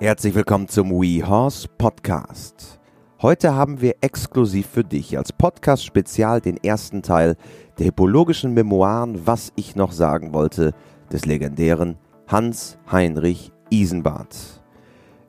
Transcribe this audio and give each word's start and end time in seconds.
Herzlich 0.00 0.34
willkommen 0.34 0.66
zum 0.66 0.90
WeHorse 0.90 1.68
Podcast. 1.78 2.80
Heute 3.22 3.54
haben 3.54 3.80
wir 3.80 3.94
exklusiv 4.00 4.66
für 4.66 4.82
dich 4.82 5.16
als 5.16 5.32
Podcast-Spezial 5.32 6.40
den 6.40 6.56
ersten 6.56 7.00
Teil 7.00 7.36
der 7.78 7.86
hippologischen 7.86 8.54
Memoiren 8.54 9.24
Was 9.24 9.52
ich 9.54 9.76
noch 9.76 9.92
sagen 9.92 10.34
wollte 10.34 10.74
des 11.12 11.26
legendären 11.26 11.96
Hans-Heinrich 12.26 13.52
Isenbart. 13.70 14.62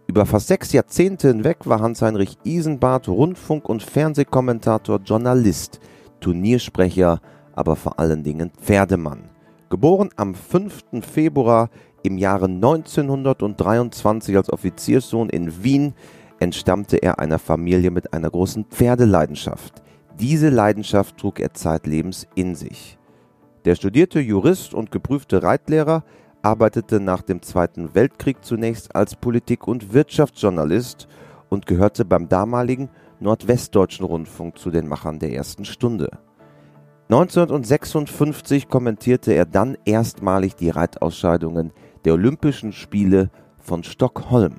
Über 0.07 0.25
fast 0.25 0.47
sechs 0.47 0.73
Jahrzehnte 0.73 1.27
hinweg 1.27 1.59
war 1.65 1.79
Hans-Heinrich 1.79 2.39
Isenbart 2.43 3.07
Rundfunk- 3.07 3.69
und 3.69 3.83
Fernsehkommentator, 3.83 4.99
Journalist, 5.05 5.79
Turniersprecher, 6.21 7.21
aber 7.53 7.75
vor 7.75 7.99
allen 7.99 8.23
Dingen 8.23 8.51
Pferdemann. 8.59 9.29
Geboren 9.69 10.09
am 10.15 10.33
5. 10.33 11.01
Februar 11.01 11.69
im 12.05 12.17
Jahre 12.17 12.45
1923 12.45 14.37
als 14.37 14.51
Offizierssohn 14.51 15.29
in 15.29 15.63
Wien 15.63 15.93
entstammte 16.39 16.97
er 16.97 17.19
einer 17.19 17.39
Familie 17.39 17.91
mit 17.91 18.13
einer 18.13 18.29
großen 18.29 18.65
Pferdeleidenschaft. 18.65 19.81
Diese 20.19 20.49
Leidenschaft 20.49 21.17
trug 21.17 21.39
er 21.39 21.53
zeitlebens 21.53 22.27
in 22.35 22.55
sich. 22.55 22.97
Der 23.65 23.75
studierte 23.75 24.19
Jurist 24.19 24.73
und 24.73 24.91
geprüfte 24.91 25.43
Reitlehrer 25.43 26.03
arbeitete 26.41 26.99
nach 26.99 27.23
dem 27.23 27.41
Zweiten 27.41 27.95
Weltkrieg 27.95 28.45
zunächst 28.45 28.95
als 28.95 29.15
Politik- 29.15 29.67
und 29.67 29.93
Wirtschaftsjournalist 29.93 31.07
und 31.49 31.65
gehörte 31.65 32.05
beim 32.05 32.29
damaligen 32.29 32.89
Nordwestdeutschen 33.19 34.05
Rundfunk 34.05 34.59
zu 34.59 34.69
den 34.69 34.87
Machern 34.87 35.19
der 35.19 35.33
ersten 35.33 35.65
Stunde. 35.65 36.11
1956 37.09 38.67
kommentierte 38.67 39.33
er 39.33 39.45
dann 39.45 39.77
erstmalig 39.85 40.55
die 40.55 40.69
Reitausscheidungen 40.69 41.71
der 42.05 42.13
Olympischen 42.13 42.71
Spiele 42.71 43.29
von 43.57 43.83
Stockholm. 43.83 44.55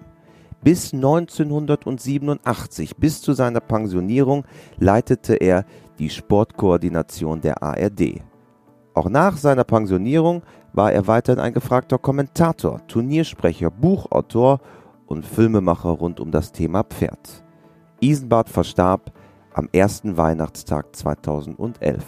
Bis 0.63 0.93
1987, 0.93 2.97
bis 2.97 3.23
zu 3.23 3.33
seiner 3.33 3.61
Pensionierung, 3.61 4.45
leitete 4.79 5.37
er 5.37 5.65
die 5.99 6.11
Sportkoordination 6.11 7.41
der 7.41 7.63
ARD. 7.63 8.21
Auch 8.95 9.09
nach 9.09 9.37
seiner 9.37 9.65
Pensionierung 9.65 10.43
war 10.73 10.93
er 10.93 11.07
weiterhin 11.07 11.41
ein 11.41 11.55
gefragter 11.55 11.99
Kommentator, 11.99 12.85
Turniersprecher, 12.89 13.71
Buchautor 13.71 14.61
und 15.07 15.25
Filmemacher 15.25 15.91
rund 15.91 16.19
um 16.19 16.31
das 16.31 16.51
Thema 16.51 16.83
Pferd. 16.83 17.45
Isenbart 18.01 18.49
verstarb 18.49 19.13
am 19.55 19.69
ersten 19.73 20.17
Weihnachtstag 20.17 20.97
2011. 20.97 22.05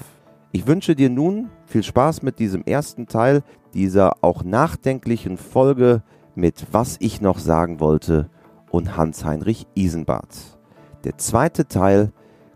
Ich 0.51 0.67
wünsche 0.67 0.97
dir 0.97 1.11
nun 1.11 1.51
viel 1.67 1.83
Spaß 1.83 2.23
mit 2.23 2.39
diesem 2.39 2.65
ersten 2.65 3.07
Teil 3.07 3.43
dieser 3.75 4.23
auch 4.23 4.45
nachdenklichen 4.45 5.37
Folge 5.37 6.03
mit 6.35 6.67
Was 6.73 6.97
ich 7.01 7.21
noch 7.21 7.39
sagen 7.39 7.81
wollte 7.81 8.31
und 8.71 8.97
Hans-Heinrich 8.97 9.67
Isenbart. 9.75 10.59
Der 11.05 11.19
zweite 11.19 11.67
Teil 11.67 12.13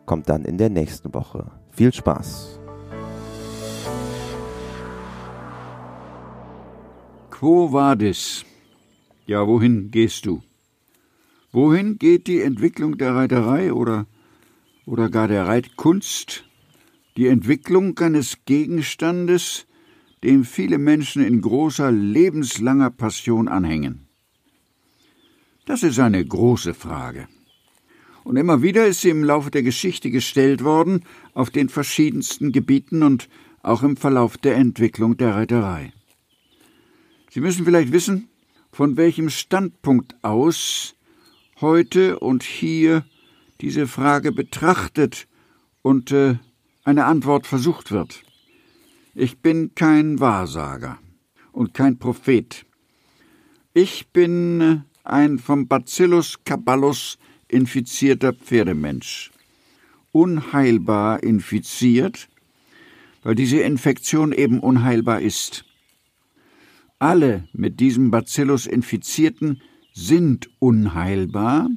kommt 0.07 0.29
dann 0.29 0.45
in 0.45 0.59
der 0.59 0.71
nächsten 0.71 1.13
Woche. 1.15 1.51
Viel 1.71 1.93
Spaß! 1.93 2.61
Quo 7.31 7.73
vadis? 7.73 8.45
Ja, 9.27 9.47
wohin 9.49 9.91
gehst 9.91 10.27
du? 10.27 10.43
Wohin 11.51 11.99
geht 11.99 12.29
die 12.29 12.41
Entwicklung 12.41 12.99
der 12.99 13.15
Reiterei 13.15 13.73
oder, 13.73 14.07
oder 14.87 15.11
gar 15.11 15.27
der 15.27 15.47
Reitkunst? 15.47 16.45
Die 17.17 17.27
Entwicklung 17.27 17.99
eines 17.99 18.45
Gegenstandes, 18.45 19.67
dem 20.25 20.45
viele 20.45 20.79
Menschen 20.79 21.25
in 21.25 21.41
großer 21.41 21.91
lebenslanger 21.91 22.91
Passion 22.91 23.49
anhängen? 23.49 24.07
Das 25.65 25.83
ist 25.83 25.99
eine 25.99 26.25
große 26.25 26.75
Frage. 26.75 27.29
Und 28.25 28.37
immer 28.37 28.63
wieder 28.63 28.87
ist 28.87 29.01
sie 29.01 29.11
im 29.11 29.25
Laufe 29.25 29.51
der 29.51 29.63
Geschichte 29.63 30.11
gestellt 30.11 30.63
worden, 30.63 31.05
auf 31.35 31.51
den 31.51 31.69
verschiedensten 31.69 32.53
Gebieten 32.53 33.03
und 33.03 33.29
auch 33.63 33.83
im 33.83 33.97
Verlauf 33.97 34.37
der 34.37 34.57
Entwicklung 34.57 35.17
der 35.17 35.35
Reiterei. 35.35 35.93
Sie 37.31 37.41
müssen 37.41 37.65
vielleicht 37.65 37.93
wissen, 37.93 38.29
von 38.73 38.97
welchem 38.97 39.31
Standpunkt 39.31 40.15
aus 40.23 40.95
heute 41.61 42.19
und 42.19 42.43
hier 42.43 43.05
diese 43.61 43.87
Frage 43.87 44.33
betrachtet 44.33 45.29
und 45.83 46.11
äh, 46.11 46.37
eine 46.85 47.05
Antwort 47.05 47.47
versucht 47.47 47.93
wird. 47.93 48.23
Ich 49.15 49.41
bin 49.41 49.75
kein 49.75 50.21
Wahrsager 50.21 50.99
und 51.53 51.75
kein 51.75 51.99
Prophet. 51.99 52.65
Ich 53.75 54.09
bin 54.09 54.61
äh, 54.63 54.79
ein 55.05 55.39
vom 55.39 55.69
Bacillus 55.69 56.43
caballus 56.45 57.19
infizierter 57.47 58.33
Pferdemensch. 58.33 59.31
Unheilbar 60.13 61.23
infiziert, 61.23 62.31
weil 63.23 63.35
diese 63.35 63.61
Infektion 63.61 64.33
eben 64.33 64.61
unheilbar 64.61 65.21
ist. 65.21 65.67
Alle 66.99 67.49
mit 67.53 67.81
diesem 67.81 68.11
Bacillus 68.11 68.67
Infizierten 68.67 69.61
sind 69.93 70.49
unheilbar, 70.59 71.69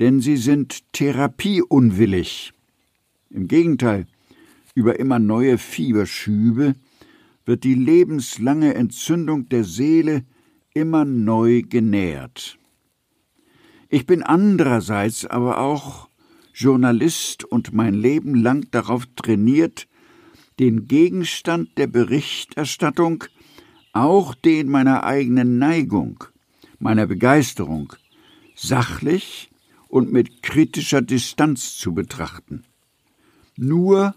denn 0.00 0.20
sie 0.20 0.36
sind 0.36 0.82
therapieunwillig. 0.92 2.52
Im 3.30 3.46
Gegenteil, 3.46 4.08
über 4.78 5.00
immer 5.00 5.18
neue 5.18 5.58
Fieberschübe 5.58 6.76
wird 7.44 7.64
die 7.64 7.74
lebenslange 7.74 8.74
Entzündung 8.74 9.48
der 9.48 9.64
Seele 9.64 10.24
immer 10.72 11.04
neu 11.04 11.62
genährt. 11.62 12.60
Ich 13.88 14.06
bin 14.06 14.22
andererseits 14.22 15.26
aber 15.26 15.58
auch 15.58 16.08
Journalist 16.54 17.42
und 17.42 17.72
mein 17.72 17.94
Leben 17.94 18.36
lang 18.36 18.70
darauf 18.70 19.06
trainiert, 19.16 19.88
den 20.60 20.86
Gegenstand 20.86 21.76
der 21.76 21.88
Berichterstattung, 21.88 23.24
auch 23.92 24.36
den 24.36 24.68
meiner 24.68 25.02
eigenen 25.02 25.58
Neigung, 25.58 26.22
meiner 26.78 27.08
Begeisterung, 27.08 27.94
sachlich 28.54 29.50
und 29.88 30.12
mit 30.12 30.44
kritischer 30.44 31.02
Distanz 31.02 31.76
zu 31.76 31.94
betrachten. 31.94 32.62
Nur, 33.56 34.14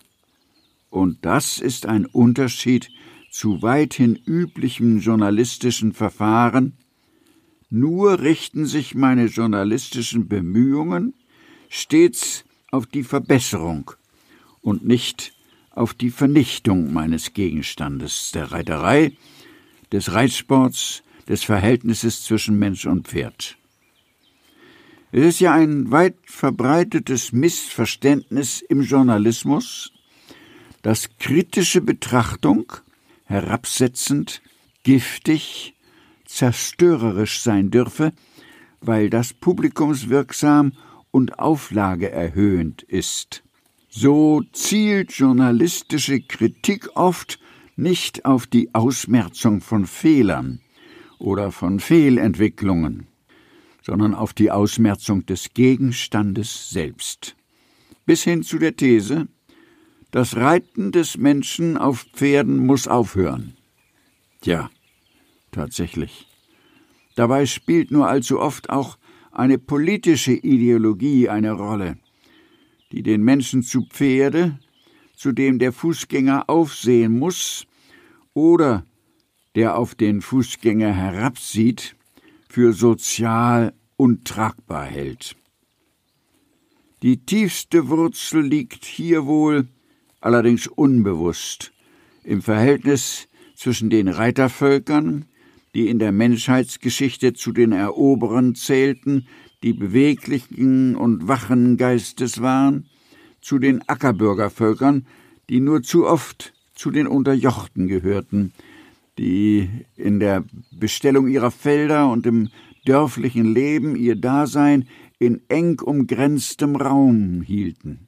und 0.91 1.25
das 1.25 1.57
ist 1.57 1.87
ein 1.87 2.05
Unterschied 2.05 2.91
zu 3.31 3.61
weithin 3.61 4.15
üblichem 4.15 4.99
journalistischen 4.99 5.93
Verfahren, 5.93 6.73
nur 7.69 8.19
richten 8.19 8.65
sich 8.65 8.93
meine 8.93 9.25
journalistischen 9.25 10.27
Bemühungen 10.27 11.13
stets 11.69 12.43
auf 12.69 12.85
die 12.85 13.03
Verbesserung 13.03 13.91
und 14.59 14.85
nicht 14.85 15.33
auf 15.71 15.93
die 15.93 16.11
Vernichtung 16.11 16.91
meines 16.91 17.33
Gegenstandes 17.33 18.31
der 18.33 18.51
Reiterei, 18.51 19.13
des 19.93 20.11
Reitsports, 20.11 21.03
des 21.29 21.45
Verhältnisses 21.45 22.25
zwischen 22.25 22.59
Mensch 22.59 22.85
und 22.85 23.07
Pferd. 23.07 23.57
Es 25.13 25.25
ist 25.25 25.39
ja 25.39 25.53
ein 25.53 25.91
weit 25.91 26.15
verbreitetes 26.25 27.31
Missverständnis 27.31 28.61
im 28.61 28.81
Journalismus, 28.81 29.93
dass 30.81 31.17
kritische 31.17 31.81
Betrachtung 31.81 32.71
herabsetzend, 33.25 34.41
giftig, 34.83 35.75
zerstörerisch 36.25 37.41
sein 37.41 37.71
dürfe, 37.71 38.13
weil 38.79 39.09
das 39.09 39.33
publikumswirksam 39.33 40.73
und 41.11 41.39
auflageerhöhend 41.39 42.83
ist. 42.83 43.43
So 43.89 44.41
zielt 44.53 45.11
journalistische 45.11 46.21
Kritik 46.21 46.89
oft 46.95 47.39
nicht 47.75 48.25
auf 48.25 48.47
die 48.47 48.73
Ausmerzung 48.73 49.61
von 49.61 49.85
Fehlern 49.85 50.61
oder 51.19 51.51
von 51.51 51.79
Fehlentwicklungen, 51.79 53.07
sondern 53.81 54.15
auf 54.15 54.33
die 54.33 54.51
Ausmerzung 54.51 55.25
des 55.25 55.53
Gegenstandes 55.53 56.69
selbst. 56.69 57.35
Bis 58.05 58.23
hin 58.23 58.43
zu 58.43 58.57
der 58.57 58.75
These, 58.75 59.27
das 60.11 60.35
Reiten 60.35 60.91
des 60.91 61.17
Menschen 61.17 61.77
auf 61.77 62.05
Pferden 62.13 62.57
muss 62.65 62.87
aufhören. 62.87 63.55
Ja, 64.43 64.69
tatsächlich. 65.51 66.27
Dabei 67.15 67.45
spielt 67.45 67.91
nur 67.91 68.07
allzu 68.07 68.39
oft 68.39 68.69
auch 68.69 68.97
eine 69.31 69.57
politische 69.57 70.33
Ideologie 70.33 71.29
eine 71.29 71.53
Rolle, 71.53 71.97
die 72.91 73.03
den 73.03 73.23
Menschen 73.23 73.63
zu 73.63 73.85
Pferde, 73.85 74.59
zu 75.15 75.31
dem 75.31 75.59
der 75.59 75.71
Fußgänger 75.71 76.49
aufsehen 76.49 77.17
muss 77.17 77.65
oder 78.33 78.85
der 79.55 79.77
auf 79.77 79.95
den 79.95 80.21
Fußgänger 80.21 80.93
herabsieht, 80.93 81.95
für 82.49 82.73
sozial 82.73 83.73
untragbar 83.95 84.85
hält. 84.85 85.35
Die 87.01 87.17
tiefste 87.17 87.87
Wurzel 87.87 88.41
liegt 88.41 88.83
hier 88.85 89.25
wohl 89.25 89.67
allerdings 90.21 90.67
unbewusst, 90.67 91.73
im 92.23 92.41
Verhältnis 92.41 93.27
zwischen 93.55 93.89
den 93.89 94.07
Reitervölkern, 94.07 95.25
die 95.75 95.89
in 95.89 95.99
der 95.99 96.11
Menschheitsgeschichte 96.11 97.33
zu 97.33 97.51
den 97.51 97.71
Eroberern 97.71 98.55
zählten, 98.55 99.27
die 99.63 99.73
beweglichen 99.73 100.95
und 100.95 101.27
wachen 101.27 101.77
Geistes 101.77 102.41
waren, 102.41 102.87
zu 103.41 103.59
den 103.59 103.87
Ackerbürgervölkern, 103.87 105.05
die 105.49 105.59
nur 105.59 105.81
zu 105.81 106.07
oft 106.07 106.53
zu 106.73 106.91
den 106.91 107.07
Unterjochten 107.07 107.87
gehörten, 107.87 108.53
die 109.17 109.69
in 109.95 110.19
der 110.19 110.43
Bestellung 110.71 111.27
ihrer 111.27 111.51
Felder 111.51 112.09
und 112.09 112.25
im 112.25 112.49
dörflichen 112.85 113.53
Leben 113.53 113.95
ihr 113.95 114.15
Dasein 114.15 114.87
in 115.19 115.41
eng 115.49 115.79
umgrenztem 115.79 116.75
Raum 116.75 117.41
hielten. 117.41 118.07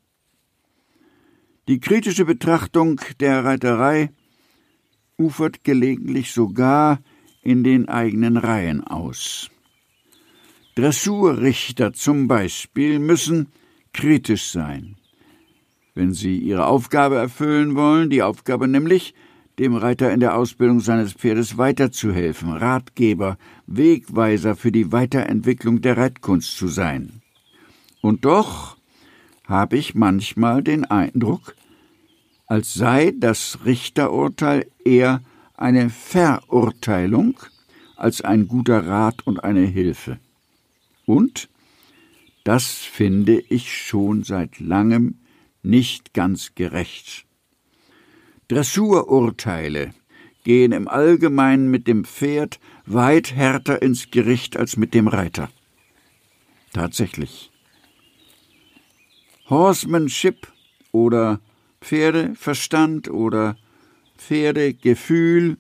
Die 1.69 1.80
kritische 1.80 2.25
Betrachtung 2.25 3.00
der 3.21 3.45
Reiterei 3.45 4.12
ufert 5.18 5.63
gelegentlich 5.63 6.33
sogar 6.33 7.00
in 7.42 7.63
den 7.63 7.88
eigenen 7.88 8.36
Reihen 8.36 8.83
aus. 8.86 9.50
Dressurrichter 10.75 11.94
zum 11.94 12.27
Beispiel 12.27 13.00
müssen 13.00 13.48
kritisch 13.94 14.50
sein, 14.50 14.95
wenn 15.94 16.13
sie 16.13 16.38
ihre 16.38 16.65
Aufgabe 16.65 17.15
erfüllen 17.15 17.75
wollen, 17.75 18.09
die 18.09 18.24
Aufgabe 18.24 18.68
nämlich, 18.68 19.13
dem 19.59 19.75
Reiter 19.75 20.12
in 20.12 20.19
der 20.19 20.36
Ausbildung 20.36 20.80
seines 20.80 21.13
Pferdes 21.13 21.57
weiterzuhelfen, 21.57 22.51
Ratgeber, 22.51 23.38
Wegweiser 23.68 24.56
für 24.56 24.71
die 24.71 24.92
Weiterentwicklung 24.92 25.81
der 25.81 25.95
Reitkunst 25.95 26.57
zu 26.57 26.68
sein. 26.68 27.21
Und 28.01 28.25
doch 28.25 28.77
habe 29.45 29.78
ich 29.78 29.95
manchmal 29.95 30.63
den 30.63 30.86
Eindruck, 30.86 31.56
als 32.48 32.74
sei 32.74 33.13
das 33.18 33.60
Richterurteil 33.66 34.68
eher 34.84 35.22
eine 35.56 35.90
Verurteilung 35.90 37.40
als 37.95 38.22
ein 38.22 38.48
guter 38.48 38.86
Rat 38.86 39.25
und 39.25 39.44
eine 39.44 39.66
Hilfe. 39.66 40.19
Und, 41.06 41.50
das 42.44 42.74
finde 42.74 43.40
ich 43.40 43.75
schon 43.75 44.24
seit 44.24 44.60
langem 44.60 45.19
nicht 45.62 46.13
ganz 46.13 46.56
gerecht. 46.56 47.25
Dressururteile 48.50 49.94
gehen 50.44 50.74
im 50.74 50.90
Allgemeinen 50.90 51.72
mit 51.72 51.88
dem 51.88 52.04
Pferd 52.04 52.60
weit 52.86 53.34
härter 53.34 53.81
ins 53.81 54.12
Gericht 54.12 54.57
als 54.57 54.75
mit 54.75 54.94
dem 54.94 55.07
Reiter. 55.07 55.50
Tatsächlich. 56.74 57.52
Horsemanship 59.50 60.48
oder 60.92 61.42
Pferdeverstand 61.81 63.10
oder 63.10 63.57
Pferdegefühl, 64.18 65.57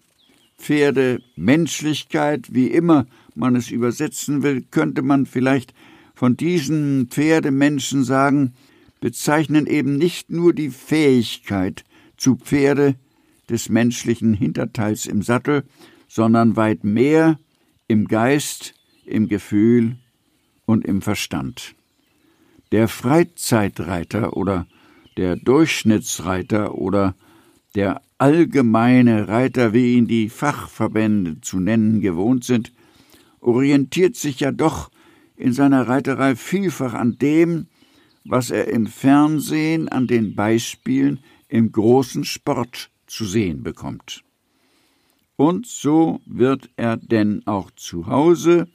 Pferdemenschlichkeit, 0.57 2.53
wie 2.53 2.67
immer 2.67 3.05
man 3.35 3.55
es 3.55 3.69
übersetzen 3.69 4.43
will, 4.43 4.63
könnte 4.71 5.01
man 5.01 5.25
vielleicht 5.25 5.73
von 6.15 6.37
diesen 6.37 7.07
Pferdemenschen 7.09 8.03
sagen, 8.03 8.53
bezeichnen 9.01 9.67
eben 9.67 9.97
nicht 9.97 10.29
nur 10.29 10.53
die 10.53 10.69
Fähigkeit 10.69 11.83
zu 12.15 12.37
Pferde 12.37 12.95
des 13.49 13.67
menschlichen 13.67 14.33
Hinterteils 14.33 15.05
im 15.05 15.21
Sattel, 15.21 15.63
sondern 16.07 16.55
weit 16.55 16.85
mehr 16.85 17.37
im 17.89 18.07
Geist, 18.07 18.75
im 19.05 19.27
Gefühl 19.27 19.97
und 20.65 20.85
im 20.85 21.01
Verstand. 21.01 21.75
Der 22.73 22.87
Freizeitreiter 22.87 24.35
oder 24.35 24.65
der 25.15 25.35
Durchschnittsreiter 25.35 26.73
oder 26.73 27.13
der 27.75 28.01
allgemeine 28.17 29.27
Reiter, 29.27 29.73
wie 29.73 29.93
ihn 29.93 30.07
die 30.07 30.27
Fachverbände 30.27 31.39
zu 31.41 31.59
nennen 31.59 32.01
gewohnt 32.01 32.45
sind, 32.45 32.73
orientiert 33.41 34.15
sich 34.15 34.39
ja 34.39 34.51
doch 34.51 34.89
in 35.35 35.53
seiner 35.53 35.87
Reiterei 35.87 36.35
vielfach 36.35 36.95
an 36.95 37.19
dem, 37.19 37.67
was 38.25 38.49
er 38.49 38.69
im 38.69 38.87
Fernsehen 38.87 39.87
an 39.87 40.07
den 40.07 40.33
Beispielen 40.33 41.19
im 41.49 41.71
großen 41.71 42.23
Sport 42.23 42.89
zu 43.05 43.25
sehen 43.25 43.61
bekommt. 43.61 44.23
Und 45.35 45.67
so 45.67 46.21
wird 46.25 46.71
er 46.75 46.97
denn 46.97 47.45
auch 47.45 47.69
zu 47.75 48.07
Hause, 48.07 48.67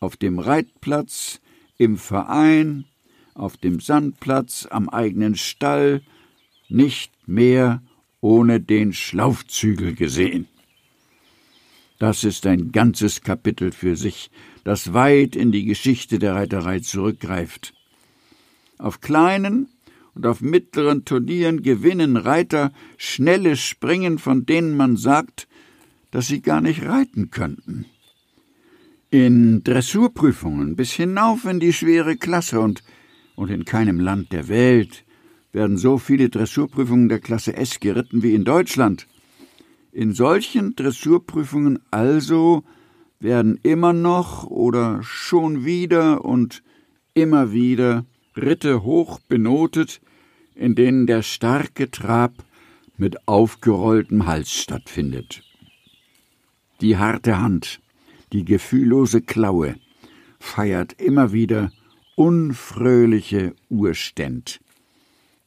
auf 0.00 0.16
dem 0.16 0.40
Reitplatz, 0.40 1.40
im 1.78 1.98
Verein, 1.98 2.86
auf 3.34 3.56
dem 3.56 3.80
Sandplatz, 3.80 4.66
am 4.70 4.88
eigenen 4.88 5.34
Stall, 5.34 6.02
nicht 6.68 7.12
mehr 7.26 7.82
ohne 8.20 8.60
den 8.60 8.92
Schlaufzügel 8.92 9.94
gesehen. 9.94 10.48
Das 11.98 12.24
ist 12.24 12.46
ein 12.46 12.72
ganzes 12.72 13.20
Kapitel 13.20 13.70
für 13.72 13.96
sich, 13.96 14.30
das 14.64 14.92
weit 14.92 15.36
in 15.36 15.52
die 15.52 15.64
Geschichte 15.64 16.18
der 16.18 16.34
Reiterei 16.34 16.80
zurückgreift. 16.80 17.74
Auf 18.78 19.00
kleinen 19.00 19.68
und 20.14 20.26
auf 20.26 20.40
mittleren 20.40 21.04
Turnieren 21.04 21.62
gewinnen 21.62 22.16
Reiter 22.16 22.72
schnelle 22.96 23.56
Springen, 23.56 24.18
von 24.18 24.46
denen 24.46 24.76
man 24.76 24.96
sagt, 24.96 25.48
dass 26.10 26.28
sie 26.28 26.40
gar 26.40 26.60
nicht 26.60 26.84
reiten 26.84 27.30
könnten. 27.30 27.86
In 29.10 29.62
Dressurprüfungen 29.62 30.76
bis 30.76 30.92
hinauf 30.92 31.44
in 31.44 31.60
die 31.60 31.72
schwere 31.72 32.16
Klasse 32.16 32.60
und, 32.60 32.82
und 33.36 33.50
in 33.50 33.64
keinem 33.64 34.00
Land 34.00 34.32
der 34.32 34.48
Welt 34.48 35.04
werden 35.52 35.76
so 35.76 35.98
viele 35.98 36.28
Dressurprüfungen 36.28 37.08
der 37.08 37.20
Klasse 37.20 37.56
S 37.56 37.80
geritten 37.80 38.22
wie 38.22 38.34
in 38.34 38.44
Deutschland. 38.44 39.06
In 39.92 40.12
solchen 40.12 40.74
Dressurprüfungen 40.74 41.78
also 41.90 42.64
werden 43.20 43.58
immer 43.62 43.92
noch 43.92 44.44
oder 44.44 45.02
schon 45.02 45.64
wieder 45.64 46.24
und 46.24 46.62
immer 47.14 47.52
wieder 47.52 48.04
Ritte 48.36 48.82
hoch 48.82 49.20
benotet, 49.28 50.00
in 50.56 50.74
denen 50.74 51.06
der 51.06 51.22
starke 51.22 51.90
Trab 51.90 52.32
mit 52.96 53.28
aufgerolltem 53.28 54.26
Hals 54.26 54.52
stattfindet. 54.52 55.42
Die 56.80 56.96
harte 56.96 57.40
Hand, 57.40 57.80
die 58.32 58.44
gefühllose 58.44 59.22
Klaue 59.22 59.76
feiert 60.40 61.00
immer 61.00 61.32
wieder 61.32 61.70
unfröhliche 62.16 63.54
Urständ. 63.68 64.60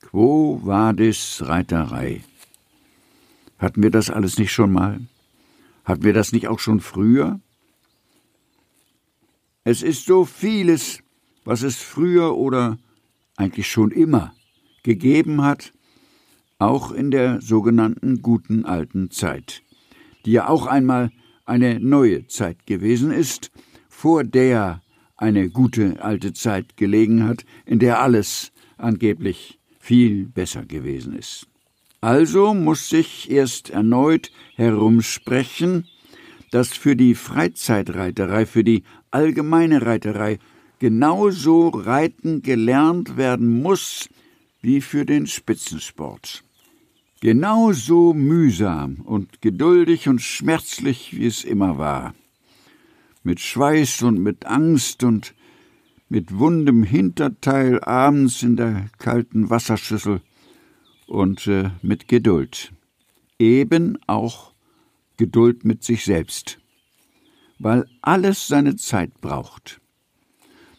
Quo 0.01 0.59
vadis 0.63 1.43
Reiterei? 1.45 2.23
Hatten 3.57 3.83
wir 3.83 3.91
das 3.91 4.09
alles 4.09 4.37
nicht 4.37 4.51
schon 4.51 4.71
mal? 4.71 4.99
Hatten 5.83 6.03
wir 6.03 6.13
das 6.13 6.31
nicht 6.31 6.47
auch 6.47 6.59
schon 6.59 6.79
früher? 6.79 7.39
Es 9.63 9.81
ist 9.81 10.05
so 10.05 10.25
vieles, 10.25 10.99
was 11.43 11.61
es 11.61 11.77
früher 11.77 12.35
oder 12.37 12.77
eigentlich 13.35 13.69
schon 13.69 13.91
immer 13.91 14.33
gegeben 14.83 15.43
hat, 15.43 15.73
auch 16.59 16.91
in 16.91 17.11
der 17.11 17.41
sogenannten 17.41 18.21
guten 18.21 18.65
alten 18.65 19.11
Zeit, 19.11 19.61
die 20.25 20.31
ja 20.31 20.47
auch 20.47 20.67
einmal 20.67 21.11
eine 21.45 21.79
neue 21.79 22.27
Zeit 22.27 22.65
gewesen 22.65 23.11
ist, 23.11 23.51
vor 23.89 24.23
der 24.23 24.81
eine 25.17 25.49
gute 25.49 26.01
alte 26.03 26.33
Zeit 26.33 26.77
gelegen 26.77 27.23
hat, 27.23 27.45
in 27.65 27.79
der 27.79 28.01
alles 28.01 28.51
angeblich 28.77 29.59
viel 29.79 30.25
besser 30.25 30.65
gewesen 30.65 31.17
ist. 31.17 31.47
Also 31.99 32.53
muss 32.53 32.89
sich 32.89 33.29
erst 33.31 33.71
erneut 33.71 34.31
herumsprechen, 34.55 35.87
dass 36.51 36.69
für 36.69 36.95
die 36.95 37.15
Freizeitreiterei, 37.15 38.45
für 38.45 38.63
die 38.63 38.83
allgemeine 39.11 39.85
Reiterei 39.85 40.37
genauso 40.79 41.69
reiten 41.69 42.43
gelernt 42.43 43.17
werden 43.17 43.61
muss 43.61 44.09
wie 44.61 44.81
für 44.81 45.05
den 45.05 45.27
Spitzensport. 45.27 46.43
Genauso 47.19 48.13
mühsam 48.13 48.97
und 49.03 49.41
geduldig 49.41 50.07
und 50.07 50.21
schmerzlich, 50.21 51.17
wie 51.17 51.25
es 51.25 51.43
immer 51.43 51.79
war. 51.79 52.13
Mit 53.27 53.41
Schweiß 53.41 54.03
und 54.03 54.23
mit 54.23 54.45
Angst 54.45 55.03
und 55.03 55.35
mit 56.07 56.37
wundem 56.37 56.83
Hinterteil 56.83 57.83
abends 57.83 58.41
in 58.41 58.55
der 58.55 58.89
kalten 58.99 59.49
Wasserschüssel 59.49 60.21
und 61.07 61.45
äh, 61.45 61.71
mit 61.81 62.07
Geduld. 62.07 62.71
Eben 63.37 63.97
auch 64.07 64.53
Geduld 65.17 65.65
mit 65.65 65.83
sich 65.83 66.05
selbst, 66.05 66.59
weil 67.59 67.85
alles 68.01 68.47
seine 68.47 68.77
Zeit 68.77 69.19
braucht. 69.19 69.81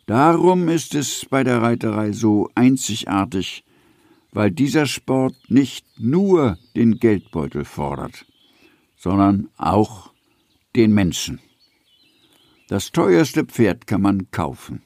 Darum 0.06 0.70
ist 0.70 0.94
es 0.94 1.26
bei 1.28 1.44
der 1.44 1.60
Reiterei 1.60 2.12
so 2.12 2.48
einzigartig, 2.54 3.62
weil 4.32 4.50
dieser 4.50 4.86
Sport 4.86 5.36
nicht 5.48 5.84
nur 5.98 6.56
den 6.74 6.98
Geldbeutel 6.98 7.66
fordert, 7.66 8.24
sondern 8.96 9.50
auch 9.58 10.14
den 10.74 10.94
Menschen. 10.94 11.40
Das 12.68 12.92
teuerste 12.92 13.46
Pferd 13.46 13.86
kann 13.86 14.02
man 14.02 14.30
kaufen, 14.30 14.82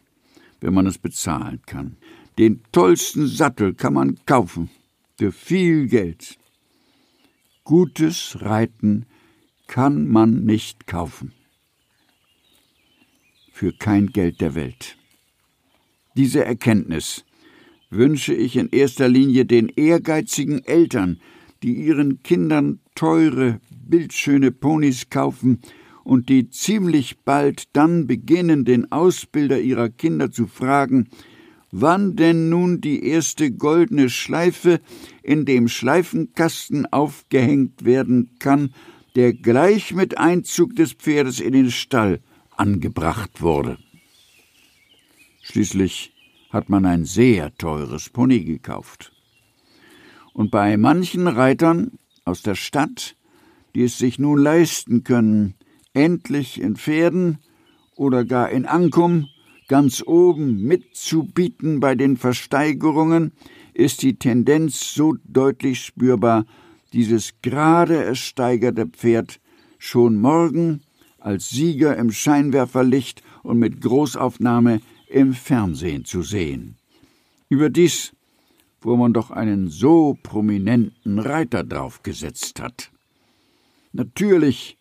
wenn 0.60 0.72
man 0.72 0.86
es 0.86 0.98
bezahlen 0.98 1.60
kann. 1.66 1.96
Den 2.38 2.62
tollsten 2.70 3.26
Sattel 3.26 3.74
kann 3.74 3.94
man 3.94 4.24
kaufen, 4.24 4.70
für 5.18 5.32
viel 5.32 5.88
Geld. 5.88 6.38
Gutes 7.64 8.38
Reiten 8.40 9.06
kann 9.66 10.08
man 10.08 10.44
nicht 10.44 10.86
kaufen. 10.86 11.32
für 13.54 13.72
kein 13.72 14.08
Geld 14.08 14.40
der 14.40 14.54
Welt. 14.54 14.96
Diese 16.16 16.44
Erkenntnis 16.44 17.24
wünsche 17.90 18.34
ich 18.34 18.56
in 18.56 18.70
erster 18.70 19.08
Linie 19.08 19.44
den 19.44 19.68
ehrgeizigen 19.68 20.64
Eltern, 20.64 21.20
die 21.62 21.74
ihren 21.74 22.22
Kindern 22.22 22.80
teure, 22.94 23.60
bildschöne 23.70 24.50
Ponys 24.50 25.10
kaufen 25.10 25.60
und 26.04 26.28
die 26.28 26.50
ziemlich 26.50 27.21
bald 27.21 27.75
dann 27.75 28.06
beginnen, 28.06 28.64
den 28.64 28.90
Ausbilder 28.90 29.61
ihrer 29.61 29.88
Kinder 29.88 30.30
zu 30.30 30.47
fragen, 30.47 31.09
wann 31.71 32.16
denn 32.16 32.49
nun 32.49 32.80
die 32.80 33.04
erste 33.04 33.50
goldene 33.50 34.11
Schleife 34.11 34.80
in 35.23 35.44
dem 35.44 35.68
Schleifenkasten 35.68 36.87
aufgehängt 36.92 37.85
werden 37.85 38.30
kann, 38.38 38.75
der 39.14 39.32
gleich 39.32 39.94
mit 39.94 40.18
Einzug 40.18 40.76
des 40.76 40.92
Pferdes 40.92 41.40
in 41.40 41.52
den 41.52 41.71
Stall 41.71 42.21
angebracht 42.56 43.40
wurde. 43.40 43.78
Schließlich 45.42 46.12
hat 46.50 46.68
man 46.68 46.85
ein 46.85 47.04
sehr 47.04 47.54
teures 47.56 48.11
Pony 48.11 48.44
gekauft. 48.44 49.12
Und 50.35 50.50
bei 50.50 50.76
manchen 50.76 51.26
Reitern 51.26 51.99
aus 52.25 52.42
der 52.42 52.54
Stadt, 52.54 53.16
die 53.75 53.85
es 53.85 53.99
sich 53.99 54.18
nun 54.18 54.38
leisten 54.38 55.02
können, 55.02 55.54
endlich 55.94 56.61
in 56.61 56.76
Pferden 56.76 57.38
oder 57.96 58.25
gar 58.25 58.50
in 58.50 58.66
Ankum 58.66 59.28
ganz 59.68 60.02
oben 60.06 60.62
mitzubieten 60.62 61.80
bei 61.80 61.94
den 61.94 62.16
Versteigerungen, 62.16 63.32
ist 63.75 64.02
die 64.02 64.16
Tendenz 64.16 64.92
so 64.94 65.16
deutlich 65.25 65.80
spürbar, 65.80 66.44
dieses 66.92 67.34
gerade 67.40 68.04
ersteigerte 68.04 68.87
Pferd 68.87 69.40
schon 69.78 70.20
morgen 70.20 70.82
als 71.18 71.50
Sieger 71.50 71.96
im 71.96 72.11
Scheinwerferlicht 72.11 73.22
und 73.42 73.58
mit 73.58 73.80
Großaufnahme 73.80 74.80
im 75.08 75.32
Fernsehen 75.34 76.04
zu 76.04 76.22
sehen. 76.22 76.76
Überdies, 77.49 78.12
wo 78.80 78.96
man 78.96 79.12
doch 79.12 79.30
einen 79.30 79.68
so 79.68 80.16
prominenten 80.22 81.18
Reiter 81.18 81.64
draufgesetzt 81.64 82.61
hat. 82.61 82.90
Natürlich 83.92 84.76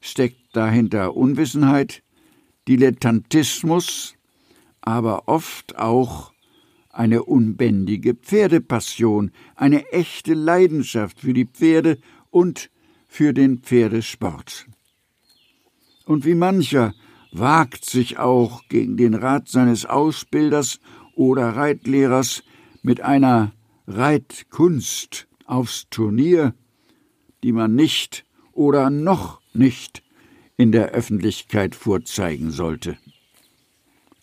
steckt 0.00 0.45
dahinter 0.56 1.16
Unwissenheit, 1.16 2.02
Dilettantismus, 2.68 4.14
aber 4.80 5.28
oft 5.28 5.76
auch 5.76 6.32
eine 6.90 7.24
unbändige 7.24 8.14
Pferdepassion, 8.14 9.30
eine 9.54 9.86
echte 9.92 10.34
Leidenschaft 10.34 11.20
für 11.20 11.34
die 11.34 11.44
Pferde 11.44 11.98
und 12.30 12.70
für 13.06 13.34
den 13.34 13.58
Pferdesport. 13.58 14.66
Und 16.06 16.24
wie 16.24 16.34
mancher 16.34 16.94
wagt 17.32 17.84
sich 17.84 18.18
auch 18.18 18.62
gegen 18.68 18.96
den 18.96 19.14
Rat 19.14 19.48
seines 19.48 19.84
Ausbilders 19.84 20.80
oder 21.14 21.50
Reitlehrers 21.50 22.42
mit 22.82 23.00
einer 23.00 23.52
Reitkunst 23.86 25.28
aufs 25.44 25.88
Turnier, 25.90 26.54
die 27.42 27.52
man 27.52 27.74
nicht 27.74 28.24
oder 28.52 28.90
noch 28.90 29.40
nicht 29.52 30.02
in 30.56 30.72
der 30.72 30.90
Öffentlichkeit 30.90 31.74
vorzeigen 31.74 32.50
sollte. 32.50 32.96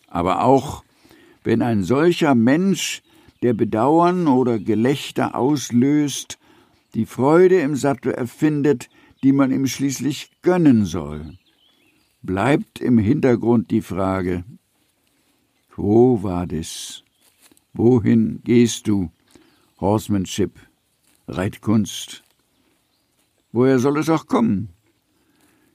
Aber 0.08 0.44
auch 0.44 0.84
wenn 1.44 1.62
ein 1.62 1.84
solcher 1.84 2.34
Mensch, 2.34 3.02
der 3.42 3.52
Bedauern 3.52 4.26
oder 4.26 4.58
Gelächter 4.58 5.34
auslöst, 5.34 6.38
die 6.94 7.06
Freude 7.06 7.60
im 7.60 7.76
Sattel 7.76 8.12
erfindet, 8.12 8.88
die 9.22 9.32
man 9.32 9.50
ihm 9.50 9.66
schließlich 9.66 10.30
gönnen 10.42 10.86
soll, 10.86 11.36
bleibt 12.22 12.80
im 12.80 12.98
Hintergrund 12.98 13.70
die 13.70 13.82
Frage, 13.82 14.44
wo 15.76 16.22
war 16.22 16.46
das? 16.46 17.02
Wohin 17.72 18.40
gehst 18.44 18.86
du? 18.86 19.10
Horsemanship, 19.80 20.52
Reitkunst. 21.26 22.22
Woher 23.50 23.78
soll 23.78 23.98
es 23.98 24.08
auch 24.08 24.26
kommen? 24.26 24.73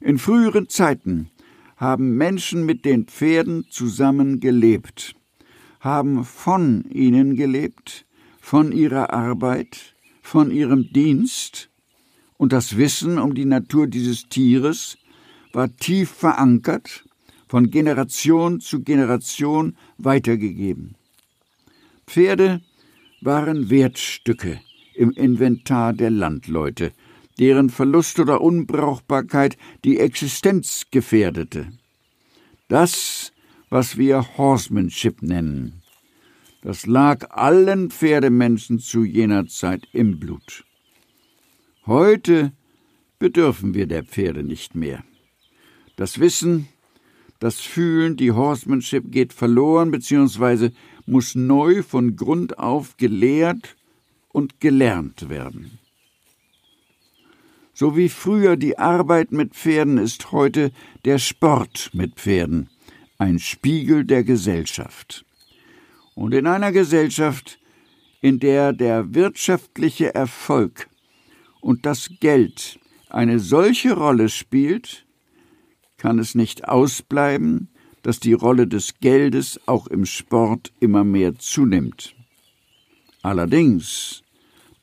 In 0.02 0.18
früheren 0.18 0.70
Zeiten 0.70 1.30
haben 1.76 2.16
Menschen 2.16 2.66
mit 2.66 2.86
den 2.86 3.06
Pferden 3.06 3.66
zusammen 3.70 4.40
gelebt, 4.40 5.14
haben 5.82 6.24
von 6.24 6.86
ihnen 6.90 7.36
gelebt, 7.36 8.06
von 8.40 8.72
ihrer 8.72 9.12
Arbeit, 9.12 9.96
von 10.22 10.52
ihrem 10.52 10.92
Dienst, 10.94 11.70
und 12.38 12.54
das 12.54 12.78
Wissen 12.78 13.18
um 13.20 13.36
die 13.36 13.44
Natur 13.44 13.88
dieses 13.88 14.30
Tieres 14.30 14.98
war 15.52 15.76
tief 15.76 16.10
verankert, 16.10 17.04
von 17.50 17.70
Generation 17.70 18.62
zu 18.62 18.82
Generation 18.82 19.76
weitergegeben. 19.98 20.96
Pferde 22.08 22.62
waren 23.20 23.70
Wertstücke 23.70 24.62
im 24.96 25.12
Inventar 25.12 25.92
der 25.92 26.12
Landleute, 26.12 26.94
deren 27.40 27.70
Verlust 27.70 28.20
oder 28.20 28.42
Unbrauchbarkeit 28.42 29.58
die 29.84 29.98
Existenz 29.98 30.86
gefährdete. 30.92 31.72
Das, 32.68 33.32
was 33.70 33.98
wir 33.98 34.38
Horsemanship 34.38 35.22
nennen, 35.22 35.82
das 36.62 36.86
lag 36.86 37.32
allen 37.32 37.90
Pferdemenschen 37.90 38.80
zu 38.80 39.06
jener 39.06 39.48
Zeit 39.48 39.88
im 39.94 40.20
Blut. 40.20 40.66
Heute 41.86 42.52
bedürfen 43.18 43.74
wir 43.74 43.88
der 43.88 44.04
Pferde 44.04 44.44
nicht 44.44 44.76
mehr. 44.76 45.04
Das 45.96 46.20
Wissen, 46.20 46.68
das 47.40 47.62
Fühlen, 47.62 48.18
die 48.18 48.34
Horsemanship 48.34 49.12
geht 49.12 49.32
verloren 49.32 49.92
bzw. 49.92 50.72
muss 51.06 51.36
neu 51.36 51.84
von 51.84 52.18
Grund 52.18 52.60
auf 52.60 52.98
gelehrt 52.98 53.78
und 54.28 54.60
gelernt 54.60 55.30
werden. 55.30 55.80
So 57.80 57.96
wie 57.96 58.10
früher 58.10 58.58
die 58.58 58.78
Arbeit 58.78 59.32
mit 59.32 59.54
Pferden 59.54 60.00
ist 60.00 60.34
heute 60.34 60.74
der 61.06 61.18
Sport 61.18 61.92
mit 61.94 62.16
Pferden 62.16 62.68
ein 63.18 63.40
Spiegel 63.40 64.04
der 64.04 64.26
Gesellschaft. 64.26 65.24
Und 66.14 66.34
in 66.34 66.46
einer 66.46 66.74
Gesellschaft, 66.74 67.58
in 68.20 68.42
der 68.42 68.74
der 68.74 69.14
wirtschaftliche 69.16 70.14
Erfolg 70.14 70.90
und 71.62 71.86
das 71.86 72.10
Geld 72.20 72.82
eine 73.08 73.40
solche 73.40 73.94
Rolle 73.94 74.28
spielt, 74.28 75.06
kann 75.96 76.20
es 76.20 76.36
nicht 76.36 76.68
ausbleiben, 76.68 77.70
dass 78.02 78.20
die 78.20 78.34
Rolle 78.34 78.68
des 78.68 79.00
Geldes 79.00 79.58
auch 79.68 79.88
im 79.88 80.06
Sport 80.06 80.74
immer 80.82 81.06
mehr 81.06 81.36
zunimmt. 81.40 82.14
Allerdings, 83.22 84.22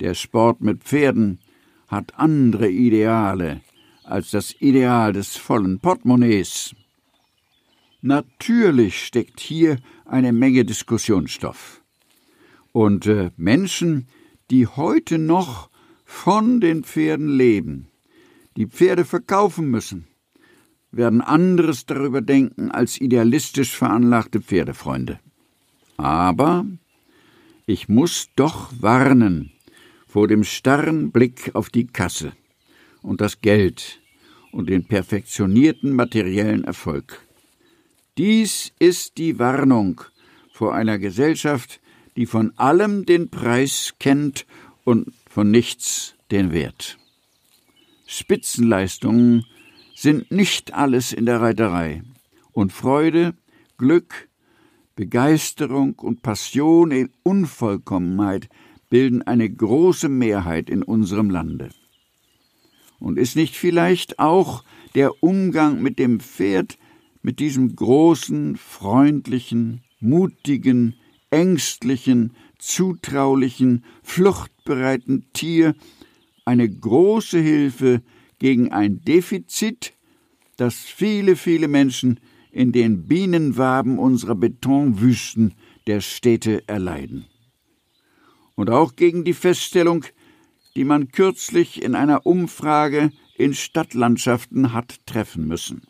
der 0.00 0.14
Sport 0.14 0.62
mit 0.62 0.82
Pferden 0.82 1.40
hat 1.88 2.18
andere 2.18 2.68
Ideale 2.68 3.60
als 4.04 4.30
das 4.30 4.54
Ideal 4.60 5.12
des 5.12 5.36
vollen 5.36 5.80
Portemonnaies. 5.80 6.74
Natürlich 8.02 9.04
steckt 9.04 9.40
hier 9.40 9.78
eine 10.04 10.32
Menge 10.32 10.64
Diskussionsstoff. 10.64 11.82
Und 12.72 13.06
äh, 13.06 13.30
Menschen, 13.36 14.06
die 14.50 14.66
heute 14.66 15.18
noch 15.18 15.70
von 16.04 16.60
den 16.60 16.84
Pferden 16.84 17.28
leben, 17.28 17.88
die 18.56 18.66
Pferde 18.66 19.04
verkaufen 19.04 19.70
müssen, 19.70 20.06
werden 20.92 21.20
anderes 21.20 21.84
darüber 21.86 22.20
denken 22.20 22.70
als 22.70 23.00
idealistisch 23.00 23.76
veranlagte 23.76 24.40
Pferdefreunde. 24.40 25.18
Aber 25.96 26.64
ich 27.66 27.88
muss 27.88 28.28
doch 28.36 28.72
warnen, 28.78 29.52
vor 30.16 30.28
dem 30.28 30.44
starren 30.44 31.10
Blick 31.10 31.50
auf 31.52 31.68
die 31.68 31.88
Kasse 31.88 32.32
und 33.02 33.20
das 33.20 33.42
Geld 33.42 34.00
und 34.50 34.70
den 34.70 34.86
perfektionierten 34.86 35.92
materiellen 35.92 36.64
Erfolg. 36.64 37.20
Dies 38.16 38.72
ist 38.78 39.18
die 39.18 39.38
Warnung 39.38 40.00
vor 40.54 40.74
einer 40.74 40.98
Gesellschaft, 40.98 41.82
die 42.16 42.24
von 42.24 42.54
allem 42.56 43.04
den 43.04 43.28
Preis 43.28 43.92
kennt 44.00 44.46
und 44.84 45.12
von 45.28 45.50
nichts 45.50 46.14
den 46.30 46.50
Wert. 46.50 46.96
Spitzenleistungen 48.06 49.44
sind 49.94 50.30
nicht 50.30 50.72
alles 50.72 51.12
in 51.12 51.26
der 51.26 51.42
Reiterei, 51.42 52.02
und 52.52 52.72
Freude, 52.72 53.34
Glück, 53.76 54.30
Begeisterung 54.94 55.92
und 55.98 56.22
Passion 56.22 56.90
in 56.90 57.10
Unvollkommenheit 57.22 58.48
bilden 58.88 59.22
eine 59.22 59.48
große 59.48 60.08
Mehrheit 60.08 60.70
in 60.70 60.82
unserem 60.82 61.30
Lande. 61.30 61.70
Und 62.98 63.18
ist 63.18 63.36
nicht 63.36 63.56
vielleicht 63.56 64.18
auch 64.18 64.64
der 64.94 65.22
Umgang 65.22 65.82
mit 65.82 65.98
dem 65.98 66.20
Pferd, 66.20 66.78
mit 67.22 67.40
diesem 67.40 67.74
großen, 67.74 68.56
freundlichen, 68.56 69.82
mutigen, 70.00 70.94
ängstlichen, 71.30 72.32
zutraulichen, 72.58 73.84
fluchtbereiten 74.02 75.26
Tier 75.32 75.74
eine 76.44 76.68
große 76.68 77.38
Hilfe 77.38 78.02
gegen 78.38 78.72
ein 78.72 79.02
Defizit, 79.04 79.92
das 80.56 80.76
viele, 80.76 81.36
viele 81.36 81.68
Menschen 81.68 82.20
in 82.50 82.72
den 82.72 83.06
Bienenwaben 83.06 83.98
unserer 83.98 84.34
Betonwüsten 84.34 85.54
der 85.86 86.00
Städte 86.00 86.66
erleiden. 86.66 87.26
Und 88.56 88.70
auch 88.70 88.96
gegen 88.96 89.24
die 89.24 89.34
Feststellung, 89.34 90.04
die 90.74 90.84
man 90.84 91.12
kürzlich 91.12 91.80
in 91.82 91.94
einer 91.94 92.26
Umfrage 92.26 93.12
in 93.36 93.54
Stadtlandschaften 93.54 94.72
hat 94.72 95.06
treffen 95.06 95.46
müssen. 95.46 95.86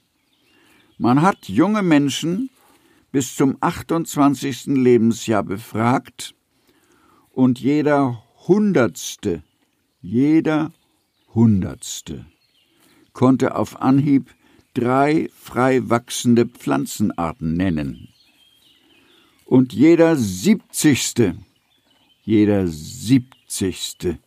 Man 0.99 1.23
hat 1.23 1.49
junge 1.49 1.83
Menschen 1.83 2.51
bis 3.13 3.35
zum 3.35 3.57
28. 3.61 4.67
Lebensjahr 4.67 5.43
befragt 5.43 6.35
und 7.31 7.59
jeder 7.59 8.23
Hundertste, 8.47 9.43
jeder 10.01 10.73
Hundertste 11.35 12.27
konnte 13.17 13.57
auf 13.57 13.81
Anhieb 13.81 14.35
drei 14.75 15.31
frei 15.35 15.89
wachsende 15.89 16.45
Pflanzenarten 16.47 17.57
nennen. 17.57 18.09
Und 19.47 19.73
jeder 19.73 20.17
Siebzigste, 20.17 21.37
jeder 22.27 22.67
Siebzigste 22.67 24.19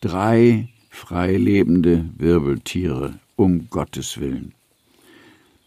drei 0.00 0.68
freilebende 0.90 2.10
Wirbeltiere, 2.16 3.20
um 3.36 3.70
Gottes 3.70 4.18
willen. 4.18 4.54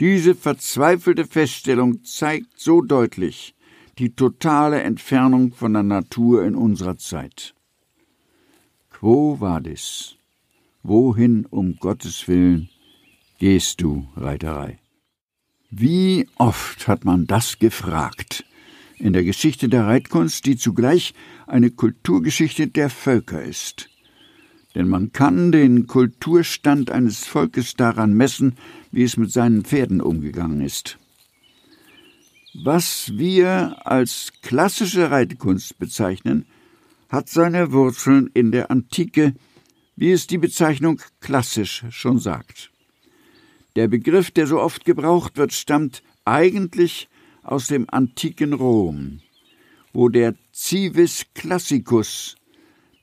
Diese 0.01 0.35
verzweifelte 0.35 1.25
Feststellung 1.25 2.03
zeigt 2.03 2.59
so 2.59 2.81
deutlich 2.81 3.55
die 3.97 4.13
totale 4.13 4.81
Entfernung 4.81 5.53
von 5.53 5.73
der 5.73 5.83
Natur 5.83 6.43
in 6.43 6.55
unserer 6.55 6.97
Zeit. 6.97 7.53
Quo 8.89 9.39
vadis? 9.39 10.17
Wohin 10.83 11.45
um 11.45 11.77
Gottes 11.79 12.27
willen 12.27 12.69
gehst 13.39 13.81
du, 13.81 14.07
Reiterei? 14.17 14.79
Wie 15.69 16.27
oft 16.35 16.87
hat 16.89 17.05
man 17.05 17.27
das 17.27 17.59
gefragt 17.59 18.43
in 19.01 19.13
der 19.13 19.24
Geschichte 19.24 19.67
der 19.67 19.86
Reitkunst, 19.86 20.46
die 20.46 20.55
zugleich 20.55 21.13
eine 21.48 21.72
Kulturgeschichte 21.72 22.67
der 22.67 22.89
Völker 22.89 23.43
ist 23.43 23.91
denn 24.75 24.88
man 24.88 25.12
kann 25.12 25.51
den 25.51 25.88
Kulturstand 25.88 26.91
eines 26.91 27.25
Volkes 27.25 27.75
daran 27.75 28.13
messen, 28.13 28.55
wie 28.91 29.03
es 29.03 29.17
mit 29.17 29.31
seinen 29.31 29.63
Pferden 29.63 30.01
umgegangen 30.01 30.62
ist. 30.62 30.98
Was 32.53 33.17
wir 33.17 33.75
als 33.86 34.34
klassische 34.41 35.10
Reitkunst 35.10 35.77
bezeichnen, 35.79 36.46
hat 37.10 37.29
seine 37.29 37.72
Wurzeln 37.72 38.29
in 38.34 38.51
der 38.51 38.72
Antike, 38.72 39.34
wie 39.96 40.12
es 40.12 40.27
die 40.27 40.38
Bezeichnung 40.38 41.01
klassisch 41.20 41.84
schon 41.89 42.20
sagt. 42.20 42.72
Der 43.75 43.88
Begriff, 43.88 44.31
der 44.31 44.48
so 44.48 44.60
oft 44.60 44.86
gebraucht 44.86 45.38
wird, 45.38 45.53
stammt 45.53 46.03
eigentlich 46.25 47.10
aus 47.43 47.67
dem 47.67 47.86
antiken 47.89 48.53
Rom, 48.53 49.19
wo 49.93 50.10
der 50.10 50.36
Civis 50.53 51.25
Classicus 51.33 52.36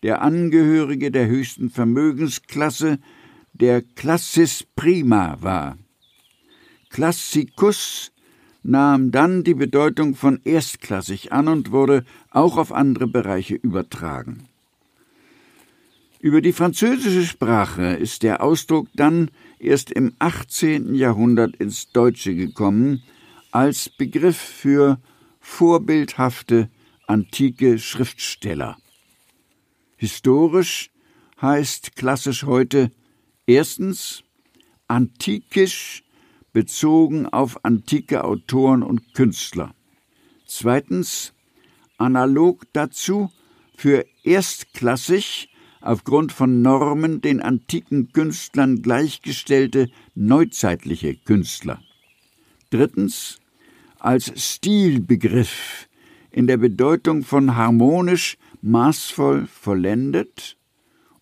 der 0.03 0.23
Angehörige 0.23 1.11
der 1.11 1.27
höchsten 1.27 1.71
Vermögensklasse, 1.71 2.99
der 3.53 3.83
Classis 3.83 4.65
Prima 4.77 5.39
war. 5.41 5.77
Classicus 6.91 8.13
nahm 8.63 9.11
dann 9.11 9.45
die 9.45 9.55
Bedeutung 9.55 10.15
von 10.15 10.41
erstklassig 10.45 11.33
an 11.33 11.49
und 11.49 11.73
wurde 11.73 12.05
auch 12.31 12.57
auf 12.57 12.73
andere 12.73 13.07
Bereiche 13.07 13.55
übertragen. 13.55 14.45
Über 16.21 16.41
die 16.41 16.53
französische 16.53 17.25
Sprache 17.25 17.95
ist 17.95 18.23
der 18.23 18.43
Ausdruck 18.43 18.89
dann 18.95 19.31
erst 19.59 19.91
im 19.91 20.15
18. 20.19 20.95
Jahrhundert 20.95 21.57
ins 21.57 21.93
Deutsche 21.93 22.35
gekommen 22.35 23.03
als 23.51 23.89
Begriff 23.89 24.37
für 24.37 25.01
vorbildhafte 25.41 26.71
antike 27.07 27.79
Schriftsteller. 27.79 28.77
Historisch 29.97 30.91
heißt 31.41 31.97
klassisch 31.97 32.45
heute 32.45 32.91
erstens 33.47 34.23
antikisch 34.87 36.05
bezogen 36.53 37.27
auf 37.27 37.65
antike 37.65 38.25
Autoren 38.25 38.83
und 38.83 39.15
Künstler. 39.15 39.75
Zweitens 40.47 41.33
analog 41.99 42.67
dazu 42.73 43.31
für 43.77 44.05
erstklassig 44.23 45.51
aufgrund 45.81 46.33
von 46.33 46.63
Normen 46.63 47.21
den 47.21 47.41
antiken 47.41 48.13
Künstlern 48.13 48.83
gleichgestellte 48.83 49.91
neuzeitliche 50.15 51.15
Künstler. 51.15 51.81
Drittens 52.71 53.39
als 53.99 54.33
Stilbegriff 54.37 55.89
in 56.31 56.47
der 56.47 56.57
Bedeutung 56.57 57.23
von 57.23 57.57
harmonisch 57.57 58.37
maßvoll 58.63 59.47
vollendet 59.47 60.57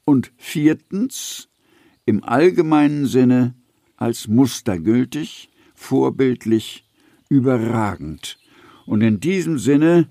und 0.04 0.32
viertens 0.36 1.48
im 2.04 2.22
allgemeinen 2.22 3.06
Sinne 3.06 3.54
als 3.96 4.28
mustergültig, 4.28 5.50
vorbildlich, 5.74 6.84
überragend 7.28 8.38
und 8.86 9.00
in 9.00 9.20
diesem 9.20 9.58
Sinne 9.58 10.08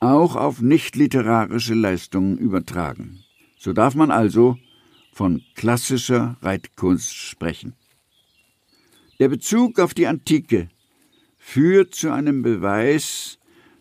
auch 0.00 0.36
auf 0.36 0.60
nicht-literarische 0.60 1.74
Leistungen 1.74 2.38
übertragen. 2.38 3.24
So 3.58 3.72
darf 3.72 3.94
man 3.94 4.10
also 4.10 4.58
von 5.12 5.42
klassischer 5.54 6.36
Reitkunst 6.42 7.14
sprechen. 7.14 7.74
Der 9.18 9.28
Bezug 9.28 9.80
auf 9.80 9.94
die 9.94 10.06
Antike 10.06 10.68
führt 11.50 11.94
zu 11.94 12.12
einem 12.12 12.42
Beweis, 12.42 13.38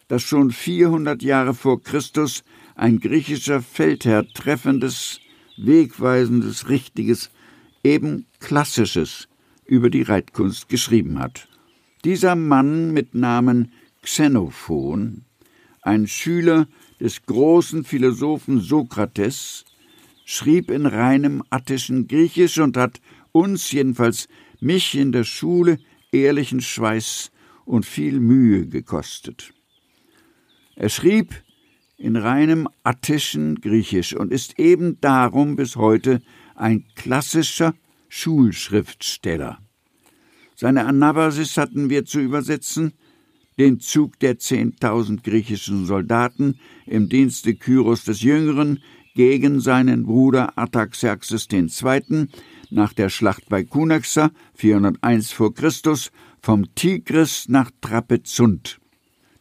dass 0.08 0.24
schon 0.24 0.52
400 0.52 1.22
Jahre 1.22 1.54
vor 1.54 1.84
Christus 1.84 2.46
ein 2.76 3.02
griechischer 3.02 3.62
Feldherr 3.62 4.26
treffendes, 4.34 5.20
wegweisendes, 5.58 6.70
richtiges, 6.70 7.30
eben 7.84 8.26
klassisches 8.40 9.28
über 9.66 9.90
die 9.90 10.04
Reitkunst 10.04 10.70
geschrieben 10.70 11.20
hat. 11.20 11.50
Dieser 12.06 12.38
Mann 12.38 12.94
mit 12.94 13.16
Namen 13.16 13.74
Xenophon, 14.02 15.26
ein 15.82 16.08
Schüler 16.08 16.70
des 17.02 17.26
großen 17.26 17.84
Philosophen 17.84 18.62
Sokrates, 18.62 19.66
schrieb 20.24 20.72
in 20.72 20.86
reinem 20.86 21.44
attischen 21.50 22.08
Griechisch 22.08 22.60
und 22.60 22.78
hat 22.78 23.02
uns, 23.34 23.74
jedenfalls 23.74 24.30
mich 24.62 24.96
in 24.96 25.12
der 25.12 25.26
Schule, 25.26 25.80
ehrlichen 26.14 26.62
Schweiß 26.62 27.32
und 27.68 27.86
viel 27.86 28.20
Mühe 28.20 28.66
gekostet. 28.68 29.54
Er 30.76 30.90
schrieb 30.90 31.44
in 31.98 32.16
reinem 32.16 32.68
attischen 32.84 33.60
Griechisch 33.60 34.16
und 34.16 34.32
ist 34.32 34.58
eben 34.58 35.00
darum 35.02 35.56
bis 35.56 35.76
heute 35.76 36.22
ein 36.56 36.86
klassischer 36.96 37.74
Schulschriftsteller. 38.08 39.60
Seine 40.56 40.86
Anabasis 40.86 41.58
hatten 41.58 41.90
wir 41.90 42.06
zu 42.06 42.20
übersetzen, 42.20 42.94
den 43.60 43.80
Zug 43.80 44.20
der 44.20 44.38
zehntausend 44.38 45.24
griechischen 45.24 45.86
Soldaten 45.86 46.60
im 46.86 47.10
Dienste 47.10 47.56
Kyros 47.56 48.04
des 48.06 48.22
Jüngeren 48.22 48.80
gegen 49.16 49.60
seinen 49.60 50.06
Bruder 50.06 50.58
Artaxerxes 50.58 51.48
II. 51.52 52.28
nach 52.70 52.94
der 52.94 53.10
Schlacht 53.10 53.50
bei 53.50 53.64
Cunaxa 53.64 54.30
401 54.54 55.32
vor 55.32 55.54
Christus 55.54 56.12
vom 56.48 56.74
Tigris 56.76 57.50
nach 57.50 57.72
Trapezunt. 57.82 58.80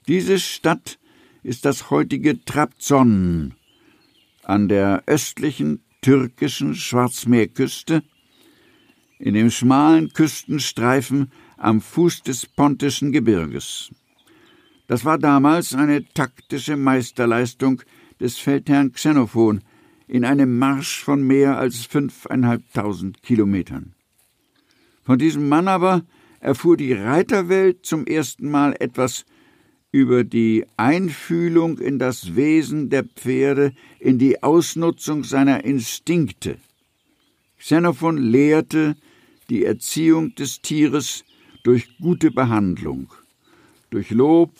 Diese 0.08 0.40
Stadt 0.40 0.98
ist 1.44 1.64
das 1.64 1.88
heutige 1.88 2.44
Trabzon 2.44 3.54
an 4.42 4.68
der 4.68 5.04
östlichen 5.06 5.84
türkischen 6.02 6.74
Schwarzmeerküste, 6.74 8.02
in 9.20 9.34
dem 9.34 9.52
schmalen 9.52 10.08
Küstenstreifen 10.14 11.30
am 11.56 11.80
Fuß 11.80 12.24
des 12.24 12.44
Pontischen 12.44 13.12
Gebirges. 13.12 13.90
Das 14.88 15.04
war 15.04 15.18
damals 15.18 15.74
eine 15.74 16.04
taktische 16.12 16.76
Meisterleistung 16.76 17.82
des 18.18 18.36
Feldherrn 18.36 18.90
Xenophon 18.90 19.62
in 20.08 20.24
einem 20.24 20.58
Marsch 20.58 21.04
von 21.04 21.22
mehr 21.22 21.56
als 21.56 21.86
fünfeinhalbtausend 21.86 23.22
Kilometern. 23.22 23.94
Von 25.04 25.20
diesem 25.20 25.48
Mann 25.48 25.68
aber 25.68 26.02
erfuhr 26.46 26.76
die 26.76 26.92
Reiterwelt 26.92 27.84
zum 27.84 28.06
ersten 28.06 28.48
Mal 28.48 28.76
etwas 28.78 29.26
über 29.90 30.22
die 30.22 30.64
Einfühlung 30.76 31.78
in 31.78 31.98
das 31.98 32.36
Wesen 32.36 32.88
der 32.88 33.02
Pferde, 33.02 33.72
in 33.98 34.20
die 34.20 34.44
Ausnutzung 34.44 35.24
seiner 35.24 35.64
Instinkte. 35.64 36.58
Xenophon 37.58 38.16
lehrte 38.16 38.96
die 39.50 39.64
Erziehung 39.64 40.36
des 40.36 40.60
Tieres 40.60 41.24
durch 41.64 41.98
gute 41.98 42.30
Behandlung, 42.30 43.12
durch 43.90 44.10
Lob 44.10 44.52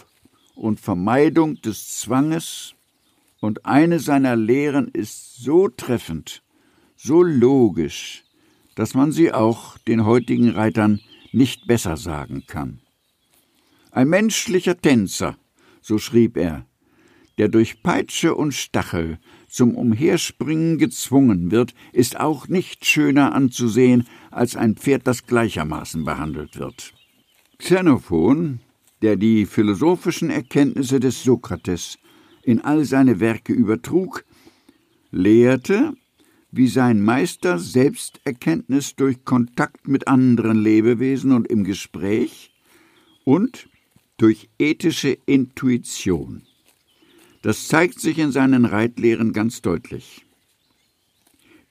und 0.57 0.81
Vermeidung 0.81 1.61
des 1.63 1.99
Zwanges, 2.01 2.75
und 3.39 3.65
eine 3.65 4.01
seiner 4.01 4.35
Lehren 4.35 4.89
ist 4.89 5.37
so 5.37 5.69
treffend, 5.69 6.43
so 6.97 7.23
logisch, 7.23 8.25
dass 8.75 8.95
man 8.95 9.13
sie 9.13 9.33
auch 9.33 9.79
den 9.79 10.05
heutigen 10.05 10.51
Reitern 10.51 11.01
nicht 11.37 11.67
besser 11.67 11.97
sagen 11.97 12.45
kann. 12.47 12.81
Ein 13.93 14.09
menschlicher 14.09 14.81
Tänzer, 14.81 15.37
so 15.81 15.99
schrieb 15.99 16.37
er, 16.37 16.67
der 17.39 17.49
durch 17.49 17.83
Peitsche 17.83 18.35
und 18.35 18.53
Stachel 18.53 19.19
zum 19.47 19.75
Umherspringen 19.75 20.79
gezwungen 20.79 21.51
wird, 21.51 21.75
ist 21.93 22.19
auch 22.19 22.49
nicht 22.49 22.87
schöner 22.87 23.35
anzusehen 23.35 24.07
als 24.31 24.57
ein 24.57 24.77
Pferd, 24.77 25.07
das 25.07 25.27
gleichermaßen 25.27 26.05
behandelt 26.05 26.59
wird. 26.59 26.95
Xenophon, 27.59 28.61
der 29.03 29.17
die 29.17 29.45
philosophischen 29.45 30.31
Erkenntnisse 30.31 31.01
des 31.01 31.23
Sokrates 31.23 31.99
in 32.43 32.63
all 32.63 32.85
seine 32.87 33.21
Werke 33.21 33.53
übertrug, 33.53 34.25
lehrte, 35.11 35.93
wie 36.57 36.69
sein 36.69 37.03
Meister 37.03 37.59
Selbsterkenntnis 37.59 38.97
durch 38.97 39.25
Kontakt 39.25 39.89
mit 39.89 40.09
anderen 40.09 40.59
Lebewesen 40.59 41.33
und 41.33 41.47
im 41.49 41.65
Gespräch 41.65 42.51
und 43.25 43.69
durch 44.17 44.49
ethische 44.59 45.19
Intuition. 45.27 46.43
Das 47.43 47.69
zeigt 47.69 48.01
sich 48.01 48.19
in 48.19 48.33
seinen 48.33 48.65
Reitlehren 48.65 49.33
ganz 49.33 49.61
deutlich. 49.61 50.25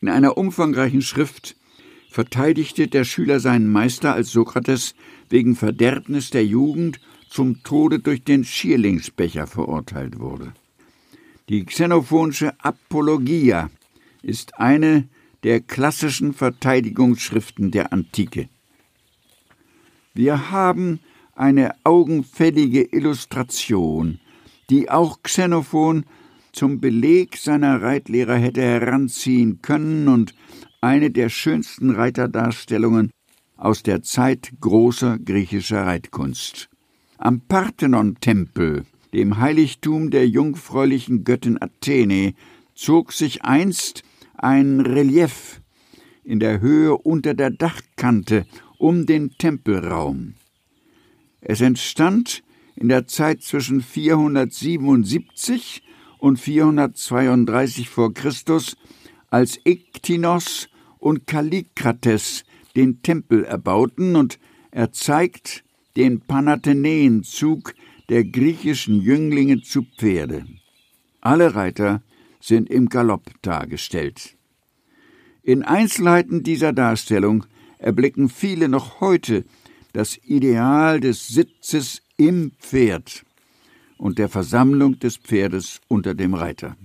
In 0.01 0.09
einer 0.09 0.37
umfangreichen 0.37 1.01
Schrift 1.01 1.55
verteidigte 2.11 2.87
der 2.87 3.03
Schüler 3.03 3.39
seinen 3.39 3.71
Meister, 3.71 4.13
als 4.13 4.31
Sokrates 4.31 4.93
wegen 5.29 5.55
Verderbnis 5.55 6.29
der 6.29 6.45
Jugend 6.45 6.99
zum 7.27 7.63
Tode 7.63 7.99
durch 7.99 8.23
den 8.23 8.43
Schierlingsbecher 8.43 9.47
verurteilt 9.47 10.19
wurde. 10.19 10.53
Die 11.49 11.65
xenophonische 11.65 12.53
Apologia 12.59 13.69
ist 14.25 14.59
eine 14.59 15.07
der 15.43 15.61
klassischen 15.61 16.33
Verteidigungsschriften 16.33 17.71
der 17.71 17.93
Antike. 17.93 18.49
Wir 20.13 20.49
haben 20.49 20.99
eine 21.35 21.75
augenfällige 21.83 22.83
Illustration, 22.91 24.19
die 24.69 24.89
auch 24.89 25.21
Xenophon 25.21 26.05
zum 26.51 26.79
Beleg 26.79 27.37
seiner 27.37 27.81
Reitlehrer 27.81 28.37
hätte 28.37 28.61
heranziehen 28.61 29.61
können 29.61 30.07
und 30.07 30.33
eine 30.81 31.11
der 31.11 31.29
schönsten 31.29 31.91
Reiterdarstellungen 31.91 33.11
aus 33.57 33.83
der 33.83 34.01
Zeit 34.01 34.53
großer 34.61 35.19
griechischer 35.19 35.85
Reitkunst. 35.85 36.69
Am 37.17 37.41
Parthenon-Tempel, 37.41 38.85
dem 39.13 39.37
Heiligtum 39.37 40.09
der 40.09 40.27
jungfräulichen 40.27 41.23
Göttin 41.23 41.61
Athene, 41.61 42.33
zog 42.73 43.13
sich 43.13 43.43
einst 43.43 44.03
ein 44.37 44.81
Relief 44.81 45.61
in 46.23 46.39
der 46.39 46.59
Höhe 46.59 46.97
unter 46.97 47.33
der 47.33 47.51
Dachkante 47.51 48.45
um 48.77 49.05
den 49.05 49.37
Tempelraum. 49.37 50.33
Es 51.41 51.61
entstand 51.61 52.43
in 52.75 52.89
der 52.89 53.07
Zeit 53.07 53.43
zwischen 53.43 53.81
477 53.81 55.83
und 56.17 56.39
432 56.39 57.89
vor 57.89 58.13
Christus, 58.13 58.75
als 59.29 59.59
Iktinos 59.63 60.69
und 60.97 61.27
Kallikrates 61.27 62.43
den 62.75 63.01
Tempel 63.01 63.43
erbauten 63.43 64.15
und 64.15 64.39
er 64.71 64.91
zeigt 64.91 65.63
den 65.95 66.21
Panatheneenzug 66.21 67.73
der 68.09 68.25
griechischen 68.25 69.01
Jünglinge 69.01 69.61
zu 69.61 69.83
Pferde. 69.83 70.45
Alle 71.21 71.55
Reiter 71.55 72.01
sind 72.45 72.69
im 72.69 72.89
Galopp 72.89 73.31
dargestellt. 73.41 74.37
In 75.41 75.63
Einzelheiten 75.63 76.43
dieser 76.43 76.73
Darstellung 76.73 77.45
erblicken 77.79 78.29
viele 78.29 78.69
noch 78.69 79.01
heute 79.01 79.45
das 79.93 80.17
Ideal 80.23 80.99
des 80.99 81.27
Sitzes 81.27 82.01
im 82.17 82.51
Pferd 82.59 83.23
und 83.97 84.19
der 84.19 84.29
Versammlung 84.29 84.99
des 84.99 85.17
Pferdes 85.17 85.81
unter 85.87 86.13
dem 86.13 86.33
Reiter. 86.33 86.75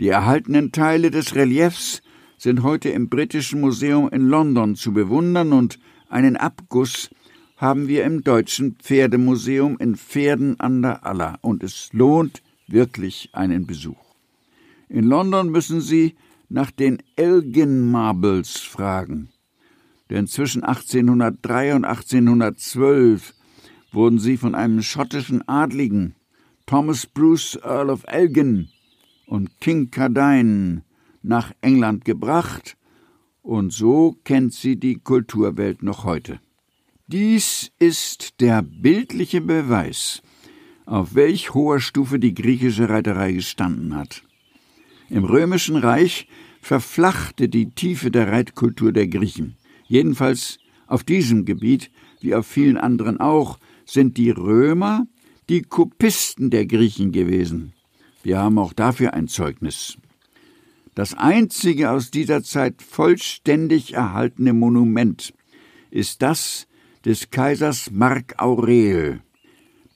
Die 0.00 0.08
erhaltenen 0.08 0.72
Teile 0.72 1.10
des 1.10 1.34
Reliefs 1.34 2.02
sind 2.38 2.62
heute 2.62 2.88
im 2.90 3.08
Britischen 3.08 3.60
Museum 3.60 4.08
in 4.08 4.28
London 4.28 4.74
zu 4.74 4.92
bewundern 4.92 5.52
und 5.52 5.78
einen 6.08 6.36
Abguss 6.36 7.10
haben 7.56 7.88
wir 7.88 8.04
im 8.04 8.22
Deutschen 8.22 8.76
Pferdemuseum 8.76 9.78
in 9.78 9.96
Pferden 9.96 10.60
an 10.60 10.82
der 10.82 11.06
Aller 11.06 11.38
und 11.42 11.62
es 11.62 11.90
lohnt 11.92 12.42
wirklich 12.66 13.30
einen 13.32 13.66
Besuch. 13.66 14.05
In 14.88 15.04
London 15.04 15.50
müssen 15.50 15.80
Sie 15.80 16.14
nach 16.48 16.70
den 16.70 17.02
Elgin 17.16 17.90
Marbles 17.90 18.56
fragen, 18.58 19.30
denn 20.10 20.28
zwischen 20.28 20.62
1803 20.62 21.74
und 21.74 21.84
1812 21.84 23.34
wurden 23.92 24.18
sie 24.18 24.36
von 24.36 24.54
einem 24.54 24.82
schottischen 24.82 25.46
Adligen, 25.48 26.14
Thomas 26.66 27.06
Bruce 27.06 27.58
Earl 27.64 27.90
of 27.90 28.04
Elgin 28.06 28.68
und 29.26 29.60
King 29.60 29.90
Cardine, 29.90 30.82
nach 31.22 31.52
England 31.60 32.04
gebracht, 32.04 32.76
und 33.42 33.72
so 33.72 34.16
kennt 34.24 34.52
sie 34.54 34.76
die 34.76 34.96
Kulturwelt 34.96 35.82
noch 35.82 36.04
heute. 36.04 36.40
Dies 37.08 37.72
ist 37.78 38.40
der 38.40 38.62
bildliche 38.62 39.40
Beweis, 39.40 40.22
auf 40.84 41.14
welch 41.14 41.54
hoher 41.54 41.80
Stufe 41.80 42.18
die 42.18 42.34
griechische 42.34 42.88
Reiterei 42.88 43.32
gestanden 43.32 43.94
hat. 43.94 44.25
Im 45.08 45.24
römischen 45.24 45.76
Reich 45.76 46.26
verflachte 46.60 47.48
die 47.48 47.70
Tiefe 47.70 48.10
der 48.10 48.32
Reitkultur 48.32 48.92
der 48.92 49.06
Griechen. 49.06 49.56
Jedenfalls 49.86 50.58
auf 50.86 51.04
diesem 51.04 51.44
Gebiet, 51.44 51.90
wie 52.20 52.34
auf 52.34 52.46
vielen 52.46 52.76
anderen 52.76 53.20
auch, 53.20 53.58
sind 53.84 54.16
die 54.16 54.30
Römer 54.30 55.06
die 55.48 55.62
Kopisten 55.62 56.50
der 56.50 56.66
Griechen 56.66 57.12
gewesen. 57.12 57.72
Wir 58.24 58.38
haben 58.38 58.58
auch 58.58 58.72
dafür 58.72 59.14
ein 59.14 59.28
Zeugnis. 59.28 59.96
Das 60.96 61.14
einzige 61.14 61.90
aus 61.90 62.10
dieser 62.10 62.42
Zeit 62.42 62.82
vollständig 62.82 63.94
erhaltene 63.94 64.52
Monument 64.52 65.34
ist 65.90 66.22
das 66.22 66.66
des 67.04 67.30
Kaisers 67.30 67.90
Mark 67.92 68.34
Aurel, 68.38 69.20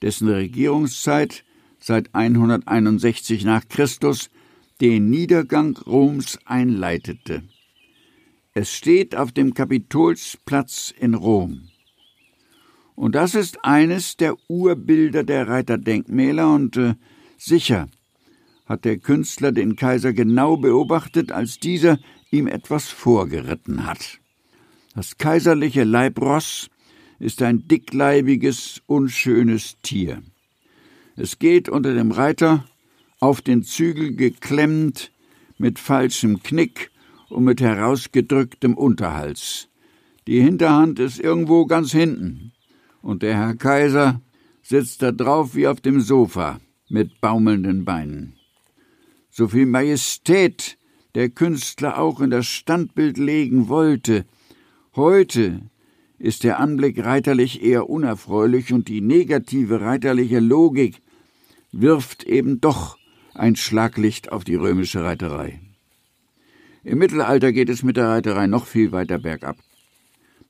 dessen 0.01 0.29
Regierungszeit 0.29 1.43
seit 1.79 2.13
161 2.15 3.43
nach 3.43 3.67
Christus 3.67 4.29
den 4.81 5.11
Niedergang 5.11 5.77
Roms 5.77 6.39
einleitete. 6.45 7.43
Es 8.53 8.73
steht 8.73 9.15
auf 9.15 9.31
dem 9.31 9.53
Kapitolsplatz 9.53 10.93
in 10.99 11.13
Rom. 11.13 11.69
Und 12.95 13.15
das 13.15 13.35
ist 13.35 13.63
eines 13.63 14.17
der 14.17 14.35
Urbilder 14.49 15.23
der 15.23 15.47
Reiterdenkmäler 15.47 16.53
und 16.53 16.77
äh, 16.77 16.95
sicher 17.37 17.87
hat 18.65 18.85
der 18.85 18.97
Künstler 18.97 19.51
den 19.51 19.75
Kaiser 19.75 20.13
genau 20.13 20.57
beobachtet, 20.57 21.31
als 21.31 21.59
dieser 21.59 21.99
ihm 22.31 22.47
etwas 22.47 22.89
vorgeritten 22.89 23.85
hat. 23.85 24.19
Das 24.95 25.17
kaiserliche 25.17 25.83
Leibross 25.83 26.69
ist 27.19 27.41
ein 27.41 27.67
dickleibiges, 27.67 28.81
unschönes 28.87 29.77
Tier. 29.81 30.23
Es 31.15 31.37
geht 31.37 31.69
unter 31.69 31.93
dem 31.93 32.11
Reiter 32.11 32.65
auf 33.21 33.41
den 33.41 33.61
Zügel 33.63 34.15
geklemmt, 34.15 35.11
mit 35.59 35.77
falschem 35.77 36.41
Knick 36.41 36.89
und 37.29 37.43
mit 37.43 37.61
herausgedrücktem 37.61 38.73
Unterhals. 38.73 39.69
Die 40.27 40.41
Hinterhand 40.41 40.99
ist 40.99 41.19
irgendwo 41.19 41.67
ganz 41.67 41.91
hinten, 41.91 42.51
und 43.03 43.21
der 43.21 43.35
Herr 43.35 43.55
Kaiser 43.55 44.21
sitzt 44.63 45.03
da 45.03 45.11
drauf 45.11 45.55
wie 45.55 45.67
auf 45.67 45.81
dem 45.81 46.01
Sofa 46.01 46.59
mit 46.89 47.21
baumelnden 47.21 47.85
Beinen. 47.85 48.33
So 49.29 49.47
viel 49.47 49.67
Majestät 49.67 50.79
der 51.13 51.29
Künstler 51.29 51.99
auch 51.99 52.21
in 52.21 52.31
das 52.31 52.47
Standbild 52.47 53.19
legen 53.19 53.69
wollte, 53.69 54.25
heute 54.95 55.61
ist 56.17 56.43
der 56.43 56.59
Anblick 56.59 57.03
reiterlich 57.05 57.61
eher 57.61 57.87
unerfreulich 57.87 58.73
und 58.73 58.87
die 58.87 59.01
negative 59.01 59.81
reiterliche 59.81 60.39
Logik 60.39 61.01
wirft 61.71 62.23
eben 62.23 62.61
doch 62.61 62.97
ein 63.33 63.55
Schlaglicht 63.55 64.31
auf 64.31 64.43
die 64.43 64.55
römische 64.55 65.03
Reiterei. 65.03 65.59
Im 66.83 66.97
Mittelalter 66.97 67.51
geht 67.51 67.69
es 67.69 67.83
mit 67.83 67.97
der 67.97 68.07
Reiterei 68.07 68.47
noch 68.47 68.65
viel 68.65 68.91
weiter 68.91 69.19
bergab. 69.19 69.57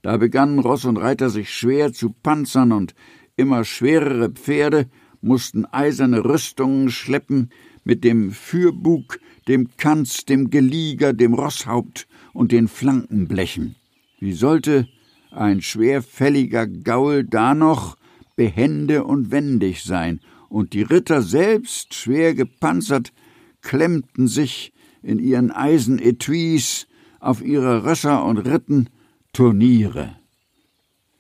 Da 0.02 0.18
begannen 0.18 0.60
Ross 0.60 0.86
und 0.86 0.98
Reiter 0.98 1.30
sich 1.30 1.54
schwer 1.54 1.94
zu 1.94 2.10
panzern 2.10 2.72
und 2.72 2.96
immer 3.36 3.64
schwerere 3.66 4.30
Pferde 4.30 4.90
mussten 5.22 5.66
eiserne 5.66 6.26
Rüstungen 6.26 6.90
schleppen 6.90 7.52
mit 7.84 8.04
dem 8.04 8.32
Fürbug, 8.32 9.20
dem 9.48 9.70
Kanz, 9.78 10.26
dem 10.26 10.50
Gelieger, 10.50 11.14
dem 11.14 11.34
Rosshaupt 11.34 12.08
und 12.34 12.52
den 12.52 12.68
Flankenblechen. 12.68 13.76
Wie 14.20 14.34
sollte 14.34 14.88
ein 15.32 15.62
schwerfälliger 15.62 16.68
Gaul 16.68 17.24
da 17.24 17.54
noch 17.54 17.98
behende 18.36 19.04
und 19.04 19.32
wendig 19.32 19.84
sein, 19.84 20.20
und 20.52 20.74
die 20.74 20.82
Ritter 20.82 21.22
selbst, 21.22 21.94
schwer 21.94 22.36
gepanzert, 22.36 23.14
klemmten 23.62 24.28
sich 24.28 24.74
in 25.02 25.18
ihren 25.18 25.50
Eisenetuis 25.50 26.88
auf 27.20 27.42
ihre 27.42 27.86
Rösser 27.86 28.26
und 28.26 28.38
ritten 28.40 28.90
Turniere. 29.32 30.18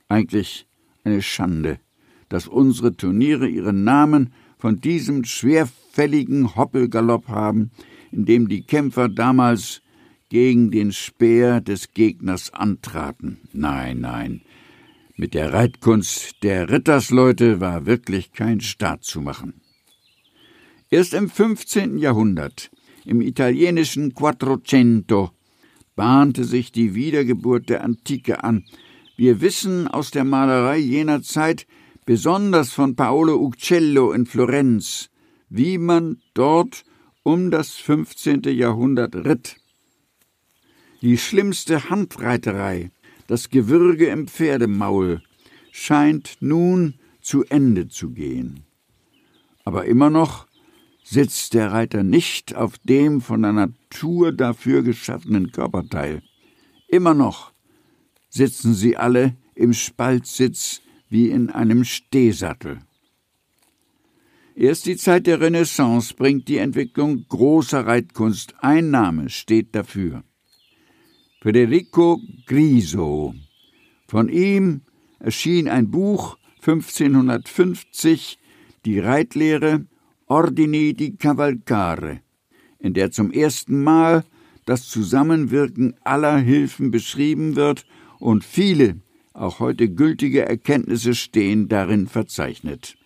Eigentlich 0.09 0.67
eine 1.05 1.21
Schande, 1.21 1.79
dass 2.27 2.47
unsere 2.47 2.95
Turniere 2.97 3.47
ihren 3.47 3.85
Namen 3.85 4.33
von 4.57 4.81
diesem 4.81 5.23
schwerfälligen 5.23 6.57
Hoppelgalopp 6.57 7.29
haben, 7.29 7.71
in 8.11 8.25
dem 8.25 8.49
die 8.49 8.63
Kämpfer 8.63 9.07
damals 9.07 9.81
gegen 10.27 10.71
den 10.71 10.91
Speer 10.91 11.61
des 11.61 11.93
Gegners 11.93 12.53
antraten. 12.53 13.37
Nein, 13.53 14.01
nein, 14.01 14.41
mit 15.21 15.35
der 15.35 15.53
Reitkunst 15.53 16.41
der 16.41 16.71
Rittersleute 16.71 17.61
war 17.61 17.85
wirklich 17.85 18.33
kein 18.33 18.59
Staat 18.59 19.03
zu 19.03 19.21
machen. 19.21 19.61
Erst 20.89 21.13
im 21.13 21.29
15. 21.29 21.99
Jahrhundert, 21.99 22.71
im 23.05 23.21
italienischen 23.21 24.15
Quattrocento, 24.15 25.29
bahnte 25.95 26.43
sich 26.43 26.71
die 26.71 26.95
Wiedergeburt 26.95 27.69
der 27.69 27.83
Antike 27.83 28.43
an. 28.43 28.65
Wir 29.15 29.41
wissen 29.41 29.87
aus 29.87 30.09
der 30.09 30.23
Malerei 30.23 30.79
jener 30.79 31.21
Zeit, 31.21 31.67
besonders 32.07 32.71
von 32.71 32.95
Paolo 32.95 33.35
Uccello 33.35 34.13
in 34.13 34.25
Florenz, 34.25 35.11
wie 35.49 35.77
man 35.77 36.17
dort 36.33 36.83
um 37.21 37.51
das 37.51 37.73
15. 37.73 38.41
Jahrhundert 38.45 39.15
ritt. 39.15 39.57
Die 41.03 41.19
schlimmste 41.19 41.91
Handreiterei, 41.91 42.89
das 43.31 43.49
Gewürge 43.49 44.07
im 44.07 44.27
Pferdemaul, 44.27 45.21
scheint 45.71 46.35
nun 46.41 46.95
zu 47.21 47.45
Ende 47.45 47.87
zu 47.87 48.09
gehen. 48.09 48.65
Aber 49.63 49.85
immer 49.85 50.09
noch 50.09 50.47
sitzt 51.01 51.53
der 51.53 51.71
Reiter 51.71 52.03
nicht 52.03 52.55
auf 52.57 52.77
dem 52.79 53.21
von 53.21 53.41
der 53.41 53.53
Natur 53.53 54.33
dafür 54.33 54.83
geschaffenen 54.83 55.53
Körperteil. 55.53 56.23
Immer 56.89 57.13
noch 57.13 57.53
sitzen 58.27 58.73
sie 58.73 58.97
alle 58.97 59.37
im 59.55 59.71
Spaltsitz 59.71 60.81
wie 61.07 61.29
in 61.29 61.49
einem 61.49 61.85
Stehsattel. 61.85 62.79
Erst 64.55 64.87
die 64.87 64.97
Zeit 64.97 65.25
der 65.25 65.39
Renaissance 65.39 66.13
bringt 66.13 66.49
die 66.49 66.57
Entwicklung 66.57 67.25
großer 67.29 67.87
Reitkunst. 67.87 68.55
Ein 68.59 68.91
Name 68.91 69.29
steht 69.29 69.73
dafür. 69.73 70.25
Federico 71.43 72.21
Griso. 72.45 73.33
Von 74.07 74.29
ihm 74.29 74.81
erschien 75.17 75.67
ein 75.67 75.89
Buch 75.89 76.37
1550, 76.57 78.37
die 78.85 78.99
Reitlehre 78.99 79.87
Ordini 80.27 80.93
di 80.93 81.15
Cavalcare, 81.15 82.19
in 82.77 82.93
der 82.93 83.09
zum 83.09 83.31
ersten 83.31 83.81
Mal 83.81 84.23
das 84.67 84.87
Zusammenwirken 84.87 85.95
aller 86.03 86.37
Hilfen 86.37 86.91
beschrieben 86.91 87.55
wird 87.55 87.87
und 88.19 88.43
viele, 88.43 88.97
auch 89.33 89.59
heute 89.59 89.89
gültige 89.89 90.45
Erkenntnisse 90.45 91.15
stehen 91.15 91.67
darin 91.67 92.05
verzeichnet. 92.05 92.97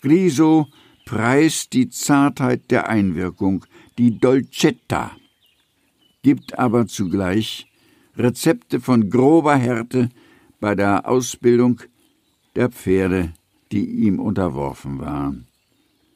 Griso 0.00 0.68
preist 1.06 1.72
die 1.72 1.88
Zartheit 1.88 2.70
der 2.70 2.88
Einwirkung, 2.88 3.66
die 3.98 4.16
Dolcetta, 4.16 5.10
gibt 6.24 6.58
aber 6.58 6.86
zugleich 6.88 7.70
Rezepte 8.16 8.80
von 8.80 9.10
grober 9.10 9.54
Härte 9.54 10.08
bei 10.58 10.74
der 10.74 11.06
Ausbildung 11.06 11.82
der 12.56 12.70
Pferde, 12.70 13.34
die 13.70 13.84
ihm 13.84 14.18
unterworfen 14.18 14.98
waren. 14.98 15.46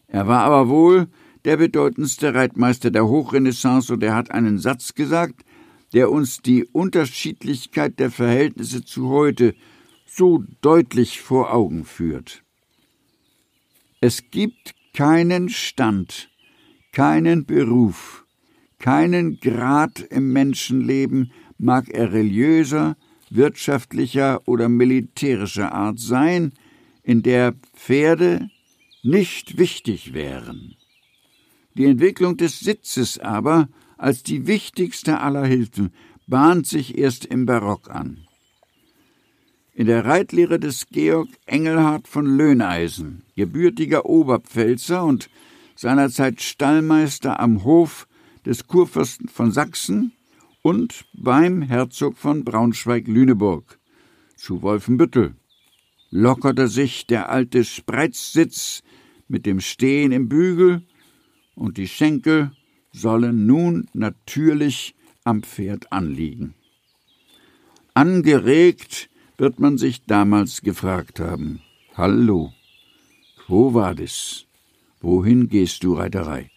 Er 0.07 0.27
war 0.27 0.44
aber 0.44 0.68
wohl 0.68 1.09
der 1.44 1.59
bedeutendste 1.59 2.35
Reitmeister 2.35 2.90
der 2.90 3.07
Hochrenaissance 3.07 3.92
und 3.92 4.03
er 4.03 4.14
hat 4.14 4.31
einen 4.31 4.59
Satz 4.59 4.94
gesagt, 4.94 5.44
der 5.92 6.11
uns 6.11 6.40
die 6.40 6.64
Unterschiedlichkeit 6.64 7.99
der 7.99 8.11
Verhältnisse 8.11 8.85
zu 8.85 9.11
heute 9.11 9.55
so 10.07 10.42
deutlich 10.62 11.21
vor 11.21 11.53
Augen 11.53 11.85
führt. 11.85 12.42
Es 14.01 14.31
gibt 14.31 14.75
keinen 14.94 15.51
Stand, 15.51 16.31
keinen 16.92 17.44
Beruf, 17.44 18.25
keinen 18.79 19.41
Grad 19.41 20.01
im 20.01 20.33
Menschenleben, 20.33 21.33
mag 21.59 21.88
er 21.88 22.12
religiöser, 22.12 22.97
wirtschaftlicher 23.31 24.47
oder 24.47 24.69
militärischer 24.69 25.73
Art 25.73 25.99
sein, 25.99 26.53
in 27.03 27.23
der 27.23 27.55
Pferde 27.75 28.51
nicht 29.03 29.59
wichtig 29.59 30.14
wären. 30.14 30.77
Die 31.77 31.85
Entwicklung 31.85 32.37
des 32.37 32.61
Sitzes 32.61 33.19
aber 33.19 33.69
als 33.97 34.23
die 34.23 34.47
wichtigste 34.47 35.21
aller 35.21 35.45
Hilfen 35.45 35.93
bahnt 36.27 36.67
sich 36.67 36.99
erst 36.99 37.25
im 37.25 37.47
Barock 37.47 37.91
an. 37.91 38.27
In 39.75 39.87
der 39.87 40.05
Reitlehre 40.05 40.59
des 40.59 40.88
Georg 40.88 41.29
Engelhard 41.47 42.09
von 42.09 42.27
Löhneisen, 42.27 43.23
gebürtiger 43.37 44.07
Oberpfälzer 44.07 45.05
und 45.05 45.31
seinerzeit 45.77 46.41
Stallmeister 46.41 47.38
am 47.38 47.62
Hof 47.62 48.08
des 48.48 48.66
Kurfürsten 48.66 49.28
von 49.28 49.52
Sachsen 49.52 50.12
und 50.62 51.04
beim 51.12 51.61
Herzog 51.61 52.16
von 52.16 52.44
Braunschweig-Lüneburg 52.44 53.78
zu 54.37 54.62
Wolfenbüttel, 54.62 55.34
lockerte 56.11 56.66
sich 56.66 57.06
der 57.06 57.28
alte 57.28 57.62
Spreizsitz 57.62 58.82
mit 59.28 59.44
dem 59.44 59.61
Stehen 59.61 60.12
im 60.12 60.30
Bügel 60.30 60.82
und 61.56 61.76
die 61.76 61.88
Schenkel 61.88 62.50
sollen 62.90 63.44
nun 63.46 63.87
natürlich 63.92 64.94
am 65.24 65.42
Pferd 65.42 65.92
anliegen. 65.92 66.54
Angeregt 67.92 69.11
wird 69.37 69.61
man 69.61 69.76
sich 69.76 70.06
damals 70.06 70.62
gefragt 70.62 71.20
haben: 71.20 71.61
Hallo, 71.94 72.54
wo 73.46 73.74
war 73.74 73.94
das? 73.94 74.46
Wohin 75.02 75.48
gehst 75.48 75.84
du, 75.84 75.92
Reiterei? 75.92 76.50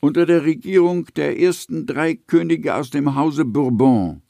Unter 0.00 0.26
der 0.26 0.44
Regierung 0.44 1.06
der 1.16 1.40
ersten 1.40 1.86
drei 1.86 2.14
Könige 2.14 2.76
aus 2.76 2.90
dem 2.90 3.16
Hause 3.16 3.44
Bourbon 3.44 4.22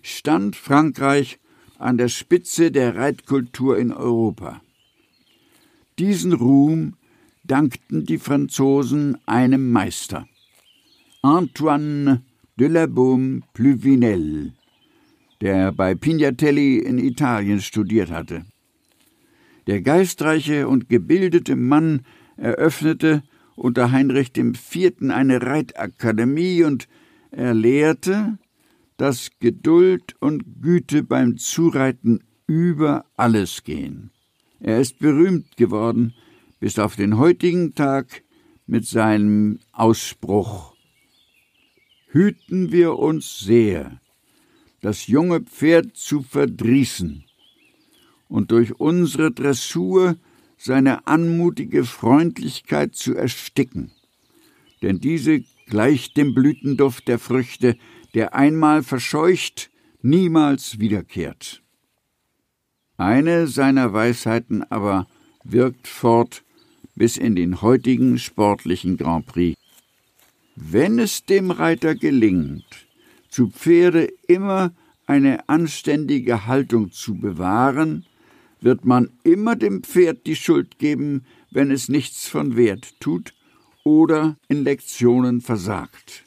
stand 0.00 0.54
Frankreich 0.54 1.40
an 1.78 1.98
der 1.98 2.08
Spitze 2.08 2.70
der 2.70 2.94
Reitkultur 2.94 3.78
in 3.78 3.92
Europa. 3.92 4.60
Diesen 5.98 6.32
Ruhm 6.32 6.94
dankten 7.42 8.04
die 8.04 8.18
Franzosen 8.18 9.18
einem 9.26 9.72
Meister, 9.72 10.28
Antoine 11.22 12.22
de 12.56 12.68
la 12.68 12.86
Baume 12.86 13.40
Pluvinel, 13.54 14.52
der 15.40 15.72
bei 15.72 15.96
Pignatelli 15.96 16.78
in 16.78 16.98
Italien 16.98 17.60
studiert 17.60 18.10
hatte. 18.10 18.44
Der 19.66 19.82
geistreiche 19.82 20.68
und 20.68 20.88
gebildete 20.88 21.56
Mann 21.56 22.02
eröffnete 22.36 23.24
unter 23.58 23.92
Heinrich 23.92 24.32
IV. 24.36 25.10
eine 25.10 25.42
Reitakademie 25.42 26.64
und 26.64 26.88
er 27.30 27.54
lehrte, 27.54 28.38
dass 28.96 29.30
Geduld 29.40 30.14
und 30.20 30.62
Güte 30.62 31.02
beim 31.02 31.36
Zureiten 31.36 32.20
über 32.46 33.04
alles 33.16 33.64
gehen. 33.64 34.10
Er 34.60 34.80
ist 34.80 34.98
berühmt 34.98 35.56
geworden 35.56 36.14
bis 36.60 36.78
auf 36.78 36.96
den 36.96 37.18
heutigen 37.18 37.74
Tag 37.74 38.22
mit 38.66 38.86
seinem 38.86 39.60
Ausspruch 39.72 40.74
Hüten 42.10 42.72
wir 42.72 42.98
uns 42.98 43.38
sehr, 43.40 44.00
das 44.80 45.08
junge 45.08 45.40
Pferd 45.42 45.94
zu 45.94 46.22
verdrießen 46.22 47.24
und 48.28 48.50
durch 48.50 48.80
unsere 48.80 49.30
Dressur 49.30 50.16
seine 50.58 51.06
anmutige 51.06 51.84
Freundlichkeit 51.84 52.96
zu 52.96 53.14
ersticken. 53.14 53.92
Denn 54.82 55.00
diese 55.00 55.44
gleicht 55.66 56.16
dem 56.16 56.34
Blütenduft 56.34 57.08
der 57.08 57.18
Früchte, 57.18 57.76
der 58.14 58.34
einmal 58.34 58.82
verscheucht, 58.82 59.70
niemals 60.02 60.78
wiederkehrt. 60.80 61.62
Eine 62.96 63.46
seiner 63.46 63.92
Weisheiten 63.92 64.64
aber 64.64 65.06
wirkt 65.44 65.86
fort 65.86 66.42
bis 66.96 67.16
in 67.16 67.36
den 67.36 67.62
heutigen 67.62 68.18
sportlichen 68.18 68.96
Grand 68.96 69.26
Prix. 69.26 69.56
Wenn 70.56 70.98
es 70.98 71.24
dem 71.24 71.52
Reiter 71.52 71.94
gelingt, 71.94 72.88
zu 73.28 73.48
Pferde 73.48 74.08
immer 74.26 74.72
eine 75.06 75.48
anständige 75.48 76.46
Haltung 76.46 76.90
zu 76.90 77.14
bewahren, 77.14 78.04
wird 78.60 78.84
man 78.84 79.10
immer 79.24 79.56
dem 79.56 79.82
Pferd 79.82 80.26
die 80.26 80.36
Schuld 80.36 80.78
geben, 80.78 81.24
wenn 81.50 81.70
es 81.70 81.88
nichts 81.88 82.28
von 82.28 82.56
Wert 82.56 82.98
tut 83.00 83.34
oder 83.84 84.36
in 84.48 84.64
Lektionen 84.64 85.40
versagt. 85.40 86.24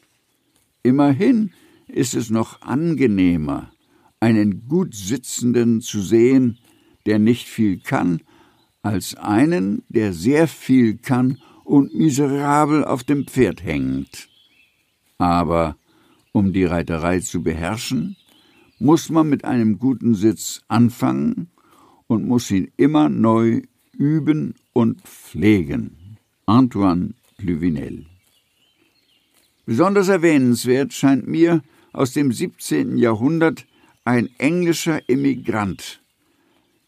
Immerhin 0.82 1.52
ist 1.86 2.14
es 2.14 2.30
noch 2.30 2.62
angenehmer, 2.62 3.72
einen 4.20 4.66
gut 4.68 4.94
Sitzenden 4.94 5.80
zu 5.80 6.00
sehen, 6.00 6.58
der 7.06 7.18
nicht 7.18 7.48
viel 7.48 7.78
kann, 7.80 8.22
als 8.82 9.14
einen, 9.14 9.82
der 9.88 10.12
sehr 10.12 10.48
viel 10.48 10.96
kann 10.96 11.38
und 11.64 11.94
miserabel 11.94 12.84
auf 12.84 13.04
dem 13.04 13.26
Pferd 13.26 13.62
hängt. 13.62 14.28
Aber 15.18 15.76
um 16.32 16.52
die 16.52 16.64
Reiterei 16.64 17.20
zu 17.20 17.42
beherrschen, 17.42 18.16
muss 18.78 19.10
man 19.10 19.28
mit 19.28 19.44
einem 19.44 19.78
guten 19.78 20.14
Sitz 20.14 20.62
anfangen 20.66 21.52
und 22.12 22.26
muss 22.26 22.50
ihn 22.50 22.70
immer 22.76 23.08
neu 23.08 23.62
üben 23.92 24.54
und 24.72 25.00
pflegen. 25.02 26.18
Antoine 26.46 27.14
Pluvinel. 27.38 28.06
Besonders 29.66 30.08
erwähnenswert 30.08 30.92
scheint 30.92 31.26
mir 31.26 31.62
aus 31.92 32.12
dem 32.12 32.32
17. 32.32 32.98
Jahrhundert 32.98 33.66
ein 34.04 34.28
englischer 34.38 35.00
Emigrant. 35.08 36.02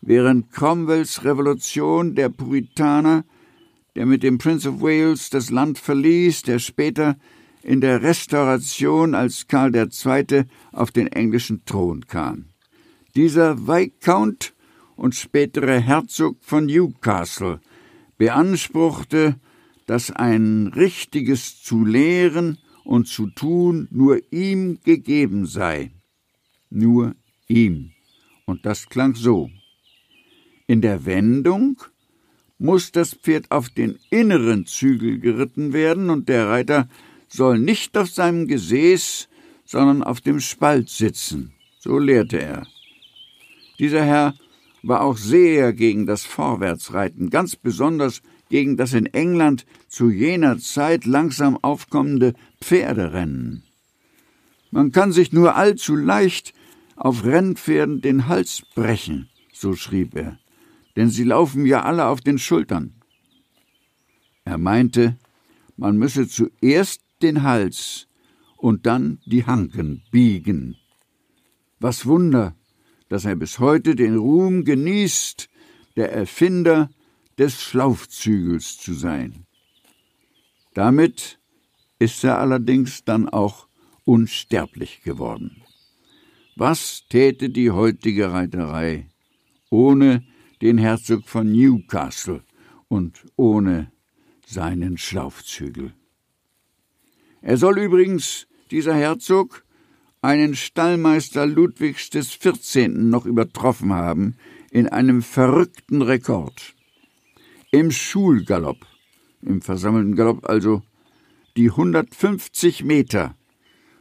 Während 0.01 0.51
Cromwells 0.53 1.25
Revolution 1.25 2.15
der 2.15 2.29
Puritaner, 2.29 3.25
der 3.95 4.07
mit 4.07 4.23
dem 4.23 4.39
Prince 4.39 4.69
of 4.69 4.83
Wales 4.83 5.31
das 5.31 5.51
Land 5.51 5.79
verließ, 5.79 6.43
der 6.43 6.59
später 6.59 7.17
in 7.63 7.81
der 7.81 8.03
Restauration 8.03 9.15
als 9.15 9.47
Karl 9.47 9.75
II. 9.75 10.45
auf 10.73 10.91
den 10.91 11.07
englischen 11.07 11.65
Thron 11.65 12.07
kam. 12.07 12.47
Dieser 13.15 13.67
Viscount 13.67 14.54
und 14.97 15.15
spätere 15.15 15.81
Herzog 15.81 16.37
von 16.41 16.67
Newcastle 16.67 17.61
beanspruchte, 18.17 19.37
dass 19.87 20.11
ein 20.11 20.69
richtiges 20.69 21.63
zu 21.63 21.85
lehren 21.85 22.59
und 22.85 23.09
zu 23.09 23.27
tun 23.29 23.89
nur 23.91 24.21
ihm 24.31 24.79
gegeben 24.85 25.47
sei. 25.47 25.91
Nur 26.71 27.15
ihm. 27.49 27.93
Und 28.47 28.67
das 28.67 28.89
klang 28.89 29.15
so. 29.15 29.51
In 30.67 30.81
der 30.81 31.05
Wendung 31.05 31.83
muss 32.59 32.93
das 32.93 33.15
Pferd 33.15 33.51
auf 33.51 33.69
den 33.69 33.99
inneren 34.11 34.67
Zügel 34.67 35.19
geritten 35.19 35.73
werden 35.73 36.11
und 36.11 36.29
der 36.29 36.49
Reiter 36.49 36.89
soll 37.29 37.59
nicht 37.59 37.97
auf 37.99 38.09
seinem 38.11 38.47
Gesäß, 38.47 39.29
sondern 39.65 40.03
auf 40.03 40.21
dem 40.21 40.41
Spalt 40.41 40.89
sitzen. 40.89 41.53
So 41.81 41.99
lehrte 41.99 42.41
er. 42.41 42.67
Dieser 43.79 44.05
Herr 44.05 44.35
war 44.87 45.03
auch 45.03 45.17
sehr 45.17 45.73
gegen 45.73 46.07
das 46.07 46.25
Vorwärtsreiten, 46.25 47.31
ganz 47.31 47.57
besonders 47.57 48.23
gegen 48.51 48.77
das 48.77 48.93
in 48.93 49.07
England 49.07 49.65
zu 49.89 50.11
jener 50.11 50.59
Zeit 50.59 51.07
langsam 51.07 51.59
aufkommende 51.63 52.35
Pferderennen. 52.61 53.65
Man 54.71 54.93
kann 54.93 55.13
sich 55.13 55.33
nur 55.33 55.57
allzu 55.57 55.97
leicht 55.97 56.53
auf 56.97 57.25
Rennpferden 57.25 58.01
den 58.01 58.29
Hals 58.29 58.63
brechen, 58.75 59.29
so 59.53 59.75
schrieb 59.75 60.15
er, 60.17 60.39
denn 60.97 61.11
sie 61.11 61.25
laufen 61.25 61.65
ja 61.65 61.83
alle 61.83 62.07
auf 62.07 62.21
den 62.21 62.39
Schultern. 62.39 62.95
Er 64.45 64.59
meinte, 64.59 65.17
man 65.77 65.97
müsse 65.97 66.29
zuerst 66.29 67.01
den 67.23 67.43
Hals 67.43 68.07
und 68.57 68.87
dann 68.87 69.19
die 69.25 69.47
Hanken 69.47 70.03
biegen. 70.11 70.77
Was 71.81 72.07
Wunder, 72.07 72.55
dass 73.09 73.25
er 73.25 73.37
bis 73.37 73.59
heute 73.59 73.95
den 73.95 74.17
Ruhm 74.17 74.65
genießt, 74.65 75.49
der 75.97 76.13
Erfinder 76.13 76.91
des 77.39 77.61
Schlaufzügels 77.61 78.79
zu 78.79 78.95
sein. 78.95 79.47
Damit 80.75 81.39
ist 81.99 82.25
er 82.25 82.39
allerdings 82.39 83.05
dann 83.05 83.29
auch 83.29 83.69
unsterblich 84.05 85.03
geworden. 85.03 85.63
Was 86.57 87.05
täte 87.09 87.51
die 87.51 87.71
heutige 87.71 88.33
Reiterei 88.33 89.09
ohne 89.71 90.25
den 90.63 90.79
Herzog 90.79 91.29
von 91.29 91.51
Newcastle 91.51 92.45
und 92.89 93.25
ohne 93.37 93.91
seinen 94.47 94.99
Schlaufzügel? 94.99 95.95
Er 97.41 97.57
soll 97.57 97.79
übrigens, 97.79 98.47
dieser 98.71 98.95
Herzog, 98.95 99.64
einen 100.25 100.57
Stallmeister 100.57 101.45
Ludwigs 101.45 102.09
des 102.09 102.33
14. 102.33 103.11
noch 103.11 103.27
übertroffen 103.27 103.93
haben 103.93 104.37
in 104.71 104.89
einem 104.89 105.21
verrückten 105.21 106.01
Rekord. 106.01 106.75
Im 107.71 107.91
Schulgalopp, 107.91 108.87
im 109.43 109.61
versammelten 109.61 110.17
Galopp 110.17 110.49
also, 110.49 110.83
die 111.59 111.69
150 111.69 112.85
Meter 112.85 113.37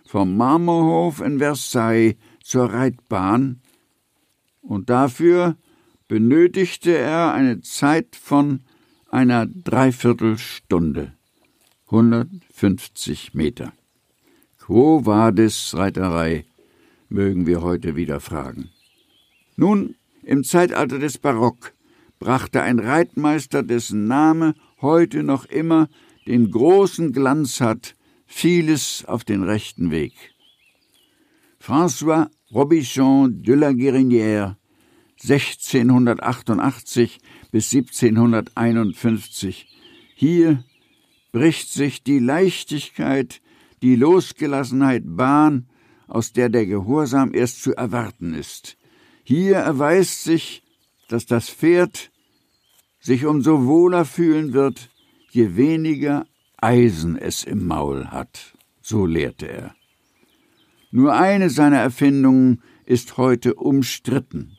vom 0.07 0.37
Marmorhof 0.37 1.19
in 1.19 1.39
Versailles 1.39 2.15
zur 2.41 2.71
Reitbahn 2.71 3.61
und 4.61 4.89
dafür 4.89 5.57
benötigte 6.07 6.97
er 6.97 7.33
eine 7.33 7.59
Zeit 7.59 8.15
von 8.15 8.61
einer 9.09 9.45
Dreiviertelstunde. 9.45 11.11
150 11.87 13.33
Meter. 13.33 13.73
Quo 14.65 15.05
vadis 15.05 15.75
Reiterei, 15.75 16.45
mögen 17.09 17.45
wir 17.45 17.61
heute 17.63 17.97
wieder 17.97 18.21
fragen. 18.21 18.69
Nun, 19.57 19.95
im 20.21 20.45
Zeitalter 20.45 20.99
des 20.99 21.17
Barock 21.17 21.73
brachte 22.17 22.61
ein 22.61 22.79
Reitmeister, 22.79 23.61
dessen 23.61 24.07
Name 24.07 24.55
heute 24.79 25.21
noch 25.21 25.43
immer 25.43 25.89
den 26.27 26.49
großen 26.49 27.11
Glanz 27.11 27.59
hat, 27.59 27.97
vieles 28.25 29.03
auf 29.03 29.25
den 29.25 29.43
rechten 29.43 29.91
Weg. 29.91 30.13
François 31.59 32.29
Robichon 32.49 33.43
de 33.43 33.55
la 33.55 33.71
Guérinière, 33.71 34.55
1688 35.21 37.19
bis 37.51 37.73
1751. 37.73 39.67
Hier 40.15 40.63
bricht 41.33 41.69
sich 41.69 42.01
die 42.01 42.19
Leichtigkeit 42.19 43.41
die 43.83 43.97
Losgelassenheit 43.97 45.03
Bahn, 45.05 45.67
aus 46.07 46.31
der 46.31 46.47
der 46.49 46.65
Gehorsam 46.65 47.33
erst 47.33 47.61
zu 47.61 47.75
erwarten 47.75 48.33
ist. 48.33 48.77
Hier 49.23 49.57
erweist 49.57 50.23
sich, 50.23 50.63
dass 51.09 51.25
das 51.25 51.49
Pferd 51.49 52.09
sich 53.01 53.25
umso 53.25 53.65
wohler 53.65 54.05
fühlen 54.05 54.53
wird, 54.53 54.89
je 55.31 55.57
weniger 55.57 56.25
Eisen 56.57 57.17
es 57.17 57.43
im 57.43 57.67
Maul 57.67 58.07
hat, 58.07 58.57
so 58.81 59.05
lehrte 59.05 59.49
er. 59.49 59.75
Nur 60.91 61.13
eine 61.13 61.49
seiner 61.49 61.79
Erfindungen 61.79 62.61
ist 62.85 63.17
heute 63.17 63.55
umstritten. 63.55 64.57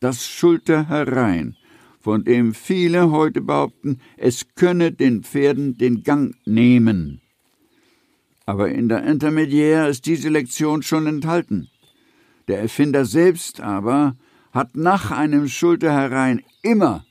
Das 0.00 0.26
Schulter 0.26 0.88
herein, 0.88 1.56
von 2.00 2.24
dem 2.24 2.54
viele 2.54 3.12
heute 3.12 3.40
behaupten, 3.40 4.00
es 4.16 4.54
könne 4.56 4.90
den 4.90 5.22
Pferden 5.22 5.78
den 5.78 6.02
Gang 6.02 6.34
nehmen. 6.44 7.20
Aber 8.48 8.70
in 8.70 8.88
der 8.88 9.04
Intermediaire 9.04 9.90
ist 9.90 10.06
diese 10.06 10.30
Lektion 10.30 10.82
schon 10.82 11.06
enthalten. 11.06 11.68
Der 12.48 12.60
Erfinder 12.60 13.04
selbst 13.04 13.60
aber 13.60 14.16
hat 14.52 14.74
nach 14.74 15.10
einem 15.10 15.48
Schulter 15.48 15.92
herein 15.92 16.40
immer 16.62 17.04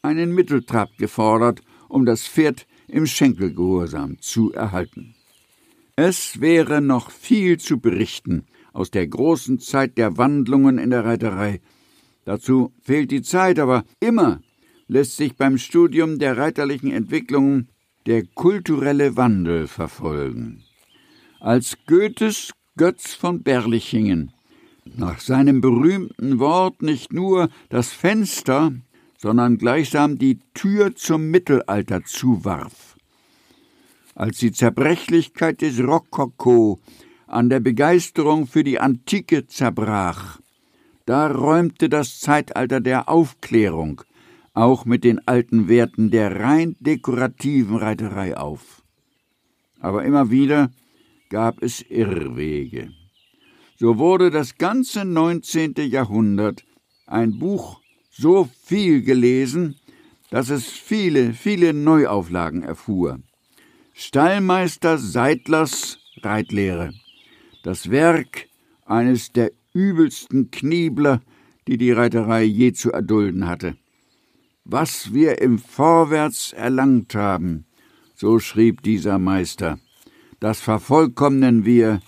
einen 0.00 0.34
Mitteltrab 0.34 0.88
gefordert, 0.96 1.60
um 1.90 2.06
das 2.06 2.26
Pferd 2.26 2.66
im 2.86 3.04
Schenkelgehorsam 3.04 4.18
zu 4.22 4.50
erhalten. 4.54 5.14
Es 5.94 6.40
wäre 6.40 6.80
noch 6.80 7.10
viel 7.10 7.58
zu 7.58 7.80
berichten 7.80 8.46
aus 8.72 8.90
der 8.90 9.06
großen 9.08 9.58
Zeit 9.58 9.98
der 9.98 10.16
Wandlungen 10.16 10.78
in 10.78 10.88
der 10.88 11.04
Reiterei. 11.04 11.60
Dazu 12.24 12.72
fehlt 12.80 13.10
die 13.10 13.20
Zeit, 13.20 13.58
aber 13.58 13.84
immer 14.00 14.40
lässt 14.86 15.18
sich 15.18 15.36
beim 15.36 15.58
Studium 15.58 16.18
der 16.18 16.38
reiterlichen 16.38 16.90
Entwicklungen 16.90 17.68
der 18.06 18.24
kulturelle 18.24 19.18
Wandel 19.18 19.66
verfolgen 19.66 20.64
als 21.40 21.76
Goethes 21.86 22.52
Götz 22.76 23.14
von 23.14 23.42
Berlichingen 23.42 24.32
nach 24.96 25.20
seinem 25.20 25.60
berühmten 25.60 26.38
Wort 26.38 26.82
nicht 26.82 27.12
nur 27.12 27.50
das 27.68 27.92
Fenster, 27.92 28.72
sondern 29.18 29.58
gleichsam 29.58 30.18
die 30.18 30.38
Tür 30.54 30.94
zum 30.94 31.30
Mittelalter 31.30 32.04
zuwarf. 32.04 32.96
Als 34.14 34.38
die 34.38 34.52
Zerbrechlichkeit 34.52 35.60
des 35.60 35.78
Rokoko 35.80 36.80
an 37.26 37.50
der 37.50 37.60
Begeisterung 37.60 38.46
für 38.46 38.64
die 38.64 38.80
Antike 38.80 39.46
zerbrach, 39.46 40.40
da 41.04 41.28
räumte 41.28 41.88
das 41.88 42.20
Zeitalter 42.20 42.80
der 42.80 43.08
Aufklärung 43.08 44.02
auch 44.54 44.84
mit 44.84 45.04
den 45.04 45.26
alten 45.28 45.68
Werten 45.68 46.10
der 46.10 46.40
rein 46.40 46.74
dekorativen 46.80 47.76
Reiterei 47.76 48.36
auf. 48.36 48.82
Aber 49.80 50.04
immer 50.04 50.30
wieder 50.30 50.70
gab 51.28 51.62
es 51.62 51.82
Irrwege. 51.82 52.92
So 53.76 53.98
wurde 53.98 54.30
das 54.30 54.58
ganze 54.58 55.04
19. 55.04 55.74
Jahrhundert 55.88 56.64
ein 57.06 57.38
Buch 57.38 57.80
so 58.10 58.48
viel 58.64 59.02
gelesen, 59.02 59.76
dass 60.30 60.50
es 60.50 60.66
viele, 60.66 61.32
viele 61.32 61.72
Neuauflagen 61.72 62.62
erfuhr. 62.62 63.20
Stallmeister 63.94 64.98
Seidlers 64.98 65.98
Reitlehre, 66.22 66.92
das 67.62 67.90
Werk 67.90 68.48
eines 68.84 69.32
der 69.32 69.52
übelsten 69.72 70.50
Kniebler, 70.50 71.20
die 71.66 71.78
die 71.78 71.92
Reiterei 71.92 72.42
je 72.42 72.72
zu 72.72 72.92
erdulden 72.92 73.46
hatte. 73.46 73.76
Was 74.64 75.12
wir 75.12 75.40
im 75.40 75.58
Vorwärts 75.58 76.52
erlangt 76.52 77.14
haben, 77.14 77.66
so 78.14 78.38
schrieb 78.38 78.82
dieser 78.82 79.18
Meister, 79.18 79.78
das 80.40 80.60
vervollkommnen 80.60 81.64
wir 81.64 82.00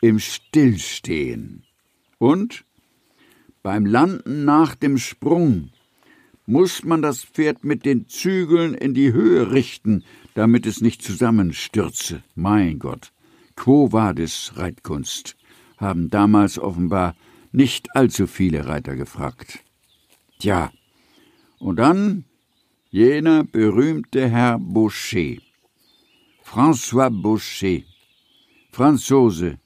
im 0.00 0.18
Stillstehen. 0.18 1.64
Und 2.18 2.64
beim 3.62 3.86
Landen 3.86 4.44
nach 4.44 4.74
dem 4.74 4.98
Sprung 4.98 5.70
muss 6.46 6.84
man 6.84 7.02
das 7.02 7.24
Pferd 7.24 7.64
mit 7.64 7.84
den 7.84 8.08
Zügeln 8.08 8.74
in 8.74 8.94
die 8.94 9.12
Höhe 9.12 9.50
richten, 9.50 10.04
damit 10.34 10.66
es 10.66 10.80
nicht 10.80 11.02
zusammenstürze. 11.02 12.22
Mein 12.34 12.78
Gott, 12.78 13.12
quo 13.56 13.92
vadis 13.92 14.52
Reitkunst, 14.54 15.36
haben 15.76 16.08
damals 16.08 16.58
offenbar 16.58 17.16
nicht 17.52 17.94
allzu 17.96 18.26
viele 18.26 18.66
Reiter 18.66 18.94
gefragt. 18.96 19.64
Tja, 20.38 20.70
und 21.58 21.76
dann 21.76 22.24
jener 22.90 23.44
berühmte 23.44 24.28
Herr 24.28 24.58
Boucher, 24.58 25.38
François 26.48 27.10
Boucher, 27.10 27.82
Franzose, 28.70 29.58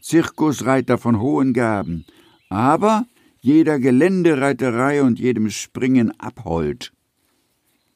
Zirkusreiter 0.00 0.98
von 0.98 1.18
hohen 1.18 1.54
Gaben, 1.54 2.04
aber 2.50 3.06
jeder 3.40 3.78
Geländereiterei 3.78 5.02
und 5.02 5.18
jedem 5.18 5.48
Springen 5.48 6.12
abhold. 6.20 6.92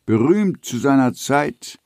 Berühmt 0.06 0.64
zu 0.64 0.78
seiner 0.78 1.12
Zeit, 1.12 1.78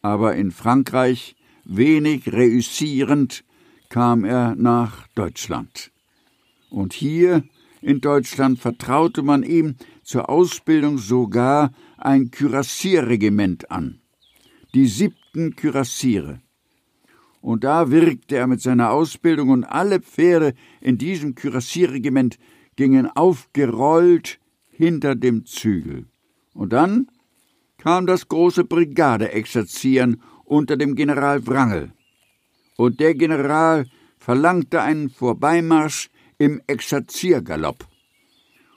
aber 0.00 0.34
in 0.36 0.52
Frankreich 0.52 1.36
wenig 1.66 2.32
reüssierend, 2.32 3.44
kam 3.90 4.24
er 4.24 4.54
nach 4.56 5.06
Deutschland. 5.08 5.92
Und 6.70 6.94
hier 6.94 7.44
in 7.82 8.00
Deutschland 8.00 8.58
vertraute 8.58 9.22
man 9.22 9.42
ihm 9.42 9.76
zur 10.02 10.30
Ausbildung 10.30 10.96
sogar 10.96 11.72
ein 11.98 12.30
Kürassierregiment 12.30 13.70
an, 13.70 14.00
die 14.72 14.86
siebten 15.34 15.56
Kürassiere. 15.56 16.40
Und 17.40 17.64
da 17.64 17.90
wirkte 17.90 18.36
er 18.36 18.46
mit 18.46 18.62
seiner 18.62 18.90
Ausbildung 18.90 19.50
und 19.50 19.64
alle 19.64 20.00
Pferde 20.00 20.54
in 20.80 20.96
diesem 20.96 21.34
Kürassierregiment 21.34 22.38
gingen 22.76 23.06
aufgerollt 23.08 24.38
hinter 24.70 25.14
dem 25.14 25.44
Zügel. 25.44 26.06
Und 26.54 26.72
dann 26.72 27.08
kam 27.76 28.06
das 28.06 28.28
große 28.28 28.64
Brigadeexerzieren 28.64 30.22
unter 30.44 30.76
dem 30.76 30.94
General 30.94 31.46
Wrangel. 31.46 31.92
Und 32.76 32.98
der 33.00 33.14
General 33.14 33.86
verlangte 34.18 34.80
einen 34.80 35.10
Vorbeimarsch 35.10 36.10
im 36.38 36.62
Exerziergalopp. 36.66 37.86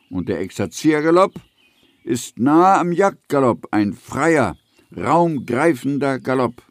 Und 0.10 0.28
der 0.28 0.42
Exerziergalopp 0.42 1.34
ist 2.04 2.38
nahe 2.38 2.80
am 2.80 2.92
Jagdgalopp 2.92 3.68
ein 3.72 3.94
freier, 3.94 4.58
raumgreifender 4.96 6.20
Galopp. 6.20 6.62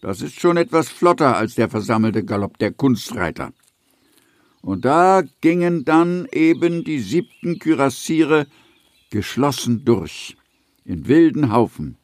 Das 0.00 0.22
ist 0.22 0.40
schon 0.40 0.56
etwas 0.56 0.88
flotter 0.88 1.36
als 1.36 1.54
der 1.54 1.68
versammelte 1.68 2.24
Galopp 2.24 2.58
der 2.58 2.72
Kunstreiter. 2.72 3.52
Und 4.62 4.84
da 4.84 5.22
gingen 5.40 5.84
dann 5.84 6.26
eben 6.32 6.84
die 6.84 7.00
siebten 7.00 7.58
Kürassiere 7.58 8.46
geschlossen 9.10 9.84
durch. 9.84 10.36
In 10.84 11.06
wilden 11.08 11.52
Haufen 11.52 11.96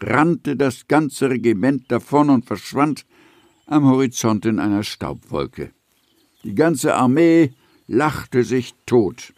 rannte 0.00 0.56
das 0.56 0.86
ganze 0.88 1.30
Regiment 1.30 1.90
davon 1.90 2.30
und 2.30 2.46
verschwand 2.46 3.06
am 3.66 3.84
Horizont 3.84 4.46
in 4.46 4.58
einer 4.58 4.82
Staubwolke. 4.82 5.72
Die 6.42 6.54
ganze 6.54 6.94
Armee 6.94 7.54
lachte 7.86 8.44
sich 8.44 8.74
tot, 8.86 9.32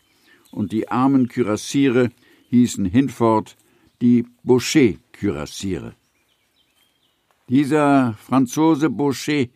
und 0.51 0.73
die 0.73 0.89
armen 0.89 1.29
Kürassiere 1.29 2.11
hießen 2.49 2.85
hinfort 2.85 3.57
die 4.01 4.27
Boucher-Kürassiere. 5.17 5.95
Dieser 7.49 8.15
Franzose 8.15 8.91
Boucher 8.91 9.47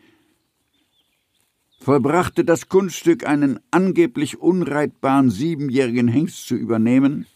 vollbrachte 1.80 2.44
das 2.44 2.68
Kunststück, 2.68 3.26
einen 3.26 3.58
angeblich 3.70 4.40
unreitbaren 4.40 5.30
siebenjährigen 5.30 6.08
Hengst 6.08 6.46
zu 6.46 6.54
übernehmen 6.54 7.26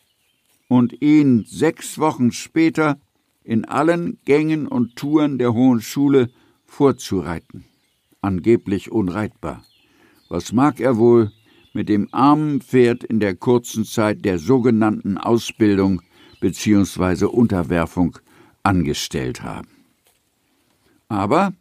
und 0.69 1.01
ihn 1.03 1.45
sechs 1.47 1.99
Wochen 1.99 2.31
später 2.31 3.01
in 3.43 3.65
allen 3.65 4.19
Gängen 4.25 4.67
und 4.67 4.97
Touren 4.97 5.39
der 5.39 5.53
Hohen 5.55 5.81
Schule 5.81 6.31
vorzureiten. 6.67 7.65
Angeblich 8.21 8.91
unreitbar. 8.91 9.65
Was 10.29 10.53
mag 10.53 10.81
er 10.81 10.97
wohl 10.97 11.31
mit 11.75 11.89
dem 11.89 12.09
armen 12.13 12.61
Pferd 12.61 13.05
in 13.05 13.21
der 13.21 13.35
kurzen 13.35 13.85
Zeit 13.85 14.25
der 14.25 14.39
sogenannten 14.39 15.19
Ausbildung 15.19 16.01
bzw. 16.45 17.25
Unterwerfung 17.25 18.19
angestellt 18.63 19.43
haben? 19.43 19.69
Aber 21.09 21.55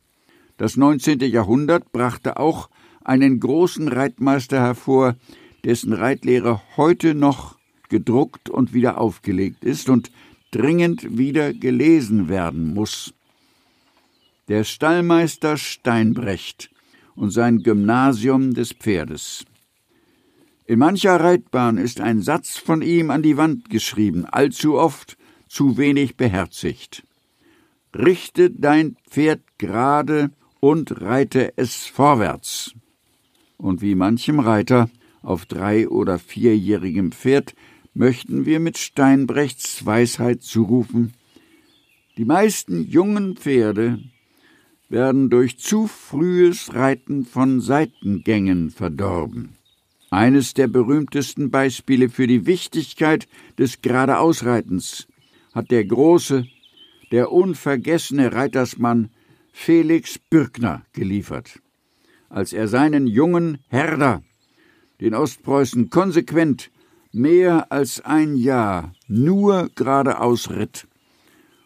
das 0.58 0.76
19. 0.76 1.22
Jahrhundert 1.22 1.94
brachte 1.94 2.36
auch 2.38 2.70
einen 3.06 3.40
großen 3.40 3.88
Reitmeister 3.88 4.60
hervor, 4.60 5.16
dessen 5.64 5.94
Reitlehre 5.94 6.62
heute 6.76 7.16
noch 7.16 7.58
gedruckt 7.88 8.50
und 8.50 8.74
wieder 8.74 8.98
aufgelegt 8.98 9.64
ist 9.64 9.88
und 9.88 10.12
dringend 10.52 11.18
wieder 11.18 11.54
gelesen 11.54 12.28
werden 12.28 12.74
muss. 12.74 13.14
Der 14.50 14.66
Stallmeister 14.66 15.56
Steinbrecht 15.56 16.70
und 17.16 17.32
sein 17.32 17.60
Gymnasium 17.60 18.54
des 18.54 18.74
Pferdes. 18.74 19.46
In 20.66 20.80
mancher 20.80 21.20
Reitbahn 21.20 21.78
ist 21.78 22.00
ein 22.00 22.22
Satz 22.22 22.58
von 22.58 22.82
ihm 22.82 23.10
an 23.12 23.22
die 23.22 23.36
Wand 23.36 23.70
geschrieben, 23.70 24.26
allzu 24.26 24.76
oft 24.76 25.18
zu 25.50 25.78
wenig 25.78 26.16
beherzigt. 26.16 27.06
Richte 27.94 28.50
dein 28.50 28.96
Pferd 29.10 29.42
gerade 29.58 30.32
und 30.62 31.02
reite 31.02 31.54
es 31.58 31.86
vorwärts. 31.86 32.74
Und 33.58 33.82
wie 33.82 33.96
manchem 33.96 34.40
Reiter 34.40 34.90
auf 35.22 35.46
drei- 35.46 35.90
oder 35.90 36.18
vierjährigem 36.18 37.12
Pferd 37.12 37.56
möchten 37.94 38.46
wir 38.46 38.62
mit 38.62 38.78
Steinbrechts 38.78 39.86
Weisheit 39.86 40.44
zurufen, 40.44 41.14
die 42.18 42.26
meisten 42.26 42.88
jungen 42.88 43.36
Pferde 43.36 44.00
werden 44.88 45.30
durch 45.30 45.60
zu 45.60 45.88
frühes 45.88 46.74
Reiten 46.74 47.26
von 47.26 47.60
Seitengängen 47.60 48.70
verdorben. 48.70 49.58
Eines 50.14 50.54
der 50.54 50.68
berühmtesten 50.68 51.50
Beispiele 51.50 52.08
für 52.08 52.28
die 52.28 52.46
Wichtigkeit 52.46 53.28
des 53.58 53.82
Geradeausreitens 53.82 55.08
hat 55.56 55.72
der 55.72 55.84
große, 55.86 56.46
der 57.12 57.32
unvergessene 57.32 58.32
Reitersmann 58.32 59.10
Felix 59.52 60.20
Bürkner 60.20 60.84
geliefert, 60.94 61.60
als 62.30 62.54
er 62.54 62.68
seinen 62.68 63.08
jungen 63.08 63.58
Herder, 63.70 64.22
den 65.02 65.16
Ostpreußen 65.16 65.90
konsequent 65.90 66.70
mehr 67.12 67.72
als 67.72 68.00
ein 68.00 68.36
Jahr 68.36 68.94
nur 69.08 69.72
geradeaus 69.74 70.52
ritt, 70.52 70.88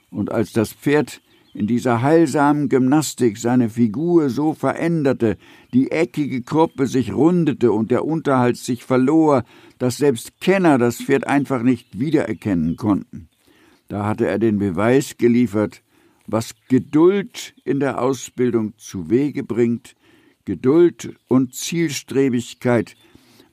und 0.10 0.32
als 0.32 0.54
das 0.54 0.72
Pferd 0.72 1.22
in 1.54 1.68
dieser 1.68 2.02
heilsamen 2.02 2.70
Gymnastik 2.70 3.40
seine 3.40 3.70
Figur 3.70 4.30
so 4.30 4.54
veränderte, 4.54 5.38
die 5.78 5.92
eckige 5.92 6.42
Kuppe 6.42 6.88
sich 6.88 7.14
rundete 7.14 7.72
und 7.72 7.92
der 7.92 8.04
Unterhalt 8.04 8.58
sich 8.58 8.84
verlor, 8.84 9.44
dass 9.78 9.98
selbst 9.98 10.42
Kenner 10.42 10.80
das 10.80 10.98
Pferd 10.98 11.28
einfach 11.28 11.62
nicht 11.62 12.00
wiedererkennen 12.00 12.78
konnten. 12.78 13.30
Da 13.88 14.08
hatte 14.08 14.26
er 14.28 14.40
den 14.40 14.58
Beweis 14.58 15.18
geliefert, 15.20 15.84
was 16.26 16.56
Geduld 16.68 17.54
in 17.64 17.80
der 17.80 18.02
Ausbildung 18.02 18.74
zu 18.78 19.12
Wege 19.12 19.44
bringt, 19.44 19.96
Geduld 20.46 21.14
und 21.28 21.54
Zielstrebigkeit 21.54 22.96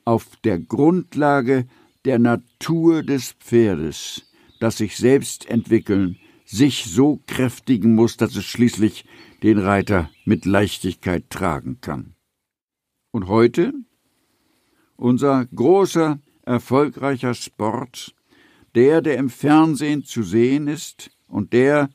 auf 0.06 0.28
der 0.44 0.58
Grundlage 0.58 1.66
der 2.06 2.18
Natur 2.18 3.02
des 3.02 3.32
Pferdes, 3.32 4.32
das 4.60 4.78
sich 4.78 4.96
selbst 4.96 5.50
entwickeln 5.50 6.16
sich 6.44 6.84
so 6.84 7.20
kräftigen 7.26 7.94
muss, 7.94 8.16
dass 8.16 8.36
es 8.36 8.44
schließlich 8.44 9.04
den 9.42 9.58
Reiter 9.58 10.10
mit 10.24 10.44
Leichtigkeit 10.44 11.30
tragen 11.30 11.80
kann. 11.80 12.14
Und 13.10 13.28
heute 13.28 13.72
unser 14.96 15.46
großer, 15.46 16.20
erfolgreicher 16.42 17.34
Sport, 17.34 18.14
der, 18.74 19.00
der 19.00 19.16
im 19.18 19.30
Fernsehen 19.30 20.04
zu 20.04 20.22
sehen 20.22 20.68
ist 20.68 21.10
und 21.28 21.52
der, 21.52 21.90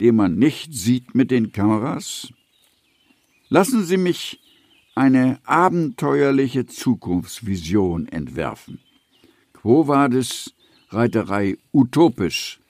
den 0.00 0.16
man 0.16 0.36
nicht 0.36 0.74
sieht 0.74 1.14
mit 1.14 1.30
den 1.30 1.52
Kameras? 1.52 2.32
Lassen 3.48 3.84
Sie 3.84 3.96
mich 3.96 4.40
eine 4.94 5.40
abenteuerliche 5.44 6.66
Zukunftsvision 6.66 8.08
entwerfen. 8.08 8.80
Quo 9.52 9.88
vadis 9.88 10.54
Reiterei 10.90 11.58
utopisch 11.72 12.60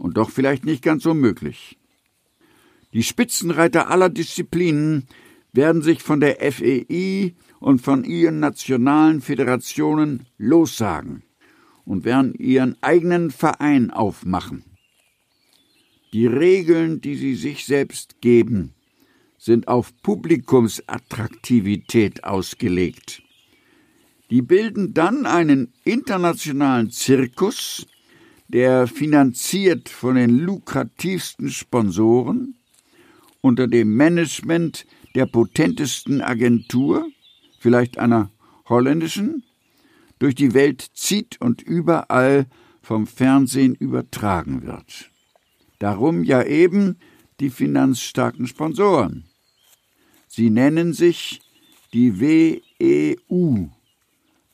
und 0.00 0.16
doch 0.16 0.30
vielleicht 0.30 0.64
nicht 0.64 0.82
ganz 0.82 1.04
unmöglich. 1.04 1.76
Die 2.92 3.04
Spitzenreiter 3.04 3.90
aller 3.90 4.08
Disziplinen 4.08 5.06
werden 5.52 5.82
sich 5.82 6.02
von 6.02 6.20
der 6.20 6.38
FEI 6.52 7.34
und 7.60 7.82
von 7.82 8.04
ihren 8.04 8.40
nationalen 8.40 9.20
Föderationen 9.20 10.26
lossagen 10.38 11.22
und 11.84 12.04
werden 12.04 12.34
ihren 12.34 12.76
eigenen 12.80 13.30
Verein 13.30 13.90
aufmachen. 13.90 14.64
Die 16.12 16.26
Regeln, 16.26 17.00
die 17.00 17.14
sie 17.14 17.34
sich 17.34 17.66
selbst 17.66 18.20
geben, 18.20 18.74
sind 19.38 19.68
auf 19.68 19.92
Publikumsattraktivität 20.02 22.24
ausgelegt. 22.24 23.22
Die 24.30 24.42
bilden 24.42 24.92
dann 24.94 25.26
einen 25.26 25.72
internationalen 25.84 26.90
Zirkus, 26.90 27.86
der 28.52 28.88
finanziert 28.88 29.88
von 29.88 30.16
den 30.16 30.38
lukrativsten 30.38 31.50
Sponsoren 31.50 32.56
unter 33.40 33.68
dem 33.68 33.96
Management 33.96 34.86
der 35.14 35.26
potentesten 35.26 36.20
Agentur, 36.20 37.08
vielleicht 37.58 37.98
einer 37.98 38.30
holländischen, 38.68 39.44
durch 40.18 40.34
die 40.34 40.52
Welt 40.52 40.90
zieht 40.94 41.40
und 41.40 41.62
überall 41.62 42.46
vom 42.82 43.06
Fernsehen 43.06 43.74
übertragen 43.74 44.66
wird. 44.66 45.10
Darum 45.78 46.24
ja 46.24 46.42
eben 46.42 46.96
die 47.38 47.50
finanzstarken 47.50 48.46
Sponsoren. 48.46 49.24
Sie 50.28 50.50
nennen 50.50 50.92
sich 50.92 51.40
die 51.92 52.20
WEU, 52.20 53.68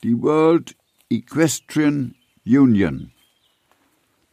die 0.02 0.22
World 0.22 0.76
Equestrian 1.10 2.14
Union. 2.44 3.12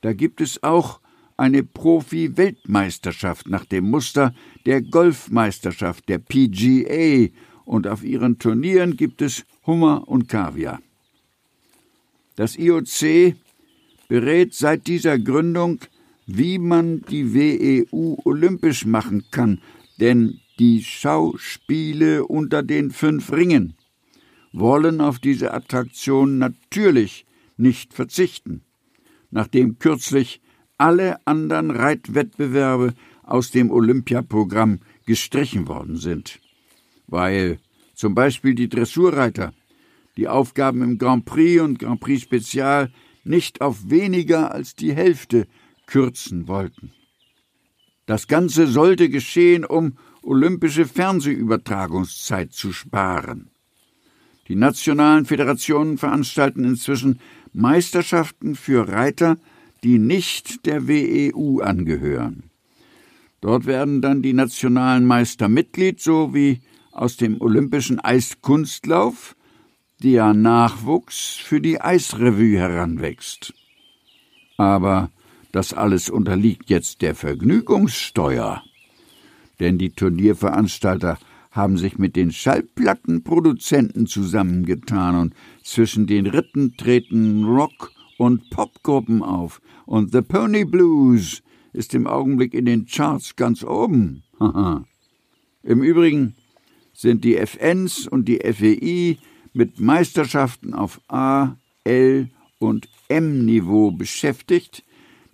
Da 0.04 0.12
gibt 0.12 0.42
es 0.42 0.62
auch 0.64 1.00
eine 1.38 1.64
Profi-Weltmeisterschaft 1.64 3.48
nach 3.48 3.64
dem 3.64 3.90
Muster 3.90 4.36
der 4.66 4.82
Golfmeisterschaft 4.82 6.10
der 6.10 6.20
PGA 6.20 7.30
und 7.64 7.88
auf 7.88 8.04
ihren 8.04 8.38
Turnieren 8.38 8.98
gibt 8.98 9.22
es 9.22 9.46
Hummer 9.66 10.06
und 10.06 10.28
Kaviar. 10.28 10.82
Das 12.36 12.58
IOC 12.58 13.36
berät 14.10 14.54
seit 14.54 14.88
dieser 14.88 15.18
Gründung, 15.18 15.80
wie 16.26 16.60
man 16.60 17.02
die 17.10 17.34
WEU 17.34 18.18
olympisch 18.26 18.86
machen 18.86 19.24
kann, 19.32 19.62
denn 20.02 20.42
die 20.60 20.84
Schauspiele 20.84 22.26
unter 22.26 22.62
den 22.62 22.92
fünf 22.92 23.32
Ringen 23.32 23.76
wollen 24.52 25.00
auf 25.00 25.20
diese 25.20 25.54
Attraktion 25.54 26.40
natürlich 26.40 27.26
nicht 27.56 27.94
verzichten, 27.94 28.64
nachdem 29.34 29.80
kürzlich 29.80 30.42
alle 30.78 31.26
anderen 31.26 31.72
Reitwettbewerbe 31.72 32.94
aus 33.24 33.52
dem 33.52 33.72
Olympiaprogramm 33.72 34.80
gestrichen 35.06 35.68
worden 35.68 35.98
sind, 35.98 36.40
weil 37.08 37.60
zum 37.96 38.16
Beispiel 38.16 38.54
die 38.54 38.70
Dressurreiter 38.70 39.54
die 40.18 40.28
Aufgaben 40.28 40.82
im 40.84 40.98
Grand 41.00 41.26
Prix 41.26 41.62
und 41.62 41.80
Grand 41.80 42.00
Prix 42.00 42.22
Spezial 42.22 42.92
nicht 43.24 43.62
auf 43.62 43.90
weniger 43.90 44.52
als 44.52 44.76
die 44.76 44.94
Hälfte 44.94 45.48
kürzen 45.88 46.48
wollten. 46.48 46.92
Das 48.06 48.28
Ganze 48.28 48.68
sollte 48.68 49.10
geschehen, 49.10 49.66
um 49.66 49.98
olympische 50.22 50.86
Fernsehübertragungszeit 50.86 52.54
zu 52.54 52.72
sparen. 52.72 53.53
Die 54.48 54.56
nationalen 54.56 55.26
Föderationen 55.26 55.98
veranstalten 55.98 56.66
inzwischen 56.66 57.20
Meisterschaften 57.54 58.56
für 58.56 58.88
Reiter, 58.90 59.38
die 59.84 60.00
nicht 60.00 60.66
der 60.66 60.88
WEU 60.88 61.60
angehören. 61.60 62.50
Dort 63.42 63.66
werden 63.66 64.02
dann 64.02 64.22
die 64.22 64.34
nationalen 64.34 65.06
Meister 65.06 65.50
Mitglied, 65.50 66.02
so 66.02 66.34
wie 66.34 66.62
aus 66.92 67.18
dem 67.18 67.42
olympischen 67.42 68.00
Eiskunstlauf 68.00 69.36
der 70.02 70.34
Nachwuchs 70.34 71.36
für 71.36 71.62
die 71.62 71.80
Eisrevue 71.80 72.58
heranwächst. 72.58 73.54
Aber 74.58 75.10
das 75.52 75.74
alles 75.74 76.10
unterliegt 76.10 76.70
jetzt 76.70 77.02
der 77.02 77.16
Vergnügungssteuer. 77.16 78.64
Denn 79.60 79.78
die 79.78 79.92
Turnierveranstalter 79.92 81.18
haben 81.54 81.78
sich 81.78 82.00
mit 82.00 82.16
den 82.16 82.32
Schallplattenproduzenten 82.32 84.08
zusammengetan 84.08 85.16
und 85.16 85.36
zwischen 85.64 86.08
den 86.08 86.26
Ritten 86.26 86.76
treten 86.78 87.46
Rock- 87.46 87.92
und 88.18 88.50
Popgruppen 88.50 89.22
auf. 89.22 89.62
Und 89.86 90.12
The 90.12 90.24
Pony 90.24 90.66
Blues 90.66 91.44
ist 91.72 91.94
im 91.94 92.08
Augenblick 92.08 92.56
in 92.56 92.66
den 92.66 92.88
Charts 92.88 93.36
ganz 93.36 93.64
oben. 93.64 94.24
Im 95.64 95.84
Übrigen 95.84 96.36
sind 96.94 97.24
die 97.24 97.38
FNs 97.38 98.08
und 98.08 98.28
die 98.28 98.40
FEI 98.40 99.18
mit 99.54 99.80
Meisterschaften 99.80 100.74
auf 100.74 101.00
A, 101.08 101.56
L 101.84 102.30
und 102.58 102.90
M-Niveau 103.10 103.92
beschäftigt, 103.92 104.84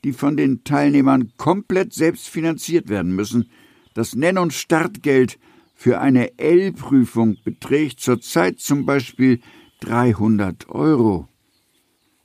die 0.04 0.14
von 0.14 0.36
den 0.36 0.64
Teilnehmern 0.66 1.32
komplett 1.38 1.94
selbst 1.94 2.28
finanziert 2.28 2.90
werden 2.90 3.16
müssen. 3.16 3.50
Das 3.94 4.16
Nenn- 4.16 4.38
und 4.38 4.54
Startgeld 4.54 5.40
für 5.80 6.02
eine 6.02 6.38
L-Prüfung 6.38 7.38
beträgt 7.46 8.02
zurzeit 8.02 8.60
zum 8.60 8.86
Beispiel 8.86 9.40
300 9.80 10.68
Euro. 10.68 11.30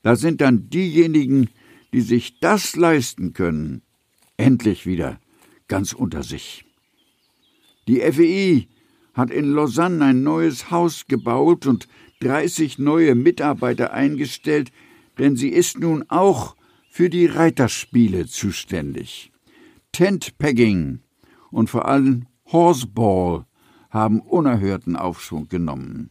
Da 0.02 0.16
sind 0.16 0.40
dann 0.40 0.70
diejenigen, 0.70 1.48
die 1.92 2.00
sich 2.00 2.40
das 2.40 2.74
leisten 2.74 3.32
können, 3.32 3.82
endlich 4.36 4.86
wieder 4.86 5.20
ganz 5.68 5.92
unter 5.92 6.24
sich. 6.24 6.64
Die 7.86 8.00
FEI 8.00 8.66
hat 9.12 9.30
in 9.30 9.52
Lausanne 9.52 10.04
ein 10.06 10.24
neues 10.24 10.72
Haus 10.72 11.06
gebaut 11.06 11.68
und 11.68 11.86
30 12.22 12.80
neue 12.80 13.14
Mitarbeiter 13.14 13.92
eingestellt, 13.92 14.72
denn 15.16 15.36
sie 15.36 15.50
ist 15.50 15.78
nun 15.78 16.04
auch 16.08 16.56
für 16.90 17.08
die 17.08 17.26
Reiterspiele 17.26 18.26
zuständig. 18.26 19.30
Tentpegging 19.92 20.98
und 21.52 21.70
vor 21.70 21.86
allem 21.86 22.26
Horseball 22.46 23.46
haben 23.90 24.20
unerhörten 24.20 24.96
Aufschwung 24.96 25.48
genommen. 25.48 26.10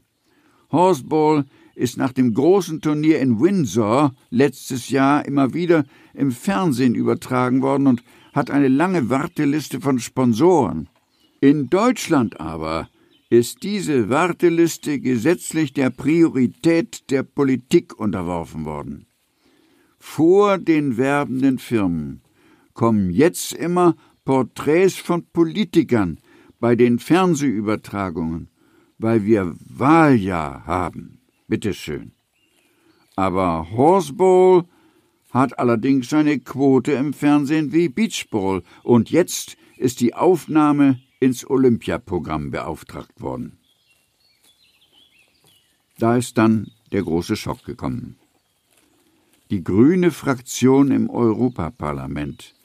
Horseball 0.71 1.45
ist 1.75 1.97
nach 1.97 2.11
dem 2.13 2.33
großen 2.33 2.81
Turnier 2.81 3.19
in 3.19 3.39
Windsor 3.39 4.13
letztes 4.29 4.89
Jahr 4.89 5.25
immer 5.25 5.53
wieder 5.53 5.85
im 6.13 6.31
Fernsehen 6.31 6.95
übertragen 6.95 7.61
worden 7.61 7.87
und 7.87 8.03
hat 8.33 8.49
eine 8.49 8.67
lange 8.67 9.09
Warteliste 9.09 9.81
von 9.81 9.99
Sponsoren. 9.99 10.89
In 11.41 11.69
Deutschland 11.69 12.39
aber 12.39 12.89
ist 13.29 13.63
diese 13.63 14.09
Warteliste 14.09 14.99
gesetzlich 14.99 15.73
der 15.73 15.89
Priorität 15.89 17.09
der 17.09 17.23
Politik 17.23 17.99
unterworfen 17.99 18.65
worden. 18.65 19.07
Vor 19.99 20.57
den 20.57 20.97
werbenden 20.97 21.59
Firmen 21.59 22.21
kommen 22.73 23.09
jetzt 23.09 23.53
immer 23.53 23.95
Porträts 24.25 24.95
von 24.95 25.25
Politikern 25.25 26.19
bei 26.59 26.75
den 26.75 26.99
Fernsehübertragungen, 26.99 28.49
weil 28.97 29.25
wir 29.25 29.53
Wahljahr 29.59 30.65
haben. 30.65 31.19
Bitteschön. 31.47 32.13
Aber 33.15 33.67
Horseball 33.71 34.63
hat 35.31 35.59
allerdings 35.59 36.13
eine 36.13 36.39
Quote 36.39 36.93
im 36.93 37.13
Fernsehen 37.13 37.73
wie 37.73 37.89
Beachball 37.89 38.63
und 38.83 39.11
jetzt 39.11 39.57
ist 39.77 39.99
die 39.99 40.13
Aufnahme 40.13 40.99
ins 41.19 41.49
Olympiaprogramm 41.49 42.51
beauftragt 42.51 43.19
worden. 43.19 43.57
Da 45.97 46.15
ist 46.15 46.37
dann 46.37 46.71
der 46.91 47.03
große 47.03 47.35
Schock 47.35 47.65
gekommen. 47.65 48.17
Die 49.49 49.63
grüne 49.63 50.11
Fraktion 50.11 50.91
im 50.91 51.09
Europaparlament 51.09 52.55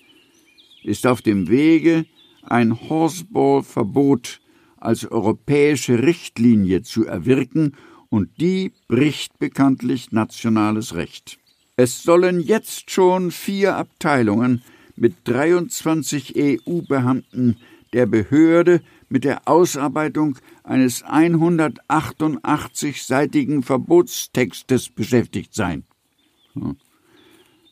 ist 0.88 1.06
auf 1.06 1.22
dem 1.22 1.48
Wege, 1.48 2.04
ein 2.42 2.88
Horseball-Verbot 2.88 4.40
als 4.78 5.08
europäische 5.10 6.02
Richtlinie 6.02 6.82
zu 6.82 7.06
erwirken, 7.06 7.76
und 8.10 8.40
die 8.40 8.72
bricht 8.88 9.38
bekanntlich 9.38 10.12
nationales 10.12 10.94
Recht. 10.94 11.38
Es 11.76 12.02
sollen 12.02 12.40
jetzt 12.40 12.90
schon 12.90 13.30
vier 13.30 13.76
Abteilungen 13.76 14.62
mit 14.96 15.14
23 15.24 16.34
EU-Beamten 16.36 17.58
der 17.92 18.06
Behörde 18.06 18.80
mit 19.08 19.24
der 19.24 19.46
Ausarbeitung 19.46 20.38
eines 20.64 21.04
188-seitigen 21.04 23.62
Verbotstextes 23.62 24.88
beschäftigt 24.88 25.54
sein. 25.54 25.84
Hm. 26.54 26.76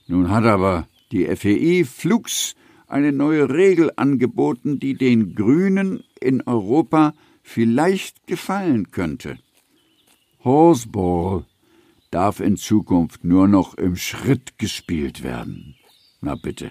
Nun 0.06 0.30
hat 0.30 0.44
aber 0.44 0.86
die 1.12 1.24
FEI 1.34 1.84
Flux 1.84 2.54
eine 2.88 3.12
neue 3.12 3.50
Regel 3.50 3.92
angeboten, 3.96 4.78
die 4.78 4.94
den 4.94 5.34
Grünen 5.34 6.04
in 6.20 6.40
Europa 6.42 7.14
vielleicht 7.42 8.26
gefallen 8.26 8.90
könnte. 8.90 9.38
Horseball 10.44 11.44
darf 12.10 12.40
in 12.40 12.56
Zukunft 12.56 13.24
nur 13.24 13.48
noch 13.48 13.74
im 13.74 13.96
Schritt 13.96 14.56
gespielt 14.58 15.22
werden. 15.22 15.74
Na 16.20 16.36
bitte. 16.36 16.70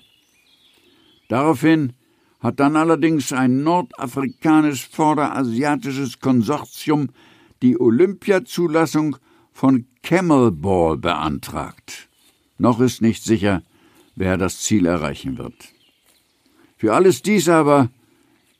Daraufhin 1.27 1.93
hat 2.39 2.59
dann 2.59 2.75
allerdings 2.75 3.33
ein 3.33 3.63
nordafrikanisch-vorderasiatisches 3.63 6.19
Konsortium 6.19 7.09
die 7.61 7.79
Olympiazulassung 7.79 9.17
von 9.51 9.85
Camelball 10.03 10.97
beantragt. 10.97 12.09
Noch 12.57 12.79
ist 12.79 13.01
nicht 13.01 13.23
sicher, 13.23 13.61
wer 14.15 14.37
das 14.37 14.59
Ziel 14.59 14.85
erreichen 14.85 15.37
wird. 15.37 15.74
Für 16.77 16.93
alles 16.93 17.21
dies 17.21 17.47
aber, 17.47 17.89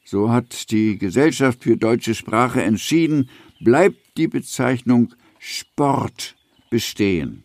so 0.04 0.30
hat 0.30 0.72
die 0.72 0.98
Gesellschaft 0.98 1.64
für 1.64 1.78
deutsche 1.78 2.16
Sprache 2.16 2.62
entschieden, 2.62 3.30
bleibt 3.60 3.98
die 4.18 4.28
Bezeichnung 4.28 5.14
Sport 5.40 6.36
bestehen. 6.70 7.44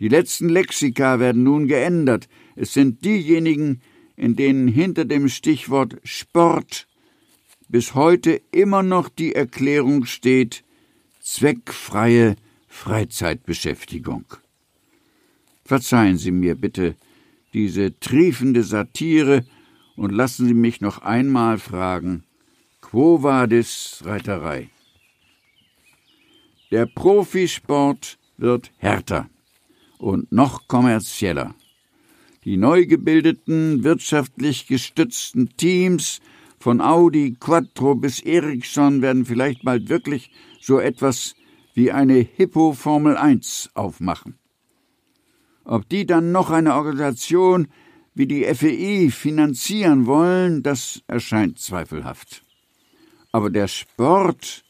Die 0.00 0.08
letzten 0.08 0.48
Lexika 0.48 1.18
werden 1.18 1.42
nun 1.42 1.66
geändert. 1.66 2.28
Es 2.54 2.72
sind 2.72 3.04
diejenigen, 3.04 3.80
in 4.16 4.36
denen 4.36 4.68
hinter 4.68 5.04
dem 5.04 5.28
Stichwort 5.28 5.96
Sport 6.04 6.86
bis 7.68 7.94
heute 7.94 8.40
immer 8.52 8.82
noch 8.82 9.08
die 9.08 9.34
Erklärung 9.34 10.04
steht 10.04 10.64
zweckfreie 11.20 12.36
Freizeitbeschäftigung. 12.68 14.24
Verzeihen 15.64 16.16
Sie 16.16 16.30
mir 16.30 16.54
bitte 16.54 16.96
diese 17.52 17.98
triefende 18.00 18.62
Satire 18.62 19.44
und 19.98 20.12
lassen 20.12 20.46
Sie 20.46 20.54
mich 20.54 20.80
noch 20.80 20.98
einmal 20.98 21.58
fragen, 21.58 22.22
quo 22.80 23.22
vadis 23.22 24.00
Reiterei? 24.04 24.70
Der 26.70 26.86
Profisport 26.86 28.18
wird 28.36 28.70
härter 28.76 29.28
und 29.98 30.30
noch 30.30 30.68
kommerzieller. 30.68 31.54
Die 32.44 32.56
neu 32.56 32.86
gebildeten, 32.86 33.82
wirtschaftlich 33.82 34.68
gestützten 34.68 35.56
Teams 35.56 36.20
von 36.60 36.80
Audi, 36.80 37.36
Quattro 37.38 37.96
bis 37.96 38.20
Ericsson 38.20 39.02
werden 39.02 39.26
vielleicht 39.26 39.64
bald 39.64 39.88
wirklich 39.88 40.30
so 40.60 40.78
etwas 40.78 41.34
wie 41.74 41.90
eine 41.90 42.18
Hippo 42.18 42.72
Formel 42.72 43.16
1 43.16 43.70
aufmachen. 43.74 44.38
Ob 45.64 45.88
die 45.88 46.06
dann 46.06 46.30
noch 46.30 46.50
eine 46.50 46.74
Organisation 46.74 47.68
wie 48.18 48.26
die 48.26 48.44
FEI 48.52 49.10
finanzieren 49.10 50.06
wollen, 50.06 50.64
das 50.64 51.02
erscheint 51.06 51.60
zweifelhaft. 51.60 52.44
Aber 53.30 53.48
der 53.48 53.68
Sport, 53.68 54.64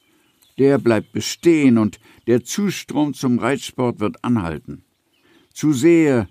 der 0.59 0.77
bleibt 0.79 1.13
bestehen 1.13 1.79
und 1.79 1.99
der 2.27 2.45
Zustrom 2.45 3.15
zum 3.15 3.39
Reitsport 3.39 4.01
wird 4.01 4.23
anhalten. 4.23 4.85
Zu 5.55 5.73
sehr 5.73 6.29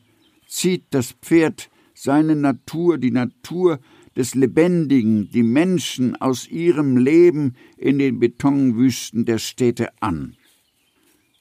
zieht 0.48 0.84
das 0.92 1.14
Pferd 1.14 1.72
seine 1.96 2.36
Natur, 2.36 3.00
die 3.00 3.12
Natur 3.12 3.80
des 4.16 4.36
Lebendigen, 4.36 5.32
die 5.32 5.44
Menschen 5.44 6.16
aus 6.16 6.48
ihrem 6.48 6.98
Leben 6.98 7.56
in 7.78 7.98
den 7.98 8.20
Betonwüsten 8.20 9.26
der 9.26 9.40
Städte 9.40 9.90
an. 10.02 10.36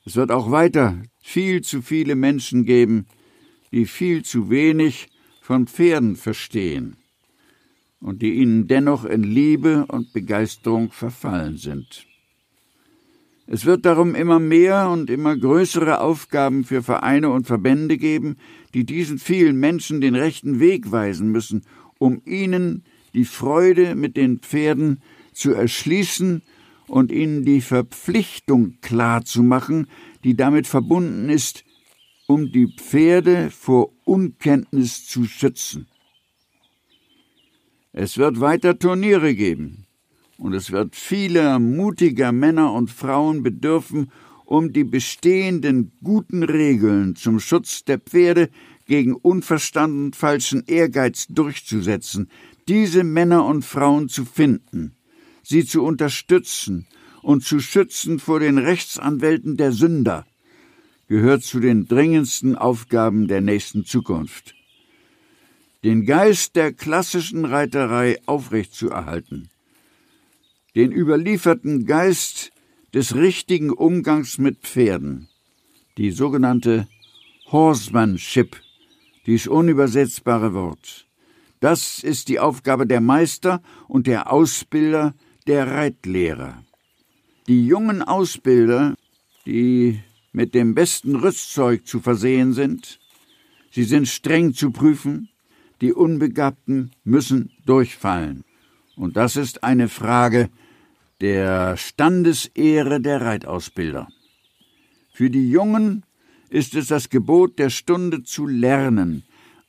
Es 0.07 0.17
wird 0.17 0.31
auch 0.31 0.51
weiter 0.51 1.03
viel 1.21 1.61
zu 1.61 1.83
viele 1.83 2.15
Menschen 2.15 2.65
geben, 2.65 3.07
die 3.73 3.85
viel 3.85 4.25
zu 4.25 4.49
wenig 4.49 5.09
von 5.47 5.69
Pferden 5.69 6.17
verstehen 6.17 6.97
und 8.01 8.21
die 8.21 8.33
ihnen 8.33 8.67
dennoch 8.67 9.05
in 9.05 9.23
Liebe 9.23 9.87
und 9.87 10.13
Begeisterung 10.13 10.91
verfallen 10.91 11.57
sind. 11.57 12.05
Es 13.47 13.65
wird 13.65 13.87
darum 13.87 14.17
immer 14.17 14.41
mehr 14.41 14.91
und 14.91 15.09
immer 15.09 15.37
größere 15.37 16.01
Aufgaben 16.01 16.65
für 16.65 16.83
Vereine 16.83 17.31
und 17.31 17.47
Verbände 17.47 17.97
geben, 17.97 18.39
die 18.75 18.85
diesen 18.85 19.21
vielen 19.21 19.55
Menschen 19.61 20.01
den 20.01 20.17
rechten 20.17 20.59
Weg 20.59 20.91
weisen 20.91 21.31
müssen, 21.31 21.63
um 21.99 22.23
ihnen 22.25 22.83
die 23.15 23.25
Freude 23.25 23.95
mit 23.95 24.17
den 24.17 24.41
Pferden 24.41 25.01
zu 25.33 25.53
erschließen 25.53 26.43
und 26.89 27.13
ihnen 27.13 27.45
die 27.45 27.61
Verpflichtung 27.61 28.79
klar 28.81 29.25
zu 29.25 29.45
machen, 29.45 29.87
die 30.25 30.35
damit 30.35 30.67
verbunden 30.67 31.29
ist, 31.29 31.66
um 32.27 32.51
die 32.51 32.67
Pferde 32.67 33.51
vor 33.51 33.93
Unkenntnis 34.05 35.07
zu 35.07 35.25
schützen. 35.25 35.87
Es 37.93 38.19
wird 38.19 38.41
weiter 38.41 38.79
Turniere 38.79 39.35
geben, 39.35 39.87
und 40.39 40.53
es 40.53 40.71
wird 40.71 40.97
vieler 40.97 41.59
mutiger 41.59 42.33
Männer 42.33 42.73
und 42.73 42.91
Frauen 42.91 43.43
bedürfen, 43.43 44.11
um 44.45 44.73
die 44.73 44.85
bestehenden 44.85 45.93
guten 46.03 46.43
Regeln 46.43 47.17
zum 47.17 47.41
Schutz 47.41 47.85
der 47.85 47.99
Pferde 47.99 48.51
gegen 48.87 49.15
unverstanden 49.15 50.13
falschen 50.13 50.63
Ehrgeiz 50.67 51.27
durchzusetzen, 51.29 52.29
diese 52.69 53.03
Männer 53.03 53.45
und 53.47 53.65
Frauen 53.65 54.09
zu 54.09 54.25
finden, 54.25 54.95
sie 55.43 55.65
zu 55.65 55.83
unterstützen 55.83 56.87
und 57.23 57.45
zu 57.45 57.61
schützen 57.61 58.19
vor 58.19 58.41
den 58.41 58.59
Rechtsanwälten 58.59 59.57
der 59.57 59.73
Sünder, 59.73 60.27
gehört 61.09 61.43
zu 61.43 61.61
den 61.61 61.87
dringendsten 61.87 62.57
Aufgaben 62.57 63.29
der 63.29 63.41
nächsten 63.41 63.85
Zukunft. 63.85 64.55
Den 65.85 66.05
Geist 66.05 66.57
der 66.57 66.73
klassischen 66.73 67.45
Reiterei 67.45 68.19
aufrechtzuerhalten, 68.27 69.49
den 70.75 70.91
überlieferten 70.91 71.87
Geist 71.87 72.51
des 72.93 73.15
richtigen 73.15 73.71
Umgangs 73.71 74.39
mit 74.39 74.59
Pferden, 74.59 75.29
die 75.97 76.11
sogenannte 76.11 76.89
Horsemanship, 77.53 78.57
dies 79.27 79.47
unübersetzbare 79.47 80.55
Wort. 80.55 81.07
Das 81.61 82.03
ist 82.03 82.29
die 82.29 82.41
Aufgabe 82.41 82.87
der 82.87 83.01
Meister 83.01 83.63
und 83.89 84.07
der 84.07 84.33
Ausbilder, 84.33 85.15
der 85.47 85.69
Reitlehrer. 85.69 86.63
Die 87.47 87.67
jungen 87.67 88.03
Ausbilder, 88.03 88.97
die 89.47 90.01
mit 90.37 90.55
dem 90.55 90.75
besten 90.75 91.17
Rüstzeug 91.17 91.87
zu 91.87 91.99
versehen 91.99 92.53
sind, 92.53 93.01
sie 93.71 93.85
sind 93.85 94.07
streng 94.07 94.53
zu 94.53 94.71
prüfen, 94.71 95.31
die 95.81 95.95
Unbegabten 95.95 96.91
müssen 97.05 97.53
durchfallen. 97.65 98.45
Und 98.97 99.17
das 99.17 99.37
ist 99.37 99.65
eine 99.65 99.89
Frage 99.89 100.51
der 101.23 101.79
Standesehre 101.79 103.01
der 103.01 103.23
Reitausbilder. 103.23 104.09
Für 105.11 105.31
die 105.31 105.51
Jungen 105.51 106.05
ist 106.51 106.75
es 106.75 106.89
das 106.89 107.09
Gebot 107.09 107.59
der 107.59 107.71
Stunde 107.71 108.23
zu 108.23 108.47
lernen, 108.47 109.23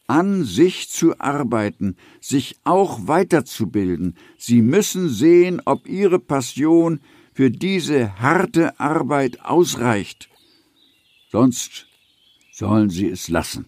an 0.06 0.44
sich 0.44 0.90
zu 0.90 1.18
arbeiten, 1.18 1.96
sich 2.20 2.58
auch 2.66 3.08
weiterzubilden. 3.08 4.18
Sie 4.38 4.62
müssen 4.62 5.08
sehen, 5.08 5.62
ob 5.64 5.88
ihre 5.88 6.20
Passion 6.20 7.00
für 7.34 7.52
diese 7.52 8.20
harte 8.20 8.78
Arbeit 8.82 9.46
ausreicht. 9.46 10.28
Sonst 11.30 11.88
sollen 12.52 12.90
sie 12.90 13.08
es 13.08 13.28
lassen. 13.28 13.66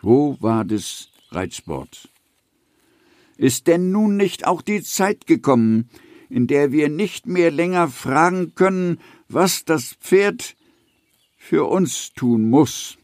Wo 0.00 0.36
war 0.40 0.64
des 0.64 1.10
Reitsport? 1.30 2.08
Ist 3.36 3.66
denn 3.66 3.90
nun 3.90 4.16
nicht 4.16 4.46
auch 4.46 4.62
die 4.62 4.82
Zeit 4.82 5.26
gekommen, 5.26 5.88
in 6.30 6.46
der 6.46 6.72
wir 6.72 6.88
nicht 6.88 7.26
mehr 7.26 7.50
länger 7.50 7.88
fragen 7.88 8.54
können, 8.54 8.98
was 9.28 9.64
das 9.64 9.94
Pferd 9.94 10.56
für 11.36 11.68
uns 11.68 12.12
tun 12.14 12.48
muss, 12.48 12.96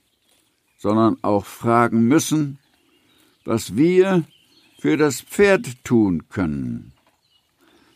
sondern 0.78 1.18
auch 1.22 1.44
fragen 1.44 2.06
müssen, 2.06 2.58
was 3.44 3.76
wir 3.76 4.24
für 4.78 4.96
das 4.96 5.20
Pferd 5.20 5.84
tun 5.84 6.28
können. 6.28 6.92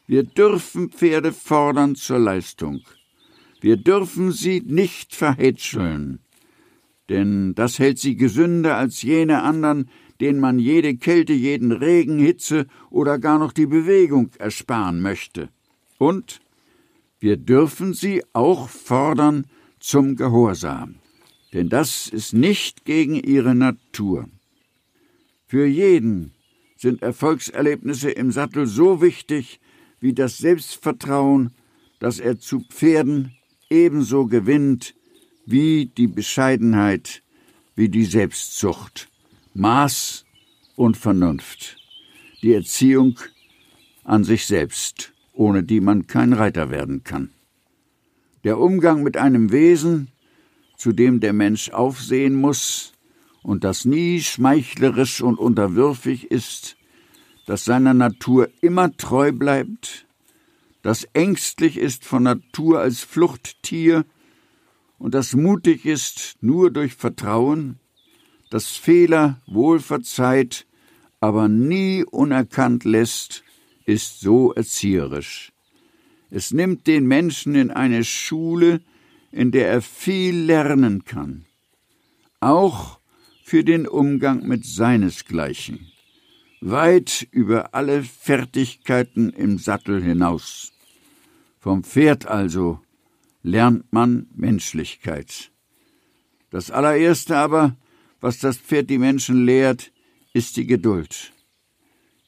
Wir 0.07 0.22
dürfen 0.22 0.91
Pferde 0.91 1.33
fordern 1.33 1.95
zur 1.97 2.18
Leistung. 2.18 2.83
Wir 3.65 3.79
dürfen 3.79 4.31
sie 4.31 4.61
nicht 4.61 5.15
verhätscheln, 5.15 6.19
denn 7.09 7.55
das 7.55 7.79
hält 7.79 7.99
sie 7.99 8.15
gesünder 8.15 8.77
als 8.77 9.01
jene 9.01 9.43
anderen, 9.43 9.89
denen 10.21 10.39
man 10.39 10.59
jede 10.59 10.99
Kälte, 10.99 11.33
jeden 11.33 11.73
Regen, 11.73 12.19
Hitze 12.19 12.67
oder 12.91 13.19
gar 13.19 13.39
noch 13.39 13.55
die 13.55 13.65
Bewegung 13.65 14.29
ersparen 14.39 15.01
möchte. 15.01 15.49
Und 15.97 16.43
wir 17.21 17.39
dürfen 17.39 17.95
sie 17.95 18.23
auch 18.35 18.69
fordern 18.69 19.47
zum 19.81 20.17
Gehorsam, 20.17 20.97
denn 21.55 21.71
das 21.71 22.07
ist 22.09 22.35
nicht 22.35 22.85
gegen 22.85 23.15
ihre 23.15 23.55
Natur. 23.55 24.29
Für 25.47 25.65
jeden 25.65 26.35
sind 26.77 27.01
Erfolgserlebnisse 27.01 28.11
im 28.11 28.31
Sattel 28.31 28.67
so 28.67 29.01
wichtig 29.01 29.59
wie 30.01 30.12
das 30.12 30.37
Selbstvertrauen, 30.37 31.55
dass 31.99 32.21
er 32.21 32.39
zu 32.39 32.61
Pferden 32.61 33.35
ebenso 33.75 34.27
gewinnt 34.27 34.95
wie 35.45 35.87
die 35.87 36.07
Bescheidenheit, 36.07 37.22
wie 37.75 37.89
die 37.89 38.05
Selbstzucht. 38.05 39.09
Maß 39.55 40.25
und 40.77 40.97
Vernunft, 40.97 41.77
die 42.43 42.55
Erziehung 42.55 43.18
an 44.05 44.25
sich 44.25 44.47
selbst, 44.47 45.12
ohne 45.33 45.62
die 45.62 45.81
man 45.81 46.07
kein 46.07 46.33
Reiter 46.33 46.70
werden 46.70 47.05
kann. 47.05 47.31
Der 48.43 48.59
Umgang 48.59 49.03
mit 49.03 49.16
einem 49.16 49.53
Wesen, 49.53 50.09
zu 50.77 50.93
dem 50.93 51.20
der 51.20 51.33
Mensch 51.33 51.70
aufsehen 51.70 52.35
muss 52.35 52.93
und 53.43 53.64
das 53.64 53.85
nie 53.85 54.20
schmeichlerisch 54.20 55.20
und 55.20 55.39
unterwürfig 55.39 56.31
ist, 56.31 56.77
das 57.47 57.64
seiner 57.64 57.95
Natur 57.95 58.49
immer 58.61 58.97
treu 58.97 59.33
bleibt, 59.33 60.07
das 60.85 61.09
ängstlich 61.14 61.78
ist 61.78 62.05
von 62.05 62.24
Natur 62.24 62.78
als 62.80 63.01
Fluchttier 63.01 64.05
und 64.99 65.14
das 65.14 65.32
mutig 65.32 65.87
ist 65.87 66.37
nur 66.43 66.70
durch 66.70 66.93
Vertrauen, 66.93 67.78
das 68.51 68.68
Fehler 68.76 69.41
wohl 69.47 69.80
verzeiht, 69.80 70.66
aber 71.20 71.49
nie 71.49 72.05
unerkannt 72.05 72.85
lässt, 72.85 73.45
ist 73.87 74.20
so 74.20 74.53
erzieherisch. 74.53 75.53
Es 76.30 76.53
nimmt 76.53 76.87
den 76.87 77.07
Menschen 77.07 77.55
in 77.55 77.70
eine 77.70 78.05
Schule, 78.05 78.82
in 79.32 79.53
der 79.53 79.68
er 79.68 79.80
viel 79.80 80.37
lernen 80.37 81.07
kann. 81.07 81.47
auch 82.41 83.01
für 83.43 83.64
den 83.64 83.89
Umgang 83.89 84.47
mit 84.47 84.66
seinesgleichen, 84.66 85.91
weit 86.61 87.26
über 87.30 87.74
alle 87.74 88.03
Fertigkeiten 88.03 89.30
im 89.30 89.57
Sattel 89.57 90.03
hinaus. 90.03 90.74
Vom 91.65 91.83
Pferd 91.83 92.27
also 92.27 92.79
lernt 93.43 93.91
man 93.91 94.27
Menschlichkeit. 94.35 95.51
Das 96.51 96.71
allererste 96.71 97.39
aber, 97.39 97.75
was 98.21 98.39
das 98.39 98.59
Pferd 98.59 98.91
die 98.91 98.99
Menschen 98.99 99.47
lehrt, 99.47 99.91
ist 100.35 100.59
die 100.59 100.67
Geduld. 100.67 101.33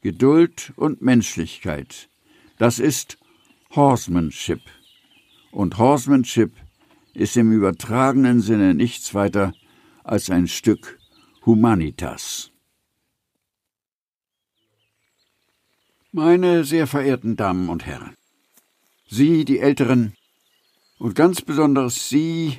Geduld 0.01 0.73
und 0.77 1.03
Menschlichkeit. 1.03 2.09
Das 2.57 2.79
ist 2.79 3.19
Horsemanship. 3.73 4.63
Und 5.51 5.77
Horsemanship 5.77 6.53
ist 7.13 7.37
im 7.37 7.53
übertragenen 7.53 8.41
Sinne 8.41 8.73
nichts 8.73 9.13
weiter 9.13 9.53
als 10.03 10.31
ein 10.31 10.49
Stück 10.49 10.99
Humanitas. 11.45 12.53
Meine 16.11 16.65
sehr 16.65 16.87
verehrten 16.87 17.37
Damen 17.37 17.69
und 17.69 17.85
Herren, 17.85 18.15
Sie, 19.09 19.45
die 19.45 19.61
Älteren, 19.61 20.15
und 20.99 21.15
ganz 21.15 21.41
besonders 21.41 22.09
Sie, 22.09 22.59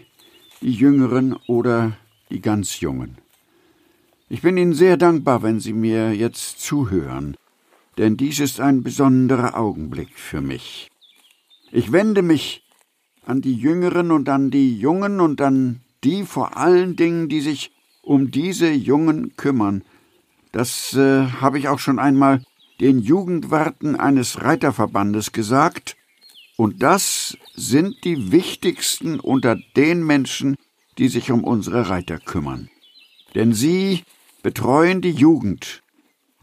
die 0.62 0.72
Jüngeren 0.72 1.36
oder 1.48 1.98
die 2.30 2.39
ganz 2.39 2.80
Jungen. 2.80 3.18
Ich 4.30 4.41
bin 4.41 4.58
Ihnen 4.58 4.74
sehr 4.74 4.95
dankbar, 4.95 5.43
wenn 5.43 5.60
Sie 5.60 5.74
mir 5.74 6.14
jetzt 6.14 6.62
zuhören, 6.62 7.36
denn 7.98 8.16
dies 8.16 8.39
ist 8.39 8.62
ein 8.62 8.82
besonderer 8.82 9.58
Augenblick 9.58 10.18
für 10.18 10.39
mich. 10.39 10.88
Ich 11.72 11.91
wende 11.91 12.22
mich 12.22 12.64
an 13.26 13.41
die 13.41 13.56
Jüngeren 13.56 14.12
und 14.12 14.30
an 14.30 14.50
die 14.50 14.80
Jungen 14.80 15.20
und 15.20 15.41
an 15.41 15.82
die 16.06 16.24
vor 16.24 16.56
allen 16.56 16.95
Dingen, 16.95 17.28
die 17.28 17.41
sich 17.41 17.72
um 18.02 18.32
diese 18.32 18.72
Jungen 18.72 19.36
kümmern. 19.36 19.84
Das 20.54 20.93
äh, 20.93 21.26
habe 21.26 21.60
ich 21.60 21.68
auch 21.68 21.80
schon 21.80 22.00
einmal 22.00 22.41
den 22.80 23.00
Jugendwarten 23.00 23.98
eines 23.98 24.43
Reiterverbandes 24.43 25.34
gesagt, 25.34 25.97
und 26.58 26.82
das 26.82 27.38
sind 27.53 28.03
die 28.03 28.32
wichtigsten 28.32 29.20
unter 29.20 29.55
den 29.76 30.03
Menschen, 30.03 30.58
die 30.97 31.08
sich 31.08 31.32
um 31.32 31.43
unsere 31.43 31.89
Reiter 31.89 32.20
kümmern. 32.20 32.70
Denn 33.36 33.53
sie 33.53 34.03
betreuen 34.41 35.01
die 35.01 35.12
Jugend, 35.12 35.84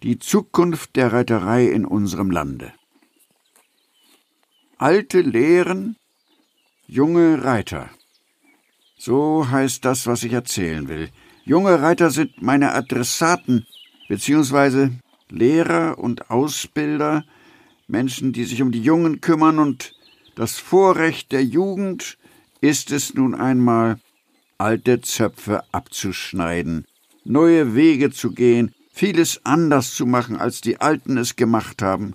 die 0.05 0.21
Zukunft 0.21 0.95
der 0.95 1.13
Reiterei 1.13 1.67
in 1.67 1.85
unserem 1.85 2.31
Lande. 2.31 2.73
Alte 4.79 5.21
Lehren, 5.21 5.97
junge 6.87 7.43
Reiter. 7.43 7.91
So 8.97 9.51
heißt 9.51 9.85
das, 9.85 10.07
was 10.07 10.23
ich 10.23 10.33
erzählen 10.33 10.89
will. 10.89 11.11
Junge 11.45 11.83
Reiter 11.83 12.11
sind 12.11 12.41
meine 12.41 12.73
Adressaten, 12.73 13.67
beziehungsweise 14.09 14.93
Lehrer 15.29 15.99
und 15.99 16.31
Ausbilder, 16.31 17.25
Menschen, 17.89 18.33
die 18.33 18.45
sich 18.45 18.63
um 18.63 18.71
die 18.71 18.83
Jungen 18.83 19.21
kümmern 19.21 19.59
und 19.59 19.95
das 20.35 20.59
Vorrecht 20.59 21.33
der 21.33 21.45
Jugend 21.45 22.19
ist 22.61 22.91
es 22.91 23.15
nun 23.15 23.35
einmal, 23.35 23.99
alte 24.59 25.01
Zöpfe 25.01 25.63
abzuschneiden, 25.73 26.87
neue 27.25 27.75
Wege 27.75 28.11
zu 28.11 28.33
gehen, 28.33 28.75
vieles 28.93 29.45
anders 29.45 29.95
zu 29.95 30.07
machen, 30.07 30.37
als 30.37 30.61
die 30.61 30.81
Alten 30.81 31.17
es 31.17 31.37
gemacht 31.37 31.83
haben. 31.83 32.15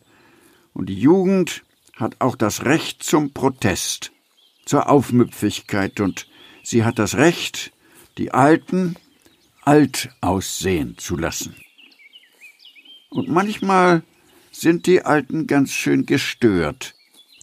Und 0.73 0.87
die 0.87 0.99
Jugend 0.99 1.63
hat 1.95 2.15
auch 2.19 2.35
das 2.35 2.65
Recht 2.65 3.03
zum 3.03 3.33
Protest, 3.33 4.11
zur 4.65 4.89
Aufmüpfigkeit, 4.89 5.99
und 5.99 6.27
sie 6.63 6.83
hat 6.83 6.99
das 6.99 7.15
Recht, 7.15 7.71
die 8.17 8.31
Alten 8.31 8.95
alt 9.63 10.09
aussehen 10.21 10.97
zu 10.97 11.17
lassen. 11.17 11.55
Und 13.09 13.27
manchmal 13.27 14.03
sind 14.51 14.87
die 14.87 15.03
Alten 15.03 15.47
ganz 15.47 15.71
schön 15.73 16.05
gestört, 16.05 16.95